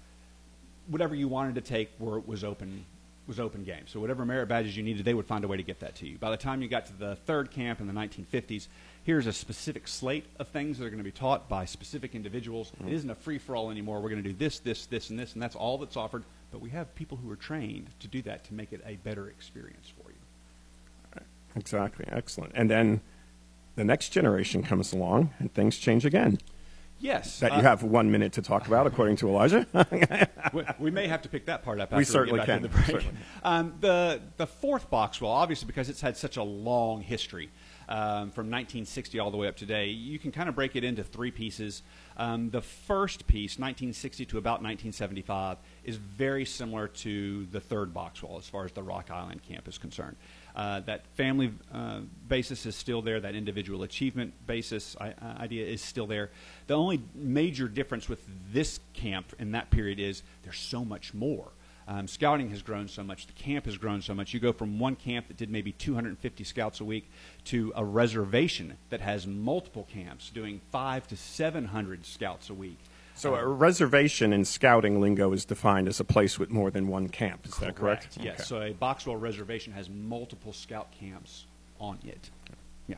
whatever 0.88 1.16
you 1.16 1.28
wanted 1.28 1.56
to 1.56 1.62
take 1.62 1.90
were 2.00 2.20
was 2.20 2.44
open 2.44 2.86
was 3.28 3.40
open 3.40 3.64
game. 3.64 3.84
So 3.86 4.00
whatever 4.00 4.26
merit 4.26 4.48
badges 4.48 4.76
you 4.76 4.82
needed, 4.82 5.06
they 5.06 5.14
would 5.14 5.28
find 5.28 5.44
a 5.44 5.48
way 5.48 5.58
to 5.58 5.64
get 5.64 5.82
that 5.82 5.94
to 5.98 6.08
you. 6.08 6.18
By 6.18 6.32
the 6.32 6.38
time 6.38 6.64
you 6.64 6.68
got 6.68 6.88
to 6.88 6.94
the 6.98 7.16
third 7.16 7.52
camp 7.52 7.80
in 7.80 7.86
the 7.86 7.94
1950s, 7.94 8.68
here's 9.04 9.28
a 9.28 9.34
specific 9.34 9.88
slate 9.88 10.26
of 10.40 10.48
things 10.48 10.80
that 10.80 10.86
are 10.86 10.90
going 10.90 10.98
to 10.98 11.04
be 11.04 11.12
taught 11.12 11.48
by 11.48 11.66
specific 11.66 12.16
individuals. 12.16 12.72
It 12.88 12.92
isn't 12.92 13.10
a 13.10 13.14
free 13.14 13.38
for 13.38 13.56
all 13.56 13.70
anymore. 13.70 14.02
We're 14.02 14.10
going 14.10 14.24
to 14.24 14.30
do 14.30 14.36
this, 14.36 14.58
this, 14.58 14.88
this, 14.88 15.12
and 15.12 15.20
this, 15.20 15.34
and 15.34 15.44
that's 15.44 15.56
all 15.56 15.78
that's 15.78 15.96
offered. 15.96 16.24
But 16.52 16.60
we 16.60 16.72
have 16.72 16.96
people 16.96 17.20
who 17.24 17.30
are 17.30 17.36
trained 17.36 17.90
to 18.00 18.08
do 18.08 18.24
that 18.24 18.46
to 18.46 18.56
make 18.56 18.74
it 18.74 18.82
a 18.84 18.96
better 18.96 19.28
experience 19.28 19.94
for 20.02 20.10
you. 20.10 20.18
Exactly. 21.56 22.06
Excellent. 22.12 22.52
And 22.56 22.70
then 22.70 23.02
the 23.76 23.84
next 23.84 24.10
generation 24.10 24.64
comes 24.64 24.92
along, 24.92 25.34
and 25.40 25.54
things 25.54 25.78
change 25.78 26.06
again. 26.06 26.40
Yes. 27.00 27.40
That 27.40 27.54
uh, 27.54 27.58
you 27.58 27.62
have 27.62 27.84
one 27.84 28.12
minute 28.12 28.34
to 28.34 28.42
talk 28.42 28.68
about, 28.68 28.86
according 28.86 29.16
to 29.18 29.30
Elijah. 29.30 29.66
we, 30.54 30.64
we 30.80 30.92
may 30.92 31.08
have 31.08 31.22
to 31.22 31.30
pick 31.30 31.46
that 31.46 31.64
part 31.64 31.80
up. 31.80 31.94
After 31.94 31.98
We 31.98 32.04
get 32.04 32.12
certainly 32.12 32.40
back 32.40 32.48
can. 32.48 32.62
The, 32.62 32.70
break. 32.70 32.86
Certainly. 32.86 33.16
Um, 33.44 33.74
the 33.80 34.22
the 34.38 34.48
fourth 34.48 34.90
Boxwell, 34.90 35.32
obviously 35.32 35.68
because 35.68 35.90
it's 35.90 36.02
had 36.02 36.18
such 36.18 36.38
a 36.38 36.44
long 36.44 37.02
history, 37.02 37.50
um, 37.90 38.30
from 38.30 38.46
1960 38.52 39.18
all 39.18 39.32
the 39.32 39.38
way 39.38 39.48
up 39.48 39.58
today, 39.58 39.88
you 39.88 40.20
can 40.20 40.32
kind 40.32 40.48
of 40.48 40.54
break 40.54 40.76
it 40.76 40.84
into 40.84 41.04
three 41.04 41.32
pieces. 41.32 41.82
Um, 42.18 42.52
the 42.52 42.62
first 42.62 43.26
piece, 43.26 43.58
1960 43.58 44.26
to 44.28 44.38
about 44.38 44.62
1975, 44.62 45.58
is 45.84 45.96
very 45.96 46.46
similar 46.46 46.88
to 46.88 47.48
the 47.48 47.60
third 47.60 47.92
Boxwell 47.92 48.38
as 48.38 48.48
far 48.48 48.66
as 48.66 48.72
the 48.74 48.84
Rock 48.84 49.10
Island 49.10 49.42
camp 49.42 49.68
is 49.68 49.80
concerned. 49.80 50.18
Uh, 50.60 50.82
that 50.82 51.08
family 51.16 51.54
uh, 51.74 52.02
basis 52.28 52.66
is 52.66 52.76
still 52.76 53.02
there. 53.02 53.22
That 53.22 53.34
individual 53.34 53.84
achievement 53.84 54.34
basis 54.46 54.94
I, 55.00 55.12
uh, 55.12 55.38
idea 55.40 55.66
is 55.66 55.82
still 55.82 56.06
there. 56.06 56.32
The 56.68 56.74
only 56.74 57.02
major 57.16 57.70
difference 57.70 58.10
with 58.10 58.20
this 58.52 58.82
camp 58.94 59.34
in 59.40 59.54
that 59.54 59.72
period 59.72 60.02
is 60.02 60.22
there's 60.44 60.60
so 60.60 60.84
much 60.84 61.14
more. 61.14 61.48
Um, 61.88 62.10
scouting 62.10 62.50
has 62.50 62.62
grown 62.62 62.90
so 62.90 63.04
much. 63.04 63.26
The 63.26 63.42
camp 63.42 63.68
has 63.68 63.78
grown 63.78 64.02
so 64.02 64.14
much. 64.14 64.34
You 64.34 64.42
go 64.42 64.52
from 64.52 64.80
one 64.80 64.98
camp 64.98 65.30
that 65.30 65.38
did 65.38 65.50
maybe 65.50 65.72
250 65.72 66.44
scouts 66.44 66.82
a 66.82 66.84
week 66.84 67.10
to 67.46 67.72
a 67.74 67.86
reservation 67.86 68.76
that 68.90 69.00
has 69.00 69.26
multiple 69.26 69.88
camps 69.90 70.30
doing 70.30 70.60
five 70.74 71.08
to 71.08 71.16
700 71.16 72.06
scouts 72.06 72.50
a 72.50 72.54
week. 72.54 72.80
So 73.20 73.36
a 73.36 73.46
reservation 73.46 74.32
in 74.32 74.46
scouting 74.46 75.02
lingo 75.02 75.34
is 75.34 75.44
defined 75.44 75.90
as 75.90 76.00
a 76.00 76.06
place 76.06 76.40
with 76.40 76.52
more 76.52 76.72
than 76.72 76.88
one 76.88 77.10
camp. 77.10 77.46
Is 77.46 77.58
that 77.58 77.76
correct? 77.76 78.18
Yes. 78.22 78.36
Okay. 78.36 78.44
So 78.44 78.62
a 78.62 78.74
Boxwell 78.74 79.20
reservation 79.20 79.74
has 79.74 79.90
multiple 79.90 80.54
scout 80.54 80.88
camps 80.98 81.46
on 81.82 82.00
it. 82.06 82.30
Yeah. 82.88 82.96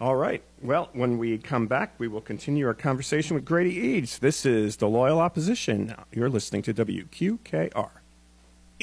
All 0.00 0.16
right. 0.16 0.42
Well, 0.60 0.88
when 0.92 1.18
we 1.18 1.38
come 1.38 1.68
back, 1.68 1.94
we 1.98 2.08
will 2.08 2.20
continue 2.20 2.66
our 2.66 2.74
conversation 2.74 3.36
with 3.36 3.44
Grady 3.44 3.76
Eades. 3.76 4.18
This 4.18 4.44
is 4.44 4.74
the 4.78 4.88
Loyal 4.88 5.20
Opposition. 5.20 5.94
You're 6.10 6.28
listening 6.28 6.62
to 6.62 6.74
WQKR. 6.74 7.90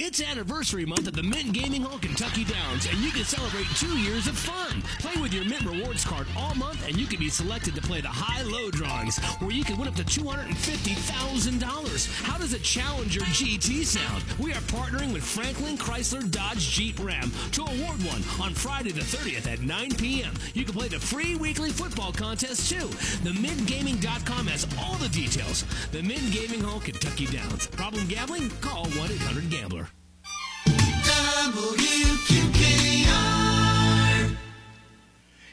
It's 0.01 0.21
anniversary 0.21 0.85
month 0.85 1.09
at 1.09 1.13
the 1.13 1.21
Mint 1.21 1.51
Gaming 1.51 1.81
Hall 1.81 1.99
Kentucky 1.99 2.45
Downs, 2.45 2.85
and 2.85 2.97
you 2.99 3.11
can 3.11 3.25
celebrate 3.25 3.67
two 3.75 3.97
years 3.97 4.27
of 4.27 4.37
fun. 4.37 4.81
Play 4.99 5.21
with 5.21 5.33
your 5.33 5.43
Mint 5.43 5.65
Rewards 5.65 6.05
card 6.05 6.25
all 6.37 6.55
month, 6.55 6.87
and 6.87 6.97
you 6.97 7.05
can 7.05 7.19
be 7.19 7.27
selected 7.27 7.75
to 7.75 7.81
play 7.81 7.99
the 7.99 8.07
high-low 8.07 8.71
drawings, 8.71 9.19
where 9.39 9.51
you 9.51 9.65
can 9.65 9.77
win 9.77 9.89
up 9.89 9.95
to 9.95 10.05
$250,000. 10.05 12.23
How 12.23 12.37
does 12.37 12.53
a 12.53 12.59
Challenger 12.59 13.19
GT 13.19 13.83
sound? 13.83 14.23
We 14.39 14.53
are 14.53 14.61
partnering 14.71 15.11
with 15.11 15.21
Franklin 15.21 15.77
Chrysler 15.77 16.31
Dodge 16.31 16.69
Jeep 16.69 16.97
Ram 17.03 17.29
to 17.51 17.63
award 17.63 18.01
one 18.05 18.23
on 18.41 18.53
Friday 18.53 18.91
the 18.91 19.01
30th 19.01 19.47
at 19.51 19.59
9 19.59 19.95
p.m. 19.95 20.33
You 20.53 20.63
can 20.63 20.75
play 20.75 20.87
the 20.87 20.97
free 20.97 21.35
weekly 21.35 21.71
football 21.71 22.13
contest, 22.13 22.69
too. 22.69 22.87
TheMintGaming.com 23.27 24.47
has 24.47 24.65
all 24.79 24.95
the 24.95 25.09
details. 25.09 25.65
The 25.91 26.01
Mint 26.01 26.31
Gaming 26.31 26.61
Hall 26.61 26.79
Kentucky 26.79 27.25
Downs. 27.25 27.67
Problem 27.67 28.07
gambling? 28.07 28.49
Call 28.61 28.85
1-800-GAMBLER. 28.85 29.88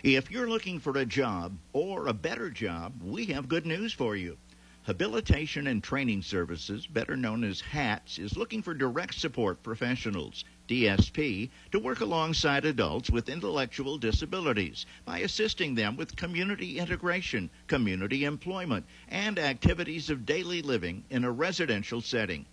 If 0.03 0.31
you're 0.31 0.49
looking 0.49 0.79
for 0.79 0.97
a 0.97 1.05
job 1.05 1.59
or 1.73 2.07
a 2.07 2.13
better 2.13 2.49
job, 2.49 2.93
we 3.03 3.27
have 3.27 3.49
good 3.49 3.67
news 3.67 3.93
for 3.93 4.15
you. 4.15 4.37
Habilitation 4.85 5.67
and 5.67 5.83
Training 5.83 6.23
Services, 6.23 6.87
better 6.87 7.17
known 7.17 7.43
as 7.43 7.61
HATS, 7.61 8.21
is 8.21 8.37
looking 8.37 8.63
for 8.63 8.73
direct 8.73 9.15
support 9.15 9.65
professionals, 9.65 10.45
DSP, 10.69 11.51
to 11.73 11.81
work 11.81 11.99
alongside 11.99 12.65
adults 12.65 13.11
with 13.11 13.29
intellectual 13.29 13.99
disabilities 13.99 14.87
by 15.05 15.19
assisting 15.19 15.75
them 15.75 15.97
with 15.97 16.15
community 16.15 16.79
integration, 16.79 17.51
community 17.67 18.25
employment, 18.25 18.87
and 19.09 19.41
activities 19.41 20.09
of 20.09 20.25
daily 20.25 20.63
living 20.63 21.03
in 21.11 21.25
a 21.25 21.33
residential 21.33 22.01
setting. 22.01 22.47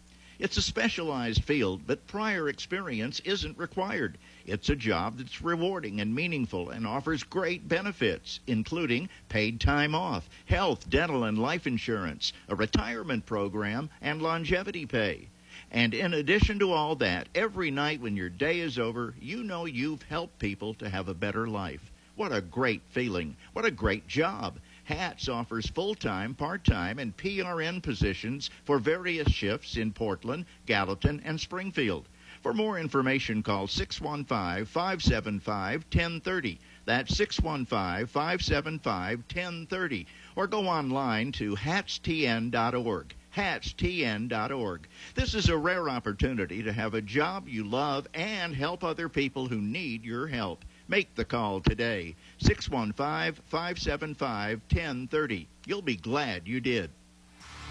It's 0.44 0.58
a 0.58 0.62
specialized 0.62 1.46
field, 1.46 1.88
but 1.88 2.06
prior 2.06 2.50
experience 2.50 3.22
isn't 3.22 3.58
required. 3.58 4.18
It's 4.46 4.68
a 4.68 4.76
job 4.76 5.18
that's 5.18 5.42
rewarding 5.42 6.02
and 6.02 6.14
meaningful 6.14 6.70
and 6.70 6.86
offers 6.86 7.24
great 7.24 7.70
benefits, 7.70 8.42
including 8.46 9.08
paid 9.30 9.62
time 9.62 9.96
off, 9.96 10.30
health, 10.44 10.90
dental, 10.90 11.24
and 11.24 11.40
life 11.40 11.66
insurance, 11.66 12.34
a 12.50 12.56
retirement 12.56 13.26
program, 13.26 13.90
and 14.02 14.22
longevity 14.22 14.86
pay. 14.86 15.30
And 15.72 15.94
in 15.94 16.14
addition 16.14 16.60
to 16.60 16.74
all 16.74 16.98
that, 16.98 17.30
every 17.34 17.72
night 17.72 18.02
when 18.02 18.18
your 18.18 18.28
day 18.28 18.60
is 18.60 18.78
over, 18.78 19.16
you 19.22 19.46
know 19.46 19.64
you've 19.64 20.04
helped 20.04 20.40
people 20.40 20.74
to 20.74 20.90
have 20.90 21.08
a 21.08 21.14
better 21.14 21.48
life. 21.48 21.90
What 22.16 22.34
a 22.34 22.42
great 22.42 22.82
feeling. 22.90 23.38
What 23.54 23.64
a 23.64 23.72
great 23.72 24.10
job. 24.10 24.60
HATS 24.86 25.30
offers 25.30 25.70
full 25.70 25.96
time, 25.96 26.34
part 26.34 26.66
time, 26.66 27.00
and 27.00 27.16
PRN 27.16 27.82
positions 27.82 28.50
for 28.66 28.80
various 28.80 29.32
shifts 29.32 29.78
in 29.78 29.94
Portland, 29.94 30.46
Gallatin, 30.66 31.22
and 31.24 31.40
Springfield. 31.40 32.10
For 32.42 32.54
more 32.54 32.78
information, 32.78 33.42
call 33.42 33.68
615 33.68 34.66
575 34.66 35.86
1030. 35.86 36.60
That's 36.84 37.16
615 37.16 38.08
575 38.08 39.20
1030. 39.20 40.08
Or 40.36 40.48
go 40.48 40.68
online 40.68 41.32
to 41.34 41.56
hatstn.org. 41.56 43.16
HATSTN.org. 43.34 44.88
This 45.16 45.34
is 45.34 45.50
a 45.50 45.58
rare 45.58 45.90
opportunity 45.90 46.62
to 46.62 46.74
have 46.74 46.94
a 46.94 47.02
job 47.02 47.48
you 47.48 47.64
love 47.64 48.08
and 48.14 48.54
help 48.54 48.84
other 48.84 49.08
people 49.08 49.48
who 49.48 49.62
need 49.62 50.04
your 50.04 50.28
help. 50.28 50.66
Make 50.88 51.16
the 51.16 51.26
call 51.26 51.62
today. 51.62 52.16
615 52.44 53.42
575 53.46 54.62
1030. 54.72 55.48
You'll 55.66 55.82
be 55.82 55.96
glad 55.96 56.48
you 56.48 56.60
did. 56.60 56.90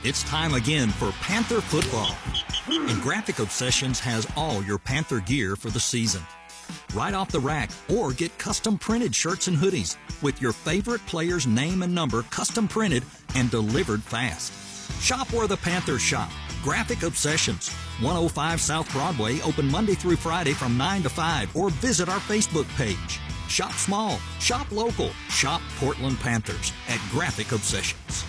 It's 0.04 0.24
time 0.24 0.54
again 0.54 0.88
for 0.88 1.12
Panther 1.20 1.60
football. 1.60 2.16
And 2.68 3.00
Graphic 3.02 3.38
Obsessions 3.38 4.00
has 4.00 4.26
all 4.36 4.62
your 4.64 4.78
Panther 4.78 5.20
gear 5.20 5.54
for 5.54 5.70
the 5.70 5.78
season. 5.78 6.22
Right 6.94 7.14
off 7.14 7.30
the 7.30 7.40
rack 7.40 7.70
or 7.94 8.12
get 8.12 8.36
custom 8.38 8.78
printed 8.78 9.14
shirts 9.14 9.46
and 9.46 9.56
hoodies 9.56 9.96
with 10.22 10.40
your 10.40 10.52
favorite 10.52 11.04
player's 11.06 11.46
name 11.46 11.82
and 11.82 11.94
number 11.94 12.22
custom 12.24 12.66
printed 12.66 13.04
and 13.34 13.50
delivered 13.50 14.02
fast. 14.02 14.52
Shop 15.00 15.32
where 15.32 15.46
the 15.46 15.56
Panthers 15.56 16.02
shop. 16.02 16.30
Graphic 16.62 17.02
Obsessions, 17.02 17.70
105 18.00 18.60
South 18.60 18.90
Broadway, 18.92 19.40
open 19.42 19.68
Monday 19.68 19.94
through 19.94 20.16
Friday 20.16 20.52
from 20.52 20.76
9 20.78 21.02
to 21.02 21.08
5, 21.08 21.56
or 21.56 21.70
visit 21.70 22.08
our 22.08 22.20
Facebook 22.20 22.68
page. 22.76 23.20
Shop 23.52 23.72
small, 23.72 24.18
shop 24.40 24.72
local, 24.72 25.10
shop 25.28 25.60
Portland 25.78 26.18
Panthers 26.20 26.72
at 26.88 26.98
Graphic 27.10 27.52
Obsessions. 27.52 28.24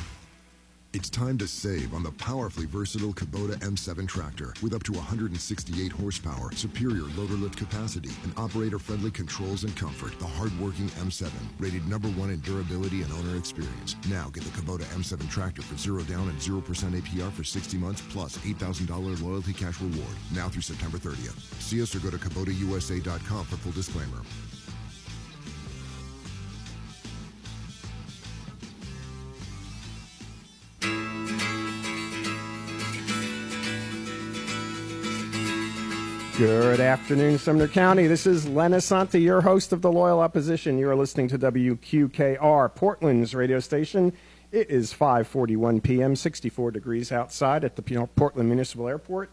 It's 0.92 1.10
time 1.10 1.38
to 1.38 1.48
save 1.48 1.94
on 1.94 2.04
the 2.04 2.12
powerfully 2.12 2.66
versatile 2.66 3.14
Kubota 3.14 3.58
M7 3.60 4.06
tractor 4.06 4.54
with 4.62 4.74
up 4.74 4.84
to 4.84 4.92
168 4.92 5.94
horsepower, 5.94 6.52
superior 6.52 7.04
loader 7.16 7.36
lift 7.36 7.58
capacity, 7.58 8.10
and 8.24 8.34
operator-friendly 8.36 9.12
controls 9.12 9.64
and 9.64 9.74
comfort. 9.78 10.20
The 10.20 10.28
hard-working 10.28 10.90
M7, 10.90 11.32
rated 11.58 11.88
number 11.88 12.10
one 12.10 12.30
in 12.30 12.42
durability 12.42 13.02
and 13.04 13.14
owner 13.14 13.38
experience. 13.38 13.96
Now 14.10 14.30
get 14.30 14.44
the 14.44 14.50
Kubota 14.50 14.84
M7 14.94 15.30
tractor 15.30 15.62
for 15.62 15.78
zero 15.78 16.04
down 16.04 16.28
and 16.28 16.38
0% 16.38 16.62
APR 16.62 17.32
for 17.32 17.46
60 17.46 17.78
months 17.78 18.04
plus 18.10 18.38
$8,000 18.40 19.24
loyalty 19.24 19.54
cash 19.54 19.80
reward. 19.80 20.18
Now 20.36 20.50
through 20.50 20.64
September 20.64 20.98
30th. 20.98 21.40
See 21.62 21.82
us 21.82 21.96
or 21.96 22.00
go 22.00 22.10
to 22.10 22.18
KubotaUSA.com 22.18 23.46
for 23.46 23.56
full 23.56 23.72
disclaimer. 23.72 24.20
Good 36.38 36.80
afternoon, 36.80 37.38
Sumner 37.38 37.68
County. 37.68 38.08
This 38.08 38.26
is 38.26 38.50
Len 38.50 38.72
Assante, 38.72 39.22
your 39.22 39.42
host 39.42 39.72
of 39.72 39.84
the 39.84 39.92
Loyal 39.92 40.20
Opposition. 40.20 40.80
You 40.80 40.90
are 40.90 40.96
listening 40.96 41.28
to 41.28 41.38
WQKR, 41.38 42.74
Portland's 42.74 43.36
radio 43.36 43.60
station. 43.60 44.12
It 44.52 44.72
is 44.72 44.92
5:41 44.92 45.84
p.m., 45.84 46.16
64 46.16 46.72
degrees 46.72 47.12
outside 47.12 47.64
at 47.64 47.76
the 47.76 47.84
Portland 48.16 48.50
Municipal 48.50 48.88
Airport. 48.88 49.30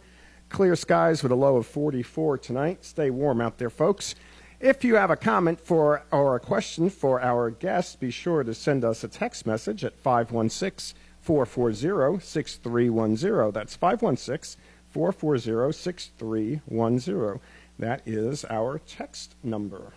Clear 0.51 0.77
skies 0.77 1.23
with 1.23 1.33
a 1.33 1.37
low 1.37 1.57
of 1.57 1.67
44 1.67 2.37
tonight. 2.37 2.85
Stay 2.85 3.09
warm 3.09 3.41
out 3.41 3.57
there, 3.57 3.71
folks. 3.71 4.15
If 4.61 4.85
you 4.85 4.97
have 4.97 5.11
a 5.11 5.17
comment 5.17 5.59
for 5.59 6.05
or 6.13 6.37
a 6.37 6.41
question 6.41 6.91
for 6.91 7.23
our 7.23 7.51
guests, 7.51 7.97
be 7.97 8.11
sure 8.11 8.45
to 8.45 8.53
send 8.53 8.85
us 8.85 9.03
a 9.03 9.09
text 9.09 9.47
message 9.47 9.87
at 9.87 9.97
516 9.97 11.01
440 11.23 12.23
6310. 12.23 13.53
That's 13.53 13.75
516 13.75 14.61
440 14.91 15.73
6310. 15.73 17.41
That 17.79 18.03
is 18.07 18.45
our 18.47 18.79
text 18.79 19.35
number. 19.43 19.93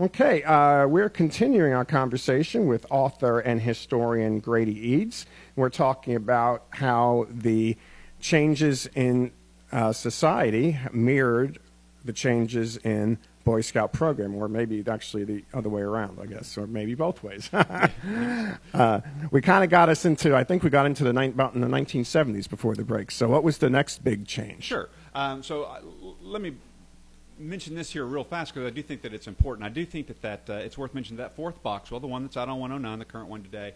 Okay, 0.00 0.42
uh, 0.42 0.86
we're 0.86 1.08
continuing 1.08 1.72
our 1.72 1.84
conversation 1.84 2.66
with 2.66 2.84
author 2.90 3.38
and 3.38 3.60
historian 3.60 4.40
Grady 4.40 4.74
Eades. 4.74 5.26
We're 5.54 5.70
talking 5.70 6.16
about 6.16 6.64
how 6.70 7.28
the 7.30 7.76
changes 8.20 8.88
in 8.94 9.30
uh, 9.70 9.92
society 9.92 10.78
mirrored 10.92 11.60
the 12.04 12.12
changes 12.12 12.76
in 12.78 13.18
Boy 13.46 13.60
Scout 13.60 13.92
program, 13.92 14.34
or 14.34 14.48
maybe 14.48 14.82
actually 14.88 15.22
the 15.22 15.44
other 15.54 15.68
way 15.68 15.80
around, 15.80 16.18
I 16.20 16.26
guess, 16.26 16.58
or 16.58 16.66
maybe 16.66 16.96
both 16.96 17.22
ways. 17.22 17.48
uh, 18.74 19.00
we 19.30 19.40
kind 19.40 19.62
of 19.62 19.70
got 19.70 19.88
us 19.88 20.04
into, 20.04 20.34
I 20.34 20.42
think 20.42 20.64
we 20.64 20.68
got 20.68 20.84
into 20.84 21.04
the 21.04 21.12
ni- 21.12 21.28
about 21.28 21.54
in 21.54 21.60
the 21.60 21.68
1970s 21.68 22.50
before 22.50 22.74
the 22.74 22.82
break. 22.82 23.12
So, 23.12 23.28
what 23.28 23.44
was 23.44 23.58
the 23.58 23.70
next 23.70 24.02
big 24.02 24.26
change? 24.26 24.64
Sure. 24.64 24.88
Um, 25.14 25.44
so, 25.44 25.62
uh, 25.62 25.80
let 26.20 26.42
me 26.42 26.56
mention 27.38 27.76
this 27.76 27.92
here 27.92 28.04
real 28.04 28.24
fast 28.24 28.52
because 28.52 28.66
I 28.66 28.74
do 28.74 28.82
think 28.82 29.02
that 29.02 29.14
it's 29.14 29.28
important. 29.28 29.64
I 29.64 29.68
do 29.68 29.86
think 29.86 30.08
that, 30.08 30.22
that 30.22 30.50
uh, 30.50 30.54
it's 30.54 30.76
worth 30.76 30.92
mentioning 30.92 31.18
that 31.18 31.36
fourth 31.36 31.62
Boxwell, 31.62 32.00
the 32.00 32.08
one 32.08 32.24
that's 32.24 32.36
out 32.36 32.48
on 32.48 32.58
109, 32.58 32.98
the 32.98 33.04
current 33.04 33.28
one 33.28 33.44
today. 33.44 33.74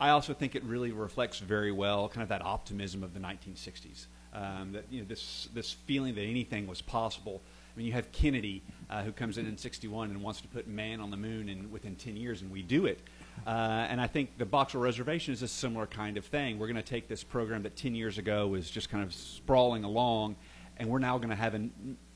I 0.00 0.08
also 0.08 0.34
think 0.34 0.56
it 0.56 0.64
really 0.64 0.90
reflects 0.90 1.38
very 1.38 1.70
well 1.70 2.08
kind 2.08 2.24
of 2.24 2.28
that 2.30 2.44
optimism 2.44 3.04
of 3.04 3.14
the 3.14 3.20
1960s. 3.20 4.06
Um, 4.34 4.72
that 4.72 4.86
you 4.90 5.02
know 5.02 5.06
this 5.06 5.48
this 5.54 5.72
feeling 5.72 6.16
that 6.16 6.22
anything 6.22 6.66
was 6.66 6.80
possible. 6.80 7.40
I 7.74 7.78
mean, 7.78 7.86
you 7.86 7.92
have 7.92 8.12
Kennedy 8.12 8.62
uh, 8.90 9.02
who 9.02 9.12
comes 9.12 9.38
in 9.38 9.46
in 9.46 9.56
'61 9.56 10.10
and 10.10 10.22
wants 10.22 10.40
to 10.42 10.48
put 10.48 10.66
man 10.66 11.00
on 11.00 11.10
the 11.10 11.16
moon 11.16 11.48
in 11.48 11.70
within 11.70 11.96
10 11.96 12.16
years, 12.16 12.42
and 12.42 12.50
we 12.50 12.62
do 12.62 12.86
it. 12.86 13.00
Uh, 13.46 13.86
and 13.88 14.00
I 14.00 14.06
think 14.06 14.36
the 14.36 14.44
Boxwell 14.44 14.82
Reservation 14.82 15.32
is 15.32 15.42
a 15.42 15.48
similar 15.48 15.86
kind 15.86 16.16
of 16.16 16.26
thing. 16.26 16.58
We're 16.58 16.66
going 16.66 16.76
to 16.76 16.82
take 16.82 17.08
this 17.08 17.24
program 17.24 17.62
that 17.62 17.76
10 17.76 17.94
years 17.94 18.18
ago 18.18 18.46
was 18.46 18.70
just 18.70 18.90
kind 18.90 19.02
of 19.02 19.14
sprawling 19.14 19.84
along, 19.84 20.36
and 20.76 20.88
we're 20.88 20.98
now 20.98 21.16
going 21.16 21.30
to 21.30 21.36
have 21.36 21.54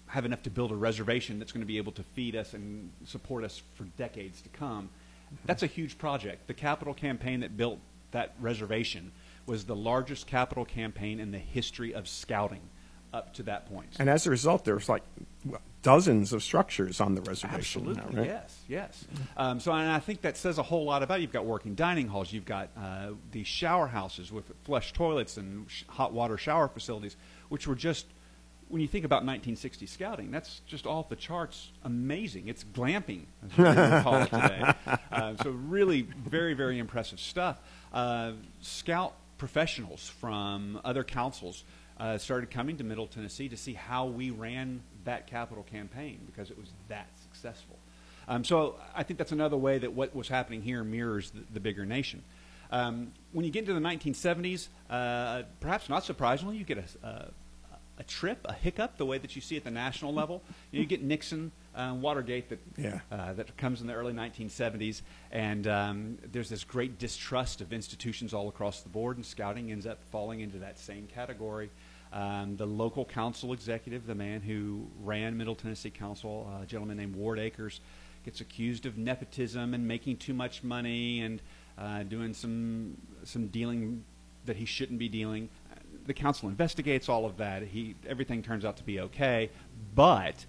have 0.08 0.24
enough 0.24 0.42
to 0.42 0.50
build 0.50 0.70
a 0.70 0.76
reservation 0.76 1.38
that's 1.38 1.52
going 1.52 1.62
to 1.62 1.66
be 1.66 1.78
able 1.78 1.92
to 1.92 2.02
feed 2.02 2.36
us 2.36 2.54
and 2.54 2.90
support 3.04 3.42
us 3.42 3.62
for 3.74 3.84
decades 3.96 4.40
to 4.42 4.48
come. 4.50 4.88
That's 5.46 5.62
a 5.62 5.66
huge 5.66 5.98
project. 5.98 6.46
The 6.46 6.54
capital 6.54 6.94
campaign 6.94 7.40
that 7.40 7.56
built 7.56 7.80
that 8.12 8.34
reservation 8.40 9.10
was 9.46 9.64
the 9.64 9.74
largest 9.74 10.26
capital 10.26 10.64
campaign 10.64 11.18
in 11.18 11.32
the 11.32 11.38
history 11.38 11.92
of 11.92 12.08
scouting 12.08 12.62
up 13.16 13.34
to 13.34 13.42
that 13.44 13.66
point. 13.66 13.88
And 13.98 14.10
as 14.10 14.26
a 14.26 14.30
result, 14.30 14.64
there's 14.64 14.88
like 14.88 15.02
dozens 15.82 16.32
of 16.32 16.42
structures 16.42 17.00
on 17.00 17.14
the 17.14 17.22
reservation. 17.22 17.86
Absolutely, 17.86 17.94
now, 17.94 18.18
right? 18.18 18.26
yes, 18.26 18.58
yes. 18.68 19.04
Um, 19.36 19.60
so, 19.60 19.72
and 19.72 19.88
I 19.88 20.00
think 20.00 20.22
that 20.22 20.36
says 20.36 20.58
a 20.58 20.62
whole 20.62 20.84
lot 20.84 21.02
about 21.02 21.18
it. 21.18 21.22
You've 21.22 21.32
got 21.32 21.46
working 21.46 21.74
dining 21.74 22.08
halls, 22.08 22.32
you've 22.32 22.44
got 22.44 22.70
uh, 22.76 23.10
these 23.30 23.46
shower 23.46 23.86
houses 23.86 24.32
with 24.32 24.50
flush 24.64 24.92
toilets 24.92 25.36
and 25.36 25.70
sh- 25.70 25.84
hot 25.88 26.12
water 26.12 26.36
shower 26.36 26.68
facilities, 26.68 27.16
which 27.48 27.66
were 27.68 27.76
just, 27.76 28.06
when 28.68 28.82
you 28.82 28.88
think 28.88 29.04
about 29.04 29.18
1960 29.18 29.86
scouting, 29.86 30.30
that's 30.32 30.60
just 30.66 30.86
off 30.86 31.08
the 31.08 31.14
charts 31.14 31.70
amazing. 31.84 32.48
It's 32.48 32.64
glamping, 32.64 33.26
as 33.44 33.56
we 33.56 33.64
call 34.02 34.22
it 34.22 34.30
today. 34.30 34.72
Uh, 35.12 35.34
so, 35.42 35.50
really, 35.50 36.02
very, 36.02 36.52
very 36.52 36.78
impressive 36.78 37.18
stuff. 37.18 37.58
Uh, 37.92 38.32
scout 38.60 39.14
professionals 39.38 40.08
from 40.20 40.78
other 40.84 41.04
councils 41.04 41.64
uh, 41.98 42.18
started 42.18 42.50
coming 42.50 42.76
to 42.78 42.84
Middle 42.84 43.06
Tennessee 43.06 43.48
to 43.48 43.56
see 43.56 43.74
how 43.74 44.06
we 44.06 44.30
ran 44.30 44.82
that 45.04 45.26
capital 45.26 45.64
campaign 45.64 46.18
because 46.26 46.50
it 46.50 46.58
was 46.58 46.68
that 46.88 47.08
successful. 47.22 47.76
Um, 48.28 48.44
so 48.44 48.76
I 48.94 49.02
think 49.02 49.18
that's 49.18 49.32
another 49.32 49.56
way 49.56 49.78
that 49.78 49.92
what 49.92 50.14
was 50.14 50.28
happening 50.28 50.62
here 50.62 50.82
mirrors 50.82 51.30
the, 51.30 51.40
the 51.54 51.60
bigger 51.60 51.86
nation. 51.86 52.22
Um, 52.70 53.12
when 53.32 53.44
you 53.44 53.50
get 53.52 53.60
into 53.60 53.74
the 53.74 53.80
1970s, 53.80 54.68
uh, 54.90 55.42
perhaps 55.60 55.88
not 55.88 56.04
surprisingly, 56.04 56.56
you 56.56 56.64
get 56.64 56.78
a, 56.78 57.06
a, 57.06 57.30
a, 57.98 58.02
trip, 58.02 58.40
a 58.44 58.52
hiccup, 58.52 58.96
the 58.98 59.06
way 59.06 59.18
that 59.18 59.36
you 59.36 59.40
see 59.42 59.56
at 59.56 59.62
the 59.62 59.70
national 59.70 60.12
level. 60.12 60.42
You, 60.72 60.78
know, 60.78 60.82
you 60.82 60.86
get 60.88 61.02
Nixon, 61.02 61.52
uh, 61.76 61.94
Watergate 61.94 62.48
that 62.48 62.58
Yeah. 62.76 62.98
uh, 63.12 63.34
that 63.34 63.56
comes 63.56 63.80
in 63.80 63.86
the 63.86 63.94
early 63.94 64.12
1970s, 64.12 65.02
and 65.30 65.68
um, 65.68 66.18
there's 66.32 66.48
this 66.48 66.64
great 66.64 66.98
distrust 66.98 67.60
of 67.60 67.72
institutions 67.72 68.34
all 68.34 68.48
across 68.48 68.80
the 68.80 68.88
board, 68.88 69.16
and 69.16 69.24
scouting 69.24 69.70
ends 69.70 69.86
up 69.86 69.98
falling 70.10 70.40
into 70.40 70.58
that 70.58 70.76
same 70.80 71.06
category. 71.06 71.70
Um, 72.12 72.56
the 72.56 72.66
local 72.66 73.04
council 73.04 73.52
executive, 73.52 74.06
the 74.06 74.14
man 74.14 74.40
who 74.40 74.86
ran 75.02 75.36
Middle 75.36 75.54
Tennessee 75.54 75.90
Council, 75.90 76.50
uh, 76.50 76.62
a 76.62 76.66
gentleman 76.66 76.96
named 76.96 77.16
Ward 77.16 77.38
Akers, 77.38 77.80
gets 78.24 78.40
accused 78.40 78.86
of 78.86 78.96
nepotism 78.96 79.74
and 79.74 79.86
making 79.86 80.16
too 80.16 80.34
much 80.34 80.62
money 80.62 81.20
and 81.20 81.42
uh, 81.78 82.02
doing 82.04 82.32
some 82.32 82.96
some 83.24 83.48
dealing 83.48 84.04
that 84.46 84.56
he 84.56 84.64
shouldn't 84.64 84.98
be 84.98 85.08
dealing. 85.08 85.48
The 86.06 86.14
council 86.14 86.48
investigates 86.48 87.08
all 87.08 87.26
of 87.26 87.36
that. 87.38 87.62
He 87.62 87.96
everything 88.06 88.42
turns 88.42 88.64
out 88.64 88.76
to 88.78 88.84
be 88.84 89.00
okay, 89.00 89.50
but 89.94 90.46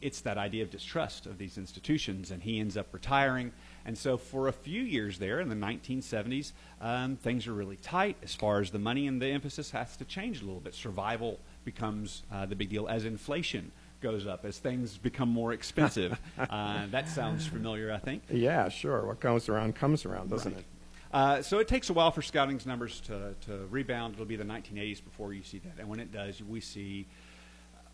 it's 0.00 0.20
that 0.22 0.38
idea 0.38 0.62
of 0.62 0.70
distrust 0.70 1.26
of 1.26 1.38
these 1.38 1.58
institutions, 1.58 2.30
and 2.30 2.42
he 2.42 2.58
ends 2.58 2.76
up 2.76 2.86
retiring. 2.92 3.52
And 3.90 3.98
so, 3.98 4.16
for 4.16 4.46
a 4.46 4.52
few 4.52 4.82
years 4.82 5.18
there 5.18 5.40
in 5.40 5.48
the 5.48 5.56
1970s, 5.56 6.52
um, 6.80 7.16
things 7.16 7.48
are 7.48 7.52
really 7.52 7.74
tight 7.74 8.16
as 8.22 8.32
far 8.36 8.60
as 8.60 8.70
the 8.70 8.78
money, 8.78 9.08
and 9.08 9.20
the 9.20 9.26
emphasis 9.26 9.72
has 9.72 9.96
to 9.96 10.04
change 10.04 10.42
a 10.42 10.44
little 10.44 10.60
bit. 10.60 10.76
Survival 10.76 11.40
becomes 11.64 12.22
uh, 12.30 12.46
the 12.46 12.54
big 12.54 12.68
deal 12.68 12.86
as 12.86 13.04
inflation 13.04 13.72
goes 14.00 14.28
up, 14.28 14.44
as 14.44 14.58
things 14.58 14.96
become 14.96 15.28
more 15.28 15.52
expensive. 15.52 16.20
uh, 16.38 16.86
that 16.92 17.08
sounds 17.08 17.48
familiar, 17.48 17.92
I 17.92 17.98
think. 17.98 18.22
Yeah, 18.30 18.68
sure. 18.68 19.04
What 19.04 19.18
goes 19.18 19.48
around 19.48 19.74
comes 19.74 20.04
around, 20.04 20.30
doesn't 20.30 20.52
Right. 20.54 20.60
it? 20.60 20.66
Uh, 21.12 21.42
so 21.42 21.58
it 21.58 21.66
takes 21.66 21.90
a 21.90 21.92
while 21.92 22.12
for 22.12 22.22
scouting's 22.22 22.66
numbers 22.66 23.00
to, 23.00 23.34
to 23.46 23.66
rebound. 23.70 24.14
It'll 24.14 24.24
be 24.24 24.36
the 24.36 24.44
1980s 24.44 25.02
before 25.02 25.32
you 25.34 25.42
see 25.42 25.58
that. 25.58 25.80
And 25.80 25.88
when 25.88 25.98
it 25.98 26.12
does, 26.12 26.40
we 26.44 26.60
see 26.60 27.08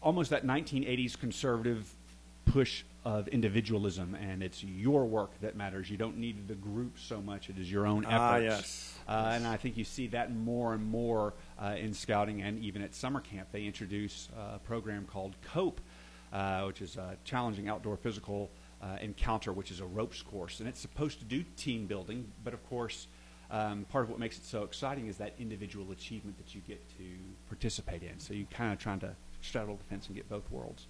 almost 0.02 0.28
that 0.28 0.44
1980s 0.44 1.18
conservative 1.18 1.90
push 2.46 2.84
of 3.04 3.28
individualism, 3.28 4.14
and 4.14 4.42
it's 4.42 4.64
your 4.64 5.04
work 5.04 5.38
that 5.40 5.56
matters. 5.56 5.90
You 5.90 5.98
don't 5.98 6.16
need 6.16 6.48
the 6.48 6.54
group 6.54 6.98
so 6.98 7.20
much; 7.20 7.50
it 7.50 7.58
is 7.58 7.70
your 7.70 7.86
own 7.86 8.04
efforts. 8.04 8.18
Ah, 8.18 8.36
yes. 8.38 8.98
Uh, 9.06 9.32
and 9.34 9.46
I 9.46 9.56
think 9.56 9.76
you 9.76 9.84
see 9.84 10.06
that 10.08 10.34
more 10.34 10.72
and 10.72 10.84
more 10.84 11.34
uh, 11.62 11.74
in 11.78 11.92
scouting, 11.92 12.42
and 12.42 12.58
even 12.64 12.82
at 12.82 12.94
summer 12.94 13.20
camp, 13.20 13.48
they 13.52 13.64
introduce 13.64 14.28
uh, 14.36 14.56
a 14.56 14.58
program 14.58 15.04
called 15.04 15.36
COPE, 15.52 15.80
uh, 16.32 16.62
which 16.62 16.80
is 16.80 16.96
a 16.96 17.16
challenging 17.24 17.68
outdoor 17.68 17.96
physical 17.96 18.50
uh, 18.82 18.96
encounter, 19.00 19.52
which 19.52 19.70
is 19.70 19.80
a 19.80 19.86
ropes 19.86 20.22
course, 20.22 20.60
and 20.60 20.68
it's 20.68 20.80
supposed 20.80 21.18
to 21.18 21.24
do 21.24 21.44
team 21.56 21.86
building. 21.86 22.30
But 22.42 22.54
of 22.54 22.66
course, 22.68 23.06
um, 23.50 23.84
part 23.90 24.04
of 24.04 24.10
what 24.10 24.18
makes 24.18 24.38
it 24.38 24.44
so 24.44 24.64
exciting 24.64 25.06
is 25.06 25.16
that 25.18 25.34
individual 25.38 25.92
achievement 25.92 26.36
that 26.38 26.54
you 26.54 26.60
get 26.66 26.88
to 26.98 27.04
participate 27.48 28.02
in. 28.02 28.18
So 28.18 28.34
you're 28.34 28.46
kind 28.46 28.72
of 28.72 28.78
trying 28.78 29.00
to 29.00 29.14
straddle 29.40 29.76
the 29.76 29.84
fence 29.84 30.06
and 30.06 30.16
get 30.16 30.28
both 30.28 30.50
worlds. 30.50 30.86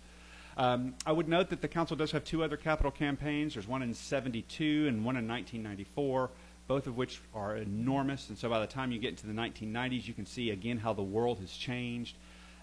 Um, 0.57 0.95
I 1.05 1.13
would 1.13 1.29
note 1.29 1.51
that 1.51 1.61
the 1.61 1.69
council 1.69 1.97
does 1.97 2.13
have 2.13 2.25
two 2.25 2.43
other 2.43 2.57
capital 2.57 2.91
campaigns. 2.91 3.55
There's 3.55 3.69
one 3.69 3.83
in 3.83 3.93
72 3.93 4.87
and 4.89 5.05
one 5.05 5.17
in 5.17 5.29
1994, 5.29 6.31
both 6.67 6.87
of 6.87 6.97
which 6.97 7.21
are 7.35 7.57
enormous. 7.57 8.31
And 8.31 8.39
so 8.39 8.49
by 8.49 8.61
the 8.61 8.67
time 8.67 8.91
you 8.91 8.99
get 8.99 9.11
into 9.11 9.27
the 9.27 9.35
1990s, 9.35 10.07
you 10.07 10.15
can 10.15 10.25
see 10.25 10.51
again 10.51 10.79
how 10.79 10.95
the 10.95 11.03
world 11.03 11.41
has 11.41 11.53
changed. 11.53 12.17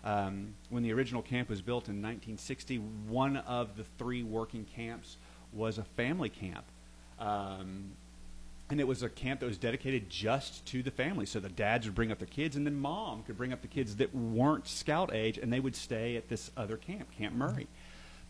Um, 0.04 0.56
when 0.70 0.84
the 0.84 0.92
original 0.92 1.22
camp 1.22 1.50
was 1.50 1.62
built 1.62 1.88
in 1.88 2.02
1960, 2.02 2.78
one 3.08 3.38
of 3.38 3.78
the 3.78 3.84
three 3.98 4.24
working 4.24 4.66
camps 4.66 5.18
was 5.54 5.78
a 5.78 5.84
family 5.84 6.30
camp. 6.30 6.66
Um, 7.20 7.92
and 8.70 8.80
it 8.80 8.88
was 8.88 9.04
a 9.04 9.10
camp 9.10 9.40
that 9.42 9.46
was 9.46 9.58
dedicated 9.58 10.10
just 10.10 10.66
to 10.66 10.82
the 10.82 10.92
family. 10.92 11.26
So 11.26 11.40
the 11.40 11.48
dads 11.48 11.86
would 11.86 11.96
bring 11.96 12.12
up 12.12 12.18
their 12.18 12.28
kids, 12.28 12.56
and 12.56 12.66
then 12.66 12.76
mom 12.76 13.24
could 13.24 13.38
bring 13.38 13.54
up 13.54 13.62
the 13.62 13.68
kids 13.68 13.98
that 13.98 14.14
weren't 14.16 14.68
scout 14.68 15.14
age, 15.14 15.38
and 15.38 15.54
they 15.54 15.60
would 15.60 15.76
stay 15.76 16.18
at 16.18 16.28
this 16.28 16.50
other 16.58 16.76
camp, 16.76 17.12
Camp 17.18 17.36
Murray. 17.36 17.68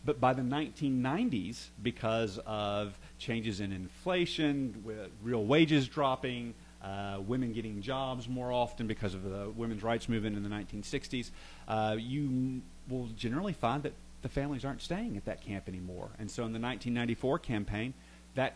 But 0.04 0.20
by 0.20 0.34
the 0.34 0.42
1990s, 0.42 1.68
because 1.82 2.38
of 2.46 2.98
changes 3.18 3.60
in 3.60 3.72
inflation, 3.72 4.82
with 4.84 5.10
real 5.22 5.44
wages 5.44 5.88
dropping, 5.88 6.54
uh, 6.82 7.18
women 7.26 7.52
getting 7.52 7.80
jobs 7.80 8.28
more 8.28 8.52
often 8.52 8.86
because 8.86 9.14
of 9.14 9.24
the 9.24 9.50
women's 9.56 9.82
rights 9.82 10.08
movement 10.08 10.36
in 10.36 10.42
the 10.42 10.50
1960s, 10.50 11.30
uh, 11.66 11.96
you 11.98 12.60
will 12.88 13.08
generally 13.16 13.54
find 13.54 13.82
that 13.84 13.94
the 14.20 14.28
families 14.28 14.64
aren't 14.64 14.82
staying 14.82 15.16
at 15.16 15.24
that 15.24 15.40
camp 15.40 15.68
anymore. 15.68 16.10
And 16.18 16.30
so 16.30 16.44
in 16.44 16.52
the 16.52 16.60
1994 16.60 17.38
campaign, 17.38 17.94
that 18.34 18.54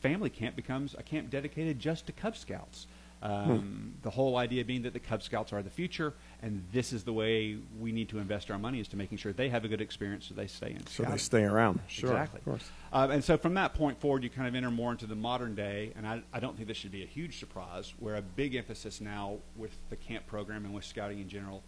family 0.00 0.30
camp 0.30 0.56
becomes 0.56 0.94
a 0.98 1.02
camp 1.02 1.30
dedicated 1.30 1.78
just 1.78 2.06
to 2.06 2.12
Cub 2.12 2.36
Scouts. 2.36 2.86
Um, 3.22 3.94
The 4.02 4.10
whole 4.10 4.36
idea 4.36 4.64
being 4.64 4.82
that 4.82 4.94
the 4.94 5.00
Cub 5.00 5.22
Scouts 5.22 5.52
are 5.52 5.62
the 5.62 5.70
future, 5.70 6.14
and 6.42 6.64
this 6.72 6.92
is 6.92 7.04
the 7.04 7.12
way 7.12 7.58
we 7.78 7.92
need 7.92 8.08
to 8.08 8.18
invest 8.18 8.50
our 8.50 8.58
money 8.58 8.80
is 8.80 8.88
to 8.88 8.96
making 8.96 9.18
sure 9.18 9.32
they 9.32 9.50
have 9.50 9.64
a 9.64 9.68
good 9.68 9.80
experience 9.80 10.26
so 10.26 10.34
they 10.34 10.46
stay 10.46 10.70
in. 10.70 10.86
So 10.86 11.02
they 11.02 11.08
scouting. 11.08 11.18
stay 11.18 11.42
around. 11.44 11.80
Sure, 11.86 12.10
exactly. 12.10 12.38
of 12.38 12.44
course. 12.44 12.70
Um, 12.92 13.10
and 13.10 13.22
so 13.22 13.36
from 13.36 13.54
that 13.54 13.74
point 13.74 14.00
forward, 14.00 14.24
you 14.24 14.30
kind 14.30 14.48
of 14.48 14.54
enter 14.54 14.70
more 14.70 14.90
into 14.90 15.06
the 15.06 15.14
modern 15.14 15.54
day, 15.54 15.92
and 15.96 16.06
I, 16.06 16.22
I 16.32 16.40
don't 16.40 16.56
think 16.56 16.66
this 16.68 16.76
should 16.76 16.92
be 16.92 17.02
a 17.02 17.06
huge 17.06 17.38
surprise, 17.38 17.92
where 17.98 18.16
a 18.16 18.22
big 18.22 18.54
emphasis 18.54 19.00
now 19.00 19.36
with 19.56 19.76
the 19.90 19.96
camp 19.96 20.26
program 20.26 20.64
and 20.64 20.74
with 20.74 20.84
scouting 20.84 21.20
in 21.20 21.28
general, 21.28 21.62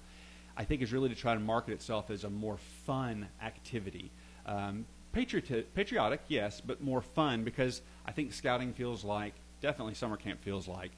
I 0.56 0.64
think 0.64 0.80
is 0.82 0.92
really 0.92 1.10
to 1.10 1.14
try 1.14 1.34
to 1.34 1.40
market 1.40 1.72
itself 1.72 2.10
as 2.10 2.24
a 2.24 2.30
more 2.30 2.56
fun 2.86 3.28
activity. 3.42 4.10
Um, 4.46 4.86
patrioti- 5.14 5.64
patriotic, 5.74 6.20
yes, 6.28 6.60
but 6.60 6.82
more 6.82 7.02
fun 7.02 7.44
because 7.44 7.82
I 8.06 8.12
think 8.12 8.32
scouting 8.32 8.72
feels 8.72 9.04
like, 9.04 9.34
definitely 9.60 9.94
summer 9.94 10.16
camp 10.16 10.42
feels 10.42 10.66
like, 10.66 10.92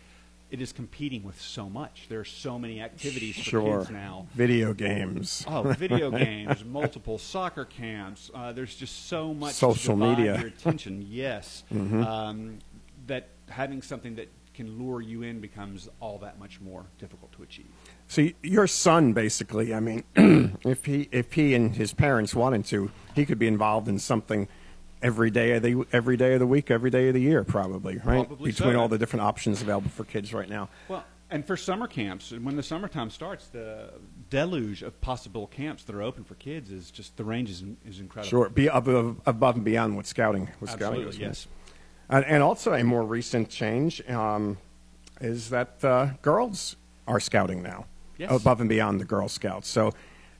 it 0.54 0.60
is 0.60 0.72
competing 0.72 1.24
with 1.24 1.40
so 1.40 1.68
much. 1.68 2.06
There 2.08 2.20
are 2.20 2.24
so 2.24 2.60
many 2.60 2.80
activities 2.80 3.34
for 3.36 3.42
Sure. 3.42 3.78
kids 3.80 3.90
now. 3.90 4.28
Video 4.34 4.72
games. 4.72 5.44
Oh, 5.48 5.62
video 5.72 6.10
games, 6.26 6.64
multiple 6.64 7.18
soccer 7.18 7.64
camps. 7.64 8.30
Uh, 8.32 8.52
there's 8.52 8.76
just 8.76 9.08
so 9.08 9.34
much 9.34 9.54
Social 9.54 9.96
media. 9.96 10.38
Your 10.38 10.46
attention, 10.46 11.04
yes. 11.10 11.64
Mhm. 11.74 12.06
Um, 12.06 12.58
that 13.08 13.30
having 13.48 13.82
something 13.82 14.14
that 14.14 14.28
can 14.54 14.78
lure 14.78 15.00
you 15.00 15.22
in 15.22 15.40
becomes 15.40 15.88
all 15.98 16.18
that 16.18 16.38
much 16.38 16.60
more 16.60 16.86
difficult 17.00 17.32
to 17.32 17.42
achieve. 17.42 17.66
So 18.06 18.28
your 18.44 18.68
son, 18.68 19.12
basically, 19.12 19.74
I 19.74 19.80
mean, 19.80 20.04
if 20.64 20.84
he 20.84 21.08
if 21.10 21.32
he 21.32 21.52
and 21.56 21.74
his 21.74 21.92
parents 21.92 22.32
wanted 22.32 22.64
to, 22.66 22.92
he 23.16 23.26
could 23.26 23.40
be 23.40 23.48
involved 23.48 23.88
in 23.88 23.98
something 23.98 24.46
every 25.04 25.30
day 25.30 25.52
of 25.52 25.62
the 25.62 25.84
every 25.92 26.16
day 26.16 26.32
of 26.32 26.40
the 26.40 26.46
week, 26.46 26.70
every 26.70 26.90
day 26.90 27.08
of 27.08 27.14
the 27.14 27.20
year, 27.20 27.44
probably, 27.44 27.94
right? 27.98 28.26
Probably 28.26 28.50
Between 28.50 28.72
so. 28.72 28.80
all 28.80 28.88
the 28.88 28.98
different 28.98 29.22
options 29.24 29.62
available 29.62 29.90
for 29.90 30.04
kids 30.04 30.32
right 30.34 30.48
now. 30.48 30.68
Well, 30.88 31.04
And 31.30 31.46
for 31.46 31.56
summer 31.56 31.86
camps, 31.86 32.32
when 32.32 32.56
the 32.56 32.62
summertime 32.62 33.10
starts, 33.10 33.46
the 33.48 33.90
deluge 34.30 34.82
of 34.82 34.98
possible 35.00 35.46
camps 35.46 35.84
that 35.84 35.94
are 35.94 36.02
open 36.02 36.24
for 36.24 36.34
kids 36.36 36.70
is 36.70 36.90
just 36.90 37.16
the 37.16 37.24
range 37.24 37.50
is, 37.50 37.62
is 37.86 38.00
incredible. 38.00 38.30
Sure, 38.30 38.48
be 38.48 38.66
above, 38.68 39.20
above 39.26 39.56
and 39.56 39.64
beyond 39.64 39.94
what 39.96 40.06
scouting 40.06 40.48
scouting 40.64 41.02
Absolutely, 41.02 41.10
is. 41.10 41.18
yes. 41.18 41.46
And, 42.08 42.24
and 42.24 42.42
also 42.42 42.72
a 42.72 42.82
more 42.82 43.02
recent 43.04 43.48
change 43.50 44.02
um, 44.08 44.58
is 45.20 45.50
that 45.50 45.84
uh, 45.84 46.08
girls 46.22 46.76
are 47.06 47.20
scouting 47.20 47.62
now, 47.62 47.86
Yes. 48.16 48.30
above 48.30 48.60
and 48.60 48.68
beyond 48.68 49.00
the 49.00 49.04
Girl 49.04 49.28
Scouts. 49.28 49.68
So, 49.68 49.92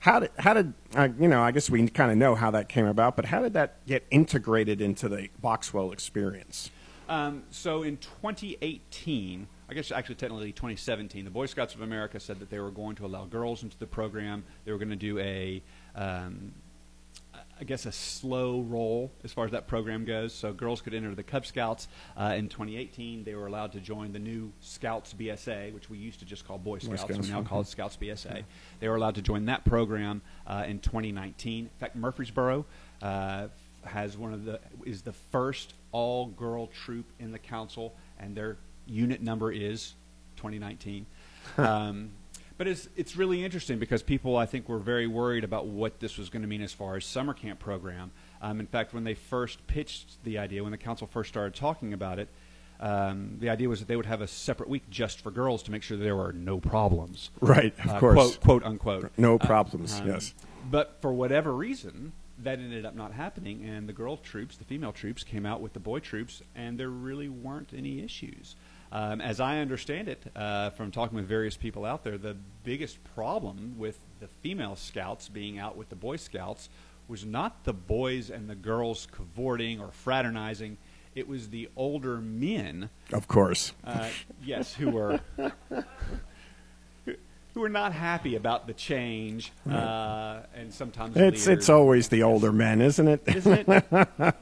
how 0.05 0.19
did 0.19 0.31
how 0.39 0.53
did 0.53 0.75
uh, 0.95 1.09
you 1.19 1.29
know? 1.29 1.43
I 1.43 1.51
guess 1.51 1.71
we 1.71 1.89
kind 1.89 2.13
of 2.13 2.19
know 2.19 2.35
how 2.35 2.51
that 2.51 2.69
came 2.69 2.85
about, 2.85 3.17
but 3.17 3.25
how 3.25 3.41
did 3.41 3.55
that 3.55 3.87
get 3.87 4.05
integrated 4.11 4.83
into 4.83 5.09
the 5.09 5.31
Boxwell 5.43 5.95
experience? 5.95 6.71
Um, 7.09 7.45
so 7.51 7.83
in 7.83 7.97
2018, 7.97 9.47
I 9.71 9.75
guess 9.75 9.91
actually 9.91 10.17
technically 10.17 10.53
2017, 10.53 11.25
the 11.25 11.31
Boy 11.31 11.47
Scouts 11.47 11.75
of 11.75 11.81
America 11.81 12.21
said 12.21 12.39
that 12.41 12.51
they 12.51 12.59
were 12.59 12.71
going 12.71 12.97
to 12.97 13.07
allow 13.07 13.25
girls 13.25 13.63
into 13.63 13.79
the 13.79 13.87
program. 13.87 14.45
They 14.67 14.73
were 14.73 14.79
going 14.79 14.91
to 14.91 14.97
do 14.97 15.19
a, 15.19 15.63
um, 15.95 16.53
I 17.65 17.67
guess, 17.67 17.87
a 17.87 17.93
slow 17.93 18.61
roll 18.61 19.11
as 19.25 19.33
far 19.33 19.47
as 19.47 19.53
that 19.53 19.67
program 19.67 20.05
goes. 20.05 20.35
So 20.35 20.53
girls 20.53 20.83
could 20.83 20.93
enter 20.93 21.15
the 21.15 21.23
Cub 21.23 21.47
Scouts. 21.47 21.89
Uh, 22.15 22.35
in 22.37 22.51
2018, 22.51 23.25
they 23.25 23.35
were 23.35 23.47
allowed 23.47 23.73
to 23.73 23.81
join 23.81 24.13
the 24.13 24.19
new 24.19 24.53
Scouts 24.61 25.15
BSA, 25.15 25.73
which 25.73 25.89
we 25.89 25.97
used 25.97 26.19
to 26.19 26.27
just 26.27 26.47
call 26.47 26.59
Boy 26.59 26.77
Scouts. 26.77 27.01
Scouts, 27.01 27.27
We 27.27 27.33
now 27.33 27.43
call 27.43 27.63
it. 27.63 27.67
Scouts 27.67 27.97
BSA. 27.97 28.45
They 28.81 28.89
were 28.91 28.97
allowed 28.97 29.15
to 29.15 29.23
join 29.23 29.47
that 29.47 29.65
program 29.65 30.21
uh, 30.47 30.65
in 30.67 30.79
2019. 30.79 31.65
In 31.65 31.71
fact, 31.81 31.97
Murfreesboro 31.97 32.67
uh, 33.01 33.49
has 33.85 34.19
one 34.19 34.35
of 34.35 34.45
the 34.45 34.61
is 34.85 35.01
the 35.01 35.15
first 35.15 35.73
all 35.91 36.27
girl 36.27 36.67
troop 36.67 37.07
in 37.19 37.33
the 37.33 37.39
council, 37.39 37.95
and 38.21 38.37
their 38.37 38.59
unit 38.87 39.23
number 39.23 39.51
is 39.51 39.95
2019. 40.37 41.07
um, 41.57 42.11
but 42.57 42.67
it's 42.67 42.89
it's 42.97 43.17
really 43.17 43.45
interesting 43.45 43.79
because 43.79 44.03
people 44.03 44.37
I 44.37 44.47
think 44.47 44.69
were 44.69 44.79
very 44.79 45.07
worried 45.07 45.45
about 45.45 45.67
what 45.67 46.01
this 46.01 46.17
was 46.19 46.29
going 46.29 46.43
to 46.43 46.49
mean 46.49 46.63
as 46.63 46.73
far 46.73 46.97
as 46.97 47.05
summer 47.05 47.35
camp 47.35 47.59
program. 47.61 48.11
Um, 48.43 48.61
in 48.61 48.67
fact, 48.67 48.93
when 48.95 49.05
they 49.05 49.15
first 49.15 49.67
pitched 49.67 50.23
the 50.25 50.39
idea, 50.39 50.63
when 50.63 50.73
the 50.73 50.79
council 50.79 51.07
first 51.07 51.29
started 51.31 51.55
talking 51.55 51.93
about 51.93 52.19
it. 52.19 52.29
Um, 52.81 53.37
the 53.39 53.49
idea 53.51 53.69
was 53.69 53.79
that 53.79 53.87
they 53.87 53.95
would 53.97 54.05
have 54.05 54.21
a 54.21 54.27
separate 54.27 54.69
week 54.69 54.91
just 54.91 55.21
for 55.21 55.31
girls 55.31 55.63
to 55.63 55.71
make 55.71 55.83
sure 55.85 55.97
there 55.97 56.17
were 56.17 56.33
no 56.33 56.59
problems. 56.59 57.31
Right, 57.41 57.73
of 57.79 57.89
Uh, 57.89 58.01
course. 58.01 58.15
Quote, 58.17 58.41
quote 58.41 58.65
unquote. 58.65 59.13
No 59.17 59.37
Uh, 59.37 59.47
problems, 59.47 60.01
um, 60.01 60.09
yes. 60.09 60.35
But 60.71 60.99
for 61.01 61.13
whatever 61.13 61.55
reason, 61.55 62.13
that 62.43 62.59
ended 62.59 62.85
up 62.85 62.95
not 62.95 63.13
happening, 63.13 63.65
and 63.65 63.89
the 63.89 63.93
girl 63.93 64.17
troops, 64.17 64.57
the 64.57 64.65
female 64.65 64.93
troops, 64.93 65.23
came 65.23 65.47
out 65.47 65.61
with 65.61 65.73
the 65.73 65.81
boy 65.81 66.01
troops, 66.01 66.43
and 66.55 66.79
there 66.79 66.89
really 66.91 67.29
weren't 67.29 67.71
any 67.77 68.01
issues. 68.01 68.57
Um, 68.93 69.21
as 69.21 69.41
I 69.41 69.59
understand 69.59 70.09
it, 70.09 70.25
uh, 70.37 70.71
from 70.71 70.91
talking 70.91 71.17
with 71.17 71.27
various 71.27 71.57
people 71.57 71.85
out 71.85 72.05
there, 72.05 72.17
the 72.19 72.37
biggest 72.63 72.99
problem 73.15 73.75
with 73.79 73.99
the 74.21 74.29
female 74.29 74.77
scouts 74.77 75.29
being 75.29 75.59
out 75.59 75.77
with 75.77 75.89
the 75.89 75.97
boy 75.97 76.17
scouts 76.17 76.69
was 77.09 77.25
not 77.25 77.65
the 77.65 77.73
boys 77.73 78.31
and 78.31 78.49
the 78.49 78.55
girls 78.55 79.07
cavorting 79.11 79.81
or 79.81 79.91
fraternizing. 79.93 80.79
It 81.15 81.29
was 81.29 81.51
the 81.51 81.69
older 81.77 82.19
men 82.21 82.89
Of 83.13 83.29
course. 83.29 83.73
uh, 83.85 84.09
yes, 84.45 84.75
who 84.75 84.91
were 84.91 85.21
who 87.55 87.63
are 87.63 87.69
not 87.69 87.93
happy 87.93 88.35
about 88.35 88.67
the 88.67 88.75
change, 88.75 89.53
uh, 89.71 90.41
and 90.55 90.75
sometimes 90.75 91.17
It's 91.17 91.47
leaders- 91.47 91.47
it's 91.47 91.69
always 91.69 92.09
the 92.09 92.23
older 92.25 92.53
men, 92.53 92.81
isn't 92.81 93.07
it? 93.07 93.23
Isn't 93.27 93.69
it? 93.69 94.35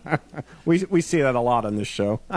we 0.64 0.84
we 0.88 1.00
see 1.02 1.20
that 1.20 1.34
a 1.34 1.40
lot 1.40 1.64
on 1.66 1.76
this 1.76 1.88
show. 1.88 2.20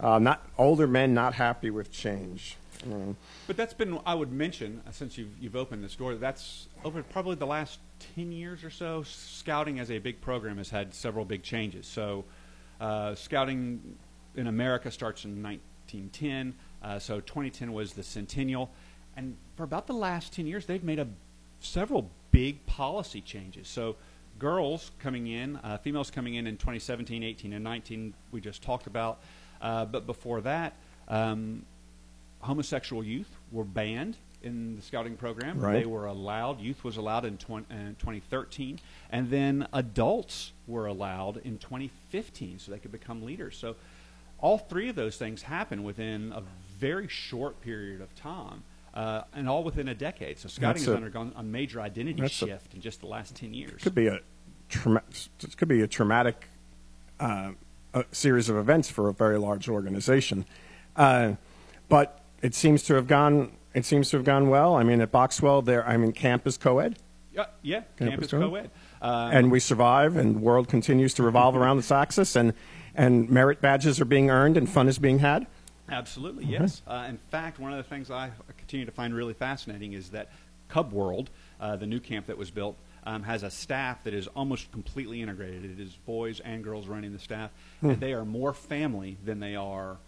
uh, 0.00 0.18
not 0.18 0.46
older 0.58 0.86
men 0.86 1.14
not 1.14 1.34
happy 1.34 1.70
with 1.70 1.90
change. 1.90 2.58
Mm. 2.86 3.16
But 3.46 3.56
that's 3.56 3.72
been 3.72 3.98
I 4.04 4.14
would 4.14 4.30
mention 4.30 4.82
uh, 4.86 4.90
since 4.90 5.16
you've 5.16 5.36
you've 5.40 5.56
opened 5.56 5.82
this 5.82 5.96
door. 5.96 6.14
That's 6.16 6.68
over 6.84 7.02
probably 7.02 7.36
the 7.36 7.46
last 7.46 7.78
ten 8.14 8.30
years 8.30 8.62
or 8.62 8.70
so. 8.70 9.02
Scouting 9.04 9.80
as 9.80 9.90
a 9.90 9.98
big 9.98 10.20
program 10.20 10.58
has 10.58 10.68
had 10.68 10.94
several 10.94 11.24
big 11.24 11.42
changes. 11.42 11.86
So, 11.86 12.26
uh, 12.78 13.14
scouting 13.14 13.96
in 14.36 14.48
America 14.48 14.90
starts 14.90 15.24
in 15.24 15.42
1910. 15.42 16.54
Uh, 16.82 16.98
so 16.98 17.20
2010 17.20 17.72
was 17.72 17.94
the 17.94 18.02
centennial, 18.02 18.70
and 19.16 19.36
for 19.56 19.62
about 19.62 19.86
the 19.86 19.94
last 19.94 20.32
ten 20.32 20.46
years, 20.46 20.66
they've 20.66 20.84
made 20.84 20.98
a 20.98 21.06
several 21.60 22.10
big 22.30 22.64
policy 22.66 23.20
changes. 23.20 23.68
So. 23.68 23.96
Girls 24.36 24.90
coming 24.98 25.28
in, 25.28 25.54
uh, 25.58 25.78
females 25.78 26.10
coming 26.10 26.34
in 26.34 26.48
in 26.48 26.56
2017, 26.56 27.22
18, 27.22 27.52
and 27.52 27.62
19, 27.62 28.14
we 28.32 28.40
just 28.40 28.62
talked 28.62 28.88
about. 28.88 29.20
Uh, 29.62 29.84
but 29.84 30.06
before 30.06 30.40
that, 30.40 30.74
um, 31.06 31.64
homosexual 32.40 33.02
youth 33.02 33.30
were 33.52 33.64
banned 33.64 34.16
in 34.42 34.76
the 34.76 34.82
scouting 34.82 35.16
program. 35.16 35.58
Right. 35.58 35.80
They 35.80 35.86
were 35.86 36.06
allowed, 36.06 36.60
youth 36.60 36.84
was 36.84 36.98
allowed 36.98 37.24
in, 37.24 37.38
20, 37.38 37.66
uh, 37.70 37.76
2013, 37.98 38.78
and 39.10 39.30
then 39.30 39.66
adults 39.72 40.52
were 40.66 40.86
allowed 40.86 41.38
in 41.38 41.58
2015 41.58 42.58
so 42.58 42.70
they 42.70 42.78
could 42.78 42.92
become 42.92 43.22
leaders. 43.22 43.56
So 43.56 43.76
all 44.38 44.58
three 44.58 44.90
of 44.90 44.96
those 44.96 45.16
things 45.16 45.42
happened 45.42 45.84
within 45.84 46.32
a 46.32 46.42
very 46.78 47.08
short 47.08 47.60
period 47.62 48.02
of 48.02 48.14
time. 48.14 48.62
Uh, 48.94 49.24
and 49.34 49.48
all 49.48 49.64
within 49.64 49.88
a 49.88 49.94
decade. 49.94 50.38
So 50.38 50.48
scouting 50.48 50.74
That's 50.74 50.84
has 50.84 50.94
a- 50.94 50.96
undergone 50.96 51.32
a 51.34 51.42
major 51.42 51.80
identity 51.80 52.20
that's 52.22 52.40
a- 52.40 52.46
shift 52.46 52.74
in 52.74 52.80
just 52.80 53.00
the 53.00 53.06
last 53.08 53.34
10 53.34 53.52
years. 53.52 53.82
Could 53.82 53.94
be 53.94 54.06
a 54.06 54.20
it 54.70 55.56
could 55.56 55.68
be 55.68 55.82
a 55.82 55.88
traumatic 55.88 56.48
uh, 57.20 57.52
a 57.92 58.04
series 58.12 58.48
of 58.48 58.56
events 58.56 58.88
for 58.88 59.08
a 59.08 59.12
very 59.12 59.38
large 59.38 59.68
organization, 59.68 60.44
uh, 60.96 61.32
but 61.88 62.22
it 62.42 62.54
seems 62.54 62.82
to 62.84 62.94
have 62.94 63.06
gone. 63.06 63.52
It 63.74 63.84
seems 63.84 64.10
to 64.10 64.16
have 64.16 64.24
gone 64.24 64.48
well. 64.48 64.74
I 64.74 64.82
mean, 64.84 65.00
at 65.00 65.12
Boxwell, 65.12 65.64
there. 65.64 65.86
I 65.86 65.96
mean, 65.96 66.12
camp 66.12 66.46
is 66.46 66.56
co-ed. 66.56 66.96
Yeah, 67.32 67.46
yeah 67.62 67.80
Camp 67.98 68.10
campus 68.10 68.26
is 68.26 68.30
co-ed. 68.30 68.48
co-ed. 68.48 68.70
Um, 69.02 69.32
and 69.32 69.52
we 69.52 69.60
survive, 69.60 70.16
and 70.16 70.36
the 70.36 70.40
world 70.40 70.68
continues 70.68 71.14
to 71.14 71.22
revolve 71.22 71.56
around 71.56 71.76
this 71.76 71.90
axis, 71.90 72.36
and 72.36 72.52
and 72.94 73.28
merit 73.28 73.60
badges 73.60 74.00
are 74.00 74.04
being 74.04 74.30
earned, 74.30 74.56
and 74.56 74.68
fun 74.68 74.88
is 74.88 74.98
being 74.98 75.18
had. 75.18 75.46
Absolutely, 75.90 76.46
yes. 76.46 76.82
Uh, 76.86 77.06
in 77.08 77.18
fact, 77.30 77.58
one 77.58 77.72
of 77.72 77.76
the 77.76 77.82
things 77.88 78.10
I 78.10 78.30
continue 78.56 78.86
to 78.86 78.92
find 78.92 79.14
really 79.14 79.34
fascinating 79.34 79.92
is 79.92 80.10
that 80.10 80.30
Cub 80.68 80.92
World, 80.92 81.30
uh, 81.60 81.76
the 81.76 81.86
new 81.86 82.00
camp 82.00 82.26
that 82.26 82.38
was 82.38 82.50
built, 82.50 82.76
um, 83.06 83.22
has 83.22 83.42
a 83.42 83.50
staff 83.50 84.02
that 84.04 84.14
is 84.14 84.26
almost 84.28 84.72
completely 84.72 85.20
integrated. 85.20 85.64
It 85.64 85.78
is 85.78 85.92
boys 86.06 86.40
and 86.40 86.64
girls 86.64 86.86
running 86.88 87.12
the 87.12 87.18
staff, 87.18 87.50
Hmm. 87.80 87.90
and 87.90 88.00
they 88.00 88.14
are 88.14 88.24
more 88.24 88.54
family 88.54 89.18
than 89.24 89.40
they 89.40 89.56
are 89.56 89.98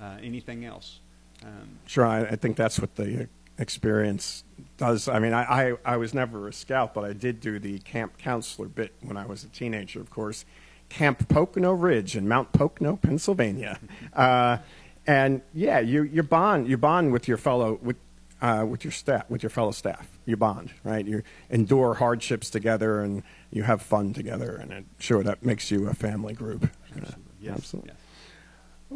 uh, 0.00 0.18
anything 0.22 0.64
else. 0.64 1.00
Um, 1.42 1.78
Sure, 1.86 2.06
I, 2.06 2.20
I 2.22 2.36
think 2.36 2.56
that's 2.56 2.78
what 2.78 2.94
the 2.94 3.28
experience 3.58 4.44
does. 4.76 5.08
I 5.08 5.18
mean, 5.18 5.32
I, 5.32 5.70
I, 5.70 5.76
I 5.84 5.96
was 5.96 6.14
never 6.14 6.46
a 6.48 6.52
scout, 6.52 6.94
but 6.94 7.04
I 7.04 7.12
did 7.12 7.40
do 7.40 7.58
the 7.58 7.80
camp 7.80 8.18
counselor 8.18 8.68
bit 8.68 8.92
when 9.02 9.16
I 9.16 9.26
was 9.26 9.42
a 9.44 9.48
teenager, 9.48 10.00
of 10.00 10.10
course. 10.10 10.44
Camp 10.88 11.28
Pocono 11.28 11.72
Ridge 11.72 12.16
in 12.16 12.28
Mount 12.28 12.52
Pocono, 12.52 12.96
Pennsylvania. 12.96 13.78
uh, 14.12 14.58
and 15.06 15.42
yeah, 15.52 15.80
you, 15.80 16.02
you 16.02 16.22
bond 16.22 16.68
you 16.68 16.76
bond 16.76 17.12
with 17.12 17.28
your 17.28 17.36
fellow 17.36 17.78
with 17.82 17.96
uh, 18.40 18.64
with 18.68 18.84
your 18.84 18.92
staff 18.92 19.28
with 19.28 19.42
your 19.42 19.50
fellow 19.50 19.70
staff. 19.70 20.08
You 20.26 20.36
bond, 20.36 20.72
right? 20.84 21.06
You 21.06 21.22
endure 21.50 21.94
hardships 21.94 22.50
together, 22.50 23.00
and 23.00 23.22
you 23.50 23.62
have 23.62 23.82
fun 23.82 24.12
together, 24.12 24.56
and 24.56 24.72
it, 24.72 24.84
sure 24.98 25.22
that 25.22 25.44
makes 25.44 25.70
you 25.70 25.88
a 25.88 25.94
family 25.94 26.34
group. 26.34 26.68
Absolutely, 26.96 27.14
yes, 27.40 27.56
absolutely. 27.56 27.90
yes. 27.90 27.98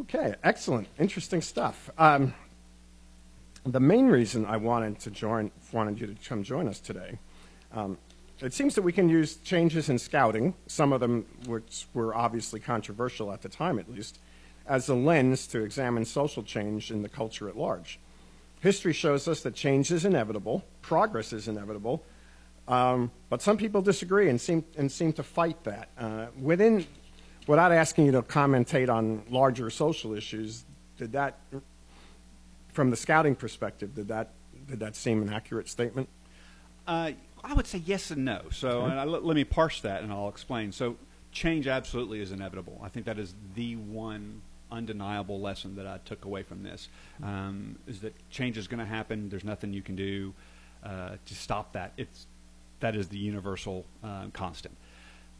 Okay, 0.01 0.35
excellent, 0.43 0.87
interesting 0.97 1.41
stuff. 1.41 1.89
Um, 1.97 2.33
the 3.65 3.79
main 3.79 4.07
reason 4.07 4.45
I 4.45 4.57
wanted 4.57 4.99
to 5.01 5.11
join, 5.11 5.51
wanted 5.71 5.99
you 5.99 6.07
to 6.07 6.15
come 6.27 6.43
join 6.43 6.67
us 6.67 6.79
today, 6.79 7.19
um, 7.73 7.97
it 8.41 8.53
seems 8.53 8.75
that 8.75 8.81
we 8.81 8.93
can 8.93 9.09
use 9.09 9.35
changes 9.37 9.89
in 9.89 9.99
scouting, 9.99 10.53
some 10.67 10.93
of 10.93 11.01
them 11.01 11.25
which 11.45 11.87
were 11.93 12.15
obviously 12.15 12.59
controversial 12.59 13.31
at 13.31 13.41
the 13.41 13.49
time 13.49 13.77
at 13.79 13.91
least, 13.91 14.19
as 14.69 14.87
a 14.87 14.93
lens 14.93 15.47
to 15.47 15.63
examine 15.63 16.05
social 16.05 16.43
change 16.43 16.91
in 16.91 17.01
the 17.01 17.09
culture 17.09 17.49
at 17.49 17.57
large. 17.57 17.99
History 18.61 18.93
shows 18.93 19.27
us 19.27 19.41
that 19.41 19.55
change 19.55 19.91
is 19.91 20.05
inevitable, 20.05 20.63
progress 20.81 21.33
is 21.33 21.47
inevitable, 21.47 22.03
um, 22.67 23.11
but 23.29 23.41
some 23.41 23.57
people 23.57 23.81
disagree 23.81 24.29
and 24.29 24.39
seem, 24.39 24.63
and 24.77 24.91
seem 24.91 25.11
to 25.13 25.23
fight 25.23 25.63
that. 25.63 25.89
Uh, 25.97 26.27
within, 26.39 26.85
without 27.47 27.71
asking 27.71 28.05
you 28.05 28.11
to 28.11 28.21
commentate 28.21 28.89
on 28.89 29.23
larger 29.29 29.71
social 29.71 30.13
issues, 30.13 30.65
did 30.97 31.13
that, 31.13 31.39
from 32.67 32.91
the 32.91 32.95
scouting 32.95 33.33
perspective, 33.33 33.95
did 33.95 34.07
that, 34.09 34.33
did 34.67 34.79
that 34.81 34.95
seem 34.95 35.23
an 35.23 35.33
accurate 35.33 35.67
statement? 35.67 36.07
Uh, 36.87 37.11
I 37.43 37.53
would 37.53 37.65
say 37.65 37.81
yes 37.85 38.11
and 38.11 38.23
no. 38.23 38.43
So 38.51 38.83
and 38.83 38.99
I, 38.99 39.03
let 39.05 39.35
me 39.35 39.45
parse 39.45 39.81
that 39.81 40.03
and 40.03 40.11
I'll 40.11 40.29
explain. 40.29 40.71
So 40.71 40.97
change 41.31 41.65
absolutely 41.65 42.21
is 42.21 42.31
inevitable. 42.31 42.79
I 42.83 42.89
think 42.89 43.05
that 43.05 43.17
is 43.17 43.33
the 43.55 43.77
one 43.77 44.41
undeniable 44.71 45.39
lesson 45.39 45.75
that 45.75 45.87
I 45.87 45.99
took 46.05 46.25
away 46.25 46.43
from 46.43 46.63
this 46.63 46.89
um, 47.23 47.77
is 47.87 48.01
that 48.01 48.13
change 48.29 48.57
is 48.57 48.67
going 48.67 48.79
to 48.79 48.85
happen. 48.85 49.29
There's 49.29 49.43
nothing 49.43 49.73
you 49.73 49.81
can 49.81 49.95
do 49.95 50.33
uh, 50.83 51.11
to 51.25 51.35
stop 51.35 51.73
that. 51.73 51.93
It's 51.97 52.27
that 52.79 52.95
is 52.95 53.09
the 53.09 53.17
universal 53.17 53.85
uh, 54.03 54.27
constant. 54.33 54.75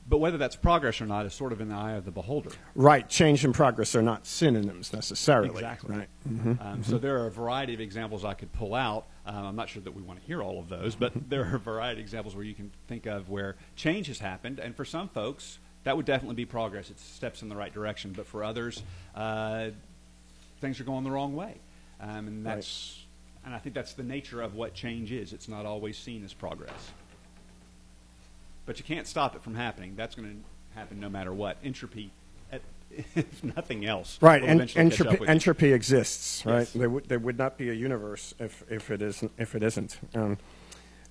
But 0.08 0.18
whether 0.18 0.38
that's 0.38 0.56
progress 0.56 1.00
or 1.02 1.06
not 1.06 1.26
is 1.28 1.34
sort 1.34 1.52
of 1.54 1.62
in 1.62 1.70
the 1.70 1.76
eye 1.76 1.92
of 1.94 2.04
the 2.04 2.12
beholder. 2.12 2.50
Right. 2.74 3.08
Change 3.08 3.46
and 3.46 3.54
progress 3.54 3.94
are 3.96 4.02
not 4.02 4.26
synonyms 4.26 4.92
necessarily. 4.92 5.52
Exactly. 5.52 5.96
Right. 5.96 6.08
Mhm, 6.28 6.60
Um, 6.66 6.80
mhm. 6.80 6.86
So 6.86 6.98
there 6.98 7.22
are 7.22 7.28
a 7.28 7.32
variety 7.32 7.76
of 7.76 7.80
examples 7.80 8.26
I 8.26 8.34
could 8.34 8.52
pull 8.52 8.74
out. 8.74 9.06
Um, 9.26 9.46
I'm 9.46 9.56
not 9.56 9.70
sure 9.70 9.84
that 9.84 9.92
we 9.94 10.02
want 10.02 10.20
to 10.20 10.26
hear 10.26 10.42
all 10.42 10.60
of 10.60 10.68
those, 10.68 10.96
but 10.96 11.14
there 11.30 11.46
are 11.46 11.56
a 11.56 11.60
variety 11.60 12.02
of 12.02 12.04
examples 12.06 12.36
where 12.36 12.44
you 12.44 12.56
can 12.56 12.72
think 12.88 13.06
of 13.06 13.30
where 13.30 13.56
change 13.76 14.08
has 14.08 14.18
happened, 14.20 14.58
and 14.60 14.76
for 14.76 14.84
some 14.84 15.08
folks, 15.10 15.60
that 15.84 15.96
would 15.96 16.06
definitely 16.06 16.36
be 16.36 16.46
progress. 16.46 16.90
It's 16.90 17.04
steps 17.04 17.42
in 17.42 17.50
the 17.50 17.56
right 17.56 17.74
direction, 17.74 18.14
but 18.16 18.26
for 18.28 18.44
others, 18.44 18.84
uh, 19.16 19.70
things 20.62 20.80
are 20.80 20.84
going 20.84 21.04
the 21.04 21.12
wrong 21.12 21.36
way, 21.36 21.56
um, 22.02 22.28
and 22.28 22.46
that's 22.46 23.06
and 23.46 23.56
I 23.56 23.60
think 23.60 23.76
that's 23.76 23.94
the 23.94 24.04
nature 24.04 24.42
of 24.42 24.56
what 24.56 24.74
change 24.74 25.12
is. 25.12 25.34
It's 25.34 25.48
not 25.48 25.66
always 25.66 25.98
seen 25.98 26.24
as 26.24 26.34
progress, 26.34 26.92
but 28.66 28.78
you 28.78 28.86
can't 28.86 29.08
stop 29.08 29.36
it 29.36 29.44
from 29.44 29.56
happening. 29.56 29.96
That's 29.96 30.16
going 30.16 30.30
to 30.30 30.78
happen 30.78 31.00
no 31.00 31.10
matter 31.10 31.34
what. 31.34 31.58
Entropy, 31.64 32.12
at, 32.52 32.62
if 33.16 33.44
nothing 33.44 33.86
else, 33.86 34.18
Right, 34.22 34.42
will 34.42 34.50
en- 34.50 34.62
eventually 34.62 34.90
catch 34.90 35.02
up 35.02 35.08
entropy, 35.08 35.28
entropy 35.28 35.74
exists, 35.74 36.46
right? 36.46 36.60
Yes. 36.60 36.74
There, 36.74 36.90
would 36.90 37.08
there 37.08 37.20
would 37.20 37.38
not 37.38 37.58
be 37.58 37.70
a 37.70 37.74
universe 37.74 38.34
if, 38.40 38.64
if 38.70 38.92
it 38.92 39.02
isn't 39.02 39.32
if 39.38 39.56
it 39.56 39.64
isn't 39.64 39.98
um, 40.14 40.38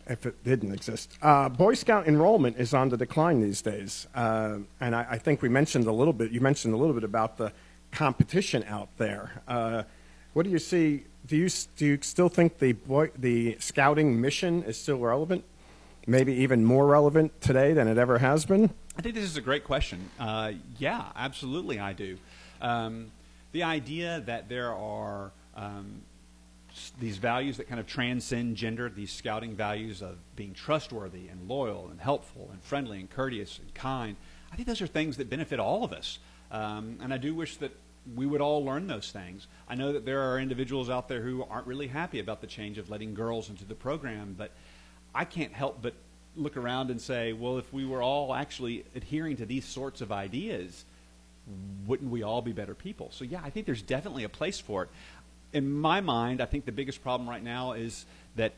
if 0.08 0.26
it 0.26 0.42
didn't 0.44 0.72
exist. 0.72 1.16
Uh, 1.22 1.48
Boy 1.48 1.74
Scout 1.74 2.08
enrollment 2.08 2.56
is 2.56 2.74
on 2.74 2.88
the 2.88 2.96
decline 2.96 3.40
these 3.40 3.62
days, 3.62 4.06
uh, 4.14 4.58
and 4.80 4.94
I, 4.94 5.06
I 5.10 5.18
think 5.18 5.42
we 5.42 5.48
mentioned 5.48 5.86
a 5.86 5.92
little 5.92 6.12
bit. 6.12 6.30
You 6.30 6.40
mentioned 6.40 6.74
a 6.74 6.76
little 6.76 6.94
bit 6.94 7.04
about 7.04 7.36
the 7.36 7.52
competition 7.92 8.64
out 8.68 8.88
there. 8.98 9.42
Uh, 9.46 9.82
what 10.32 10.44
do 10.44 10.50
you 10.50 10.58
see? 10.58 11.04
Do 11.26 11.36
you 11.36 11.48
do 11.76 11.86
you 11.86 11.98
still 12.00 12.28
think 12.28 12.58
the 12.58 12.72
boy 12.72 13.10
the 13.18 13.56
scouting 13.60 14.20
mission 14.20 14.62
is 14.64 14.78
still 14.78 14.98
relevant? 14.98 15.44
Maybe 16.06 16.32
even 16.34 16.64
more 16.64 16.86
relevant 16.86 17.38
today 17.40 17.74
than 17.74 17.86
it 17.86 17.98
ever 17.98 18.18
has 18.18 18.46
been. 18.46 18.70
I 18.96 19.02
think 19.02 19.14
this 19.14 19.24
is 19.24 19.36
a 19.36 19.42
great 19.42 19.64
question. 19.64 20.08
Uh, 20.18 20.52
yeah, 20.78 21.04
absolutely, 21.14 21.78
I 21.78 21.92
do. 21.92 22.18
Um, 22.62 23.12
the 23.52 23.62
idea 23.62 24.22
that 24.26 24.48
there 24.48 24.72
are 24.72 25.32
um, 25.54 26.02
these 27.00 27.16
values 27.18 27.56
that 27.56 27.68
kind 27.68 27.80
of 27.80 27.86
transcend 27.86 28.56
gender, 28.56 28.88
these 28.88 29.12
scouting 29.12 29.54
values 29.54 30.02
of 30.02 30.16
being 30.36 30.54
trustworthy 30.54 31.28
and 31.28 31.48
loyal 31.48 31.88
and 31.90 32.00
helpful 32.00 32.48
and 32.52 32.62
friendly 32.62 33.00
and 33.00 33.10
courteous 33.10 33.58
and 33.58 33.72
kind, 33.74 34.16
I 34.52 34.56
think 34.56 34.68
those 34.68 34.82
are 34.82 34.86
things 34.86 35.16
that 35.18 35.28
benefit 35.30 35.60
all 35.60 35.84
of 35.84 35.92
us. 35.92 36.18
Um, 36.50 36.98
and 37.02 37.12
I 37.12 37.18
do 37.18 37.34
wish 37.34 37.56
that 37.58 37.72
we 38.14 38.26
would 38.26 38.40
all 38.40 38.64
learn 38.64 38.86
those 38.86 39.10
things. 39.10 39.46
I 39.68 39.74
know 39.74 39.92
that 39.92 40.04
there 40.04 40.22
are 40.32 40.38
individuals 40.38 40.88
out 40.88 41.08
there 41.08 41.20
who 41.20 41.44
aren't 41.44 41.66
really 41.66 41.88
happy 41.88 42.20
about 42.20 42.40
the 42.40 42.46
change 42.46 42.78
of 42.78 42.88
letting 42.88 43.14
girls 43.14 43.50
into 43.50 43.64
the 43.64 43.74
program, 43.74 44.34
but 44.36 44.50
I 45.14 45.24
can't 45.24 45.52
help 45.52 45.82
but 45.82 45.94
look 46.36 46.56
around 46.56 46.90
and 46.90 47.00
say, 47.00 47.32
well, 47.32 47.58
if 47.58 47.72
we 47.72 47.84
were 47.84 48.02
all 48.02 48.34
actually 48.34 48.84
adhering 48.94 49.36
to 49.36 49.46
these 49.46 49.64
sorts 49.64 50.00
of 50.00 50.12
ideas, 50.12 50.84
wouldn't 51.86 52.10
we 52.10 52.22
all 52.22 52.42
be 52.42 52.52
better 52.52 52.74
people? 52.74 53.10
So, 53.10 53.24
yeah, 53.24 53.40
I 53.42 53.50
think 53.50 53.66
there's 53.66 53.82
definitely 53.82 54.24
a 54.24 54.28
place 54.28 54.60
for 54.60 54.84
it. 54.84 54.90
In 55.52 55.72
my 55.72 56.00
mind, 56.00 56.40
I 56.40 56.46
think 56.46 56.64
the 56.66 56.72
biggest 56.72 57.02
problem 57.02 57.28
right 57.28 57.42
now 57.42 57.72
is 57.72 58.04
that 58.36 58.52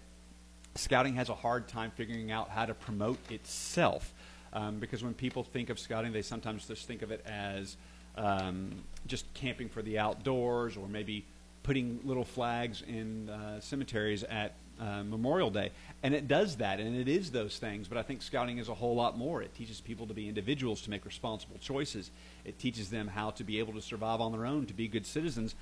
scouting 0.75 1.15
has 1.15 1.29
a 1.29 1.35
hard 1.35 1.69
time 1.69 1.93
figuring 1.97 2.33
out 2.33 2.49
how 2.49 2.67
to 2.67 2.75
promote 2.75 3.19
itself. 3.31 4.13
Um, 4.53 4.81
because 4.81 5.05
when 5.05 5.15
people 5.15 5.45
think 5.45 5.71
of 5.71 5.79
scouting, 5.79 6.13
they 6.13 6.23
sometimes 6.23 6.67
just 6.67 6.87
think 6.87 7.03
of 7.03 7.13
it 7.13 7.25
as 7.27 7.77
um, 8.17 8.73
just 9.07 9.33
camping 9.35 9.69
for 9.69 9.83
the 9.83 9.99
outdoors 9.99 10.77
or 10.77 10.89
maybe 10.89 11.25
putting 11.63 12.01
little 12.05 12.25
flags 12.25 12.83
in 12.83 13.29
uh, 13.29 13.61
cemeteries 13.61 14.25
at 14.25 14.55
uh, 14.81 15.03
Memorial 15.05 15.51
Day. 15.51 15.71
And 16.03 16.15
it 16.15 16.27
does 16.27 16.57
that, 16.57 16.81
and 16.81 16.97
it 16.97 17.07
is 17.07 17.31
those 17.31 17.59
things. 17.59 17.87
But 17.87 17.99
I 17.99 18.03
think 18.03 18.23
scouting 18.23 18.59
is 18.59 18.69
a 18.69 18.75
whole 18.75 18.95
lot 18.95 19.19
more. 19.19 19.43
It 19.43 19.55
teaches 19.55 19.81
people 19.81 20.07
to 20.07 20.15
be 20.15 20.27
individuals, 20.27 20.81
to 20.83 20.91
make 20.91 21.05
responsible 21.05 21.59
choices. 21.59 22.11
It 22.45 22.59
teaches 22.59 22.89
them 22.91 23.07
how 23.07 23.31
to 23.33 23.45
be 23.45 23.59
able 23.59 23.75
to 23.75 23.83
survive 23.83 24.21
on 24.21 24.33
their 24.33 24.47
own, 24.47 24.67
to 24.67 24.75
be 24.75 24.89
good 24.89 25.07
citizens. 25.07 25.55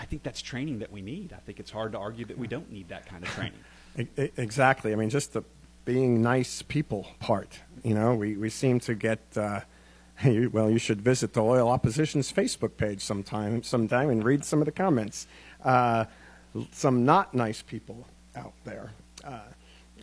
I 0.00 0.06
think 0.06 0.22
that's 0.22 0.40
training 0.40 0.78
that 0.78 0.90
we 0.90 1.02
need. 1.02 1.34
I 1.34 1.40
think 1.40 1.60
it's 1.60 1.70
hard 1.70 1.92
to 1.92 1.98
argue 1.98 2.24
that 2.24 2.38
we 2.38 2.46
don't 2.46 2.72
need 2.72 2.88
that 2.88 3.06
kind 3.06 3.22
of 3.22 3.30
training. 3.30 3.60
Exactly. 4.36 4.92
I 4.92 4.96
mean, 4.96 5.10
just 5.10 5.32
the 5.32 5.42
being 5.84 6.22
nice 6.22 6.62
people 6.62 7.08
part. 7.18 7.58
You 7.82 7.94
know, 7.94 8.14
we, 8.14 8.36
we 8.36 8.48
seem 8.48 8.78
to 8.80 8.94
get. 8.94 9.18
Uh, 9.36 9.60
you, 10.24 10.48
well, 10.48 10.70
you 10.70 10.78
should 10.78 11.02
visit 11.02 11.32
the 11.32 11.42
Loyal 11.42 11.68
Opposition's 11.68 12.32
Facebook 12.32 12.76
page 12.76 13.02
sometime, 13.02 13.64
sometime, 13.64 14.08
and 14.08 14.24
read 14.24 14.44
some 14.44 14.60
of 14.60 14.66
the 14.66 14.72
comments. 14.72 15.26
Uh, 15.64 16.04
some 16.70 17.04
not 17.04 17.34
nice 17.34 17.62
people 17.62 18.06
out 18.36 18.54
there. 18.64 18.92
Uh, 19.24 19.40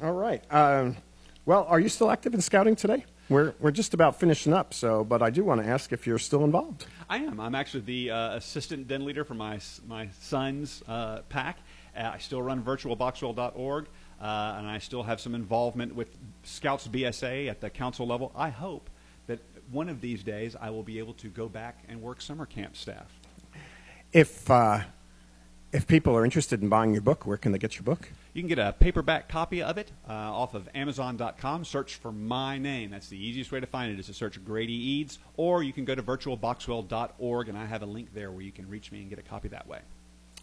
all 0.04 0.14
right. 0.14 0.44
Um, 0.54 0.98
well, 1.46 1.66
are 1.70 1.80
you 1.80 1.90
still 1.90 2.12
active 2.12 2.34
in 2.34 2.42
scouting 2.42 2.76
today? 2.76 3.06
We're 3.30 3.54
we're 3.60 3.72
just 3.72 3.94
about 3.94 4.20
finishing 4.20 4.54
up. 4.54 4.74
So, 4.74 5.04
but 5.04 5.22
I 5.22 5.30
do 5.30 5.44
want 5.44 5.62
to 5.62 5.68
ask 5.68 5.92
if 5.92 6.08
you're 6.08 6.20
still 6.20 6.44
involved. 6.44 6.86
I 7.10 7.18
am. 7.18 7.40
I'm 7.40 7.56
actually 7.56 7.82
the 7.82 8.12
uh, 8.12 8.36
assistant 8.36 8.88
den 8.88 9.06
leader 9.06 9.24
for 9.24 9.34
my 9.34 9.60
my 9.88 10.10
son's 10.22 10.82
uh, 10.88 11.22
pack. 11.30 11.58
Uh, 11.96 12.12
I 12.14 12.18
still 12.20 12.42
run 12.42 12.64
virtualboxwell.org, 12.64 13.86
uh, 14.22 14.56
and 14.58 14.68
I 14.68 14.78
still 14.78 15.04
have 15.04 15.20
some 15.20 15.36
involvement 15.36 15.96
with 15.96 16.16
Scouts 16.44 16.88
BSA 16.88 17.50
at 17.50 17.60
the 17.60 17.70
council 17.70 18.08
level. 18.08 18.32
I 18.36 18.50
hope 18.50 18.90
that 19.26 19.40
one 19.72 19.90
of 19.90 20.00
these 20.00 20.24
days 20.24 20.56
I 20.60 20.70
will 20.70 20.84
be 20.84 21.00
able 21.00 21.14
to 21.16 21.28
go 21.28 21.50
back 21.50 21.84
and 21.90 22.02
work 22.02 22.22
summer 22.22 22.46
camp 22.46 22.78
staff. 22.78 23.12
If 24.14 24.50
uh, 24.50 24.82
if 25.74 25.86
people 25.86 26.16
are 26.16 26.24
interested 26.24 26.62
in 26.62 26.70
buying 26.70 26.94
your 26.94 27.02
book, 27.02 27.26
where 27.26 27.38
can 27.38 27.52
they 27.52 27.58
get 27.58 27.76
your 27.76 27.84
book? 27.84 28.10
You 28.38 28.44
can 28.44 28.50
get 28.50 28.60
a 28.60 28.72
paperback 28.72 29.30
copy 29.30 29.64
of 29.64 29.80
it 29.80 29.92
uh, 30.08 30.12
off 30.14 30.54
of 30.54 30.70
Amazon.com. 30.76 31.66
Search 31.66 31.96
for 31.96 32.12
my 32.12 32.60
name. 32.60 32.92
That's 32.92 33.08
the 33.10 33.18
easiest 33.18 33.52
way 33.52 33.60
to 33.60 33.66
find 33.66 33.92
it 33.92 34.00
is 34.00 34.06
to 34.06 34.14
search 34.14 34.46
Grady 34.46 34.76
Eades, 34.76 35.18
or 35.38 35.64
you 35.64 35.74
can 35.74 35.86
go 35.86 35.96
to 35.96 36.04
virtualboxwell.org, 36.04 37.50
and 37.50 37.58
I 37.58 37.66
have 37.66 37.82
a 37.82 37.88
link 37.88 38.14
there 38.14 38.30
where 38.30 38.44
you 38.44 38.52
can 38.52 38.70
reach 38.70 38.92
me 38.92 39.02
and 39.02 39.10
get 39.10 39.18
a 39.18 39.24
copy 39.24 39.48
that 39.48 39.68
way. 39.68 39.80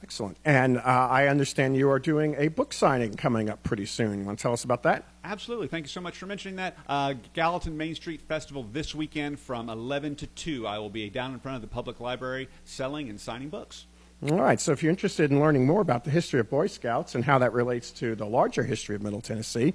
Excellent. 0.02 0.38
And 0.44 0.78
uh, 0.78 0.80
I 0.82 1.28
understand 1.28 1.76
you 1.76 1.88
are 1.88 2.00
doing 2.00 2.34
a 2.36 2.48
book 2.48 2.72
signing 2.72 3.14
coming 3.14 3.48
up 3.48 3.62
pretty 3.62 3.86
soon. 3.86 4.18
You 4.18 4.24
want 4.24 4.40
to 4.40 4.42
tell 4.42 4.52
us 4.52 4.64
about 4.64 4.82
that? 4.82 5.04
Absolutely. 5.22 5.68
Thank 5.68 5.84
you 5.84 5.90
so 5.90 6.00
much 6.00 6.16
for 6.16 6.26
mentioning 6.26 6.56
that. 6.56 6.76
Uh, 6.88 7.14
Gallatin 7.32 7.76
Main 7.76 7.94
Street 7.94 8.22
Festival 8.22 8.66
this 8.72 8.92
weekend 8.92 9.38
from 9.38 9.68
11 9.70 10.16
to 10.16 10.26
2. 10.26 10.66
I 10.66 10.80
will 10.80 10.90
be 10.90 11.08
down 11.10 11.32
in 11.32 11.38
front 11.38 11.54
of 11.54 11.62
the 11.62 11.68
public 11.68 12.00
library 12.00 12.48
selling 12.64 13.08
and 13.08 13.20
signing 13.20 13.50
books. 13.50 13.86
All 14.30 14.38
right. 14.38 14.58
So 14.58 14.72
if 14.72 14.82
you're 14.82 14.90
interested 14.90 15.30
in 15.30 15.38
learning 15.38 15.66
more 15.66 15.82
about 15.82 16.04
the 16.04 16.10
history 16.10 16.40
of 16.40 16.48
Boy 16.48 16.66
Scouts 16.66 17.14
and 17.14 17.24
how 17.24 17.38
that 17.38 17.52
relates 17.52 17.90
to 17.92 18.14
the 18.14 18.24
larger 18.24 18.62
history 18.62 18.96
of 18.96 19.02
Middle 19.02 19.20
Tennessee, 19.20 19.74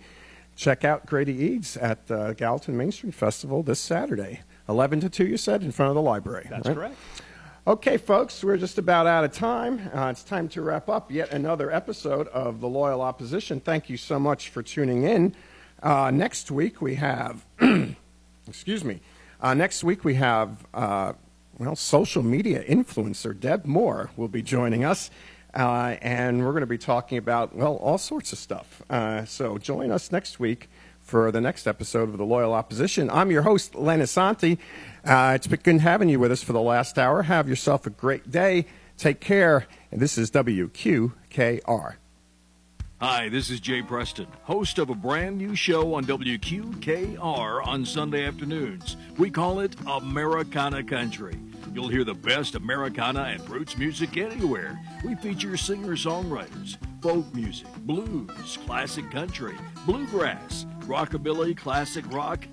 check 0.56 0.84
out 0.84 1.06
Grady 1.06 1.36
Eades 1.36 1.78
at 1.78 2.08
the 2.08 2.34
Gallatin 2.34 2.76
Main 2.76 2.92
Street 2.92 3.14
Festival 3.14 3.62
this 3.62 3.80
Saturday. 3.80 4.42
11 4.68 5.02
to 5.02 5.10
2, 5.10 5.28
you 5.28 5.38
said, 5.38 5.62
in 5.62 5.72
front 5.72 5.90
of 5.90 5.96
the 5.96 6.02
library. 6.02 6.48
That's 6.50 6.68
right? 6.68 6.76
correct. 6.76 6.96
Okay, 7.68 7.98
folks, 7.98 8.44
we're 8.44 8.58
just 8.58 8.80
about 8.80 9.06
out 9.06 9.24
of 9.24 9.32
time. 9.32 9.88
Uh, 9.94 10.08
it's 10.08 10.24
time 10.24 10.50
to 10.50 10.64
wrap 10.64 10.90
up 10.90 11.12
yet 11.12 11.32
another 11.32 11.72
episode 11.72 12.28
of 12.30 12.60
The 12.60 12.68
Loyal 12.68 13.02
Opposition. 13.02 13.60
Thank 13.60 13.88
you 13.88 13.98
so 13.98 14.20
much 14.20 14.50
for 14.50 14.64
tuning 14.64 15.04
in. 15.04 15.36
Uh, 15.84 16.10
next 16.10 16.50
week 16.50 16.82
we 16.82 16.96
have, 16.96 17.46
excuse 18.48 18.84
me, 18.84 19.02
uh, 19.42 19.54
next 19.54 19.84
week 19.84 20.04
we 20.04 20.16
have, 20.16 20.66
uh, 20.74 21.14
well, 21.60 21.76
social 21.76 22.24
media 22.24 22.64
influencer 22.64 23.38
Deb 23.38 23.66
Moore 23.66 24.12
will 24.16 24.30
be 24.30 24.42
joining 24.42 24.86
us. 24.86 25.12
Uh, 25.54 25.98
and 26.02 26.46
we're 26.46 26.52
going 26.52 26.62
to 26.62 26.68
be 26.68 26.78
talking 26.78 27.18
about, 27.18 27.54
well, 27.54 27.76
all 27.78 27.98
sorts 27.98 28.32
of 28.32 28.40
stuff. 28.40 28.82
Uh, 28.90 29.26
so 29.26 29.58
join 29.58 29.92
us 29.92 30.12
next 30.12 30.40
week 30.40 30.70
for 31.02 31.32
the 31.32 31.42
next 31.42 31.68
episode 31.68 32.08
of 32.08 32.18
The 32.18 32.24
Loyal 32.24 32.54
Opposition. 32.54 33.10
I'm 33.10 33.30
your 33.30 33.42
host, 33.42 33.76
Len 33.76 34.00
Assante. 34.00 34.58
Uh, 35.04 35.34
it's 35.36 35.48
been 35.48 35.60
good 35.60 35.80
having 35.80 36.08
you 36.08 36.20
with 36.20 36.32
us 36.32 36.44
for 36.44 36.54
the 36.54 36.62
last 36.62 36.98
hour. 36.98 37.24
Have 37.24 37.50
yourself 37.50 37.86
a 37.86 37.90
great 37.90 38.32
day. 38.32 38.66
Take 38.98 39.20
care. 39.20 39.68
And 39.92 40.00
this 40.00 40.18
is 40.18 40.32
WQKR. 40.32 41.96
Hi, 43.02 43.30
this 43.30 43.50
is 43.50 43.62
Jay 43.62 43.82
Preston, 43.82 44.28
host 44.44 44.78
of 44.78 44.90
a 44.90 44.94
brand 44.94 45.38
new 45.38 45.56
show 45.56 45.94
on 45.94 46.04
WQKR 46.04 47.66
on 47.66 47.86
Sunday 47.86 48.26
afternoons. 48.26 48.98
We 49.18 49.30
call 49.30 49.62
it 49.62 49.74
Americana 49.88 50.84
Country. 50.84 51.40
You'll 51.74 51.88
hear 51.88 52.04
the 52.04 52.14
best 52.14 52.56
Americana 52.56 53.22
and 53.22 53.50
roots 53.50 53.78
music 53.78 54.18
anywhere. 54.18 54.78
We 55.06 55.16
feature 55.16 55.56
singer-songwriters, 55.56 56.76
folk 57.02 57.34
music, 57.34 57.68
blues, 57.86 58.60
classic 58.66 59.10
country, 59.12 59.56
bluegrass, 59.86 60.66
rockabilly, 60.80 61.56
classic 61.56 62.04
rock, 62.12 62.46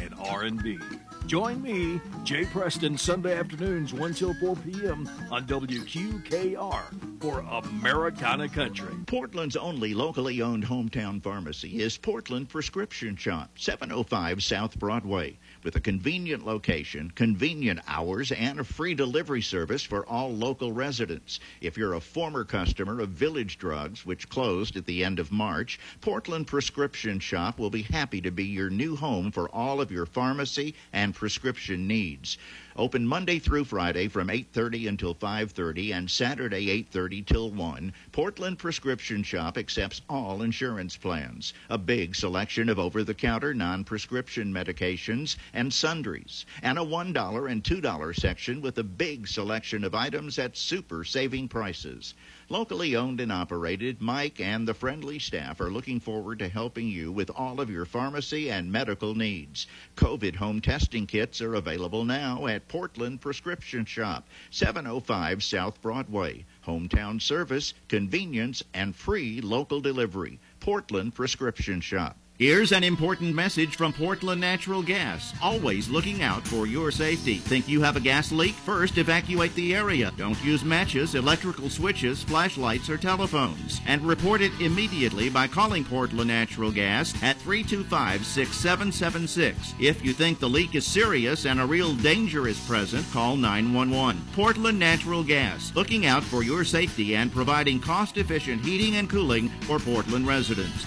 and 0.00 0.12
R&B. 0.18 0.80
Join 1.26 1.62
me, 1.62 2.00
Jay 2.24 2.44
Preston, 2.44 2.98
Sunday 2.98 3.38
afternoons 3.38 3.94
1 3.94 4.14
till 4.14 4.34
4 4.34 4.56
p.m. 4.56 5.08
on 5.30 5.46
WQKR 5.46 7.20
for 7.20 7.40
Americana 7.40 8.48
Country. 8.48 8.94
Portland's 9.06 9.56
only 9.56 9.94
locally 9.94 10.42
owned 10.42 10.66
hometown 10.66 11.22
pharmacy 11.22 11.80
is 11.80 11.96
Portland 11.96 12.48
Prescription 12.48 13.16
Shop, 13.16 13.50
705 13.56 14.42
South 14.42 14.78
Broadway 14.78 15.38
with 15.64 15.76
a 15.76 15.80
convenient 15.80 16.44
location, 16.44 17.10
convenient 17.14 17.80
hours, 17.86 18.32
and 18.32 18.60
a 18.60 18.64
free 18.64 18.94
delivery 18.94 19.42
service 19.42 19.82
for 19.82 20.06
all 20.06 20.32
local 20.32 20.72
residents. 20.72 21.40
If 21.60 21.76
you're 21.76 21.94
a 21.94 22.00
former 22.00 22.44
customer 22.44 23.00
of 23.00 23.10
Village 23.10 23.58
Drugs, 23.58 24.04
which 24.04 24.28
closed 24.28 24.76
at 24.76 24.86
the 24.86 25.04
end 25.04 25.18
of 25.18 25.32
March, 25.32 25.78
Portland 26.00 26.46
Prescription 26.46 27.20
Shop 27.20 27.58
will 27.58 27.70
be 27.70 27.82
happy 27.82 28.20
to 28.20 28.30
be 28.30 28.44
your 28.44 28.70
new 28.70 28.96
home 28.96 29.30
for 29.30 29.48
all 29.50 29.80
of 29.80 29.92
your 29.92 30.06
pharmacy 30.06 30.74
and 30.92 31.14
prescription 31.14 31.86
needs. 31.86 32.38
Open 32.74 33.06
Monday 33.06 33.38
through 33.38 33.64
Friday 33.64 34.08
from 34.08 34.30
8:30 34.30 34.88
until 34.88 35.14
5:30 35.14 35.92
and 35.92 36.10
Saturday 36.10 36.70
8:30 36.70 37.22
till 37.26 37.50
1. 37.50 37.92
Portland 38.12 38.58
Prescription 38.58 39.22
Shop 39.22 39.58
accepts 39.58 40.00
all 40.08 40.40
insurance 40.40 40.96
plans. 40.96 41.52
A 41.68 41.76
big 41.76 42.16
selection 42.16 42.70
of 42.70 42.78
over-the-counter 42.78 43.52
non-prescription 43.52 44.50
medications 44.50 45.36
and 45.52 45.70
sundries, 45.70 46.46
and 46.62 46.78
a 46.78 46.82
$1 46.82 47.46
and 47.46 47.62
$2 47.62 48.14
section 48.14 48.62
with 48.62 48.78
a 48.78 48.84
big 48.84 49.28
selection 49.28 49.84
of 49.84 49.94
items 49.94 50.38
at 50.38 50.56
super 50.56 51.04
saving 51.04 51.48
prices. 51.48 52.14
Locally 52.52 52.94
owned 52.94 53.18
and 53.18 53.32
operated, 53.32 54.02
Mike 54.02 54.38
and 54.38 54.68
the 54.68 54.74
friendly 54.74 55.18
staff 55.18 55.58
are 55.58 55.70
looking 55.70 55.98
forward 55.98 56.38
to 56.40 56.50
helping 56.50 56.86
you 56.86 57.10
with 57.10 57.30
all 57.30 57.62
of 57.62 57.70
your 57.70 57.86
pharmacy 57.86 58.50
and 58.50 58.70
medical 58.70 59.14
needs. 59.14 59.66
COVID 59.96 60.36
home 60.36 60.60
testing 60.60 61.06
kits 61.06 61.40
are 61.40 61.54
available 61.54 62.04
now 62.04 62.46
at 62.46 62.68
Portland 62.68 63.22
Prescription 63.22 63.86
Shop, 63.86 64.28
705 64.50 65.42
South 65.42 65.80
Broadway. 65.80 66.44
Hometown 66.66 67.22
service, 67.22 67.72
convenience, 67.88 68.62
and 68.74 68.94
free 68.94 69.40
local 69.40 69.80
delivery. 69.80 70.38
Portland 70.60 71.14
Prescription 71.14 71.80
Shop. 71.80 72.18
Here's 72.42 72.72
an 72.72 72.82
important 72.82 73.36
message 73.36 73.76
from 73.76 73.92
Portland 73.92 74.40
Natural 74.40 74.82
Gas. 74.82 75.32
Always 75.40 75.88
looking 75.88 76.22
out 76.22 76.44
for 76.44 76.66
your 76.66 76.90
safety. 76.90 77.36
Think 77.36 77.68
you 77.68 77.82
have 77.82 77.94
a 77.94 78.00
gas 78.00 78.32
leak? 78.32 78.56
First, 78.56 78.98
evacuate 78.98 79.54
the 79.54 79.76
area. 79.76 80.12
Don't 80.16 80.44
use 80.44 80.64
matches, 80.64 81.14
electrical 81.14 81.70
switches, 81.70 82.24
flashlights, 82.24 82.90
or 82.90 82.98
telephones. 82.98 83.80
And 83.86 84.04
report 84.04 84.40
it 84.40 84.50
immediately 84.60 85.30
by 85.30 85.46
calling 85.46 85.84
Portland 85.84 86.26
Natural 86.26 86.72
Gas 86.72 87.14
at 87.22 87.36
325 87.36 88.26
6776. 88.26 89.74
If 89.78 90.04
you 90.04 90.12
think 90.12 90.40
the 90.40 90.48
leak 90.48 90.74
is 90.74 90.84
serious 90.84 91.46
and 91.46 91.60
a 91.60 91.64
real 91.64 91.94
danger 91.94 92.48
is 92.48 92.58
present, 92.66 93.08
call 93.12 93.36
911. 93.36 94.20
Portland 94.32 94.80
Natural 94.80 95.22
Gas, 95.22 95.70
looking 95.76 96.06
out 96.06 96.24
for 96.24 96.42
your 96.42 96.64
safety 96.64 97.14
and 97.14 97.32
providing 97.32 97.78
cost 97.78 98.16
efficient 98.16 98.64
heating 98.64 98.96
and 98.96 99.08
cooling 99.08 99.48
for 99.60 99.78
Portland 99.78 100.26
residents. 100.26 100.84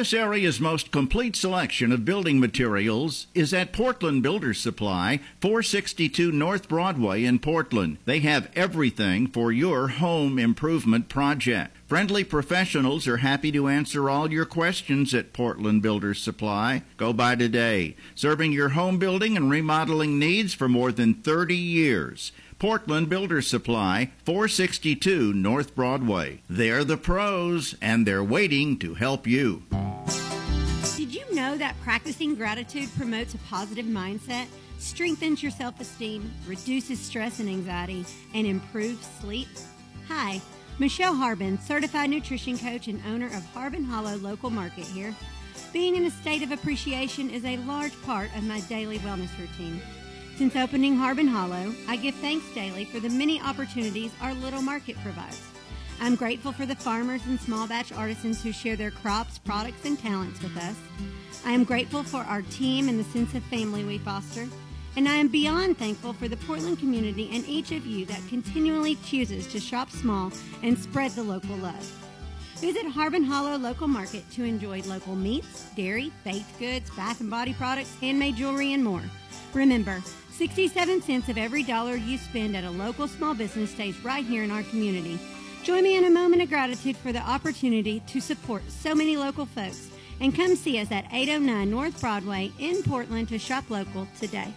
This 0.00 0.14
area's 0.14 0.58
most 0.58 0.92
complete 0.92 1.36
selection 1.36 1.92
of 1.92 2.06
building 2.06 2.40
materials 2.40 3.26
is 3.34 3.52
at 3.52 3.74
Portland 3.74 4.22
Builders 4.22 4.58
Supply, 4.58 5.20
462 5.42 6.32
North 6.32 6.70
Broadway 6.70 7.22
in 7.22 7.38
Portland. 7.38 7.98
They 8.06 8.20
have 8.20 8.50
everything 8.56 9.26
for 9.26 9.52
your 9.52 9.88
home 9.88 10.38
improvement 10.38 11.10
project. 11.10 11.76
Friendly 11.86 12.24
professionals 12.24 13.06
are 13.06 13.18
happy 13.18 13.52
to 13.52 13.68
answer 13.68 14.08
all 14.08 14.32
your 14.32 14.46
questions 14.46 15.12
at 15.12 15.34
Portland 15.34 15.82
Builders 15.82 16.22
Supply. 16.22 16.82
Go 16.96 17.12
by 17.12 17.36
today, 17.36 17.94
serving 18.14 18.52
your 18.52 18.70
home 18.70 18.98
building 18.98 19.36
and 19.36 19.50
remodeling 19.50 20.18
needs 20.18 20.54
for 20.54 20.66
more 20.66 20.92
than 20.92 21.12
30 21.12 21.54
years. 21.54 22.32
Portland 22.60 23.08
Builders 23.08 23.46
Supply, 23.46 24.10
462 24.26 25.32
North 25.32 25.74
Broadway. 25.74 26.42
They're 26.46 26.84
the 26.84 26.98
pros, 26.98 27.74
and 27.80 28.06
they're 28.06 28.22
waiting 28.22 28.78
to 28.80 28.92
help 28.92 29.26
you. 29.26 29.62
Did 30.94 31.14
you 31.14 31.34
know 31.34 31.56
that 31.56 31.74
practicing 31.80 32.34
gratitude 32.34 32.90
promotes 32.98 33.32
a 33.32 33.38
positive 33.38 33.86
mindset, 33.86 34.44
strengthens 34.78 35.42
your 35.42 35.50
self 35.50 35.80
esteem, 35.80 36.30
reduces 36.46 37.00
stress 37.00 37.40
and 37.40 37.48
anxiety, 37.48 38.04
and 38.34 38.46
improves 38.46 39.08
sleep? 39.22 39.48
Hi, 40.08 40.38
Michelle 40.78 41.14
Harbin, 41.14 41.58
certified 41.60 42.10
nutrition 42.10 42.58
coach 42.58 42.88
and 42.88 43.00
owner 43.06 43.28
of 43.28 43.42
Harbin 43.54 43.84
Hollow 43.84 44.16
Local 44.16 44.50
Market 44.50 44.84
here. 44.84 45.16
Being 45.72 45.96
in 45.96 46.04
a 46.04 46.10
state 46.10 46.42
of 46.42 46.52
appreciation 46.52 47.30
is 47.30 47.46
a 47.46 47.56
large 47.58 47.98
part 48.02 48.28
of 48.36 48.44
my 48.44 48.60
daily 48.60 48.98
wellness 48.98 49.30
routine. 49.38 49.80
Since 50.40 50.56
opening 50.56 50.96
Harbin 50.96 51.28
Hollow, 51.28 51.74
I 51.86 51.96
give 51.96 52.14
thanks 52.14 52.46
daily 52.54 52.86
for 52.86 52.98
the 52.98 53.10
many 53.10 53.42
opportunities 53.42 54.10
our 54.22 54.32
little 54.32 54.62
market 54.62 54.96
provides. 55.02 55.46
I'm 56.00 56.14
grateful 56.14 56.50
for 56.50 56.64
the 56.64 56.74
farmers 56.74 57.20
and 57.26 57.38
small 57.38 57.66
batch 57.66 57.92
artisans 57.92 58.42
who 58.42 58.50
share 58.50 58.74
their 58.74 58.90
crops, 58.90 59.36
products, 59.36 59.84
and 59.84 59.98
talents 59.98 60.42
with 60.42 60.56
us. 60.56 60.76
I 61.44 61.52
am 61.52 61.64
grateful 61.64 62.02
for 62.02 62.20
our 62.22 62.40
team 62.40 62.88
and 62.88 62.98
the 62.98 63.04
sense 63.04 63.34
of 63.34 63.42
family 63.44 63.84
we 63.84 63.98
foster. 63.98 64.48
And 64.96 65.06
I 65.06 65.16
am 65.16 65.28
beyond 65.28 65.76
thankful 65.76 66.14
for 66.14 66.26
the 66.26 66.38
Portland 66.38 66.78
community 66.78 67.28
and 67.34 67.46
each 67.46 67.70
of 67.72 67.84
you 67.84 68.06
that 68.06 68.26
continually 68.30 68.94
chooses 69.04 69.46
to 69.48 69.60
shop 69.60 69.90
small 69.90 70.32
and 70.62 70.78
spread 70.78 71.10
the 71.10 71.22
local 71.22 71.56
love. 71.56 71.84
Visit 72.60 72.86
Harbin 72.86 73.24
Hollow 73.24 73.58
Local 73.58 73.88
Market 73.88 74.24
to 74.30 74.44
enjoy 74.44 74.80
local 74.84 75.16
meats, 75.16 75.66
dairy, 75.76 76.10
baked 76.24 76.58
goods, 76.58 76.88
bath 76.92 77.20
and 77.20 77.28
body 77.28 77.52
products, 77.52 77.94
handmade 78.00 78.36
jewelry, 78.36 78.72
and 78.72 78.82
more. 78.82 79.02
Remember, 79.52 80.00
67 80.40 81.02
cents 81.02 81.28
of 81.28 81.36
every 81.36 81.62
dollar 81.62 81.96
you 81.96 82.16
spend 82.16 82.56
at 82.56 82.64
a 82.64 82.70
local 82.70 83.06
small 83.06 83.34
business 83.34 83.72
stays 83.72 84.02
right 84.02 84.24
here 84.24 84.42
in 84.42 84.50
our 84.50 84.62
community. 84.62 85.18
Join 85.64 85.82
me 85.82 85.98
in 85.98 86.04
a 86.04 86.10
moment 86.10 86.40
of 86.40 86.48
gratitude 86.48 86.96
for 86.96 87.12
the 87.12 87.18
opportunity 87.18 88.00
to 88.06 88.22
support 88.22 88.62
so 88.70 88.94
many 88.94 89.18
local 89.18 89.44
folks 89.44 89.90
and 90.18 90.34
come 90.34 90.56
see 90.56 90.78
us 90.78 90.90
at 90.90 91.04
809 91.12 91.70
North 91.70 92.00
Broadway 92.00 92.52
in 92.58 92.82
Portland 92.82 93.28
to 93.28 93.38
shop 93.38 93.68
local 93.68 94.08
today. 94.18 94.54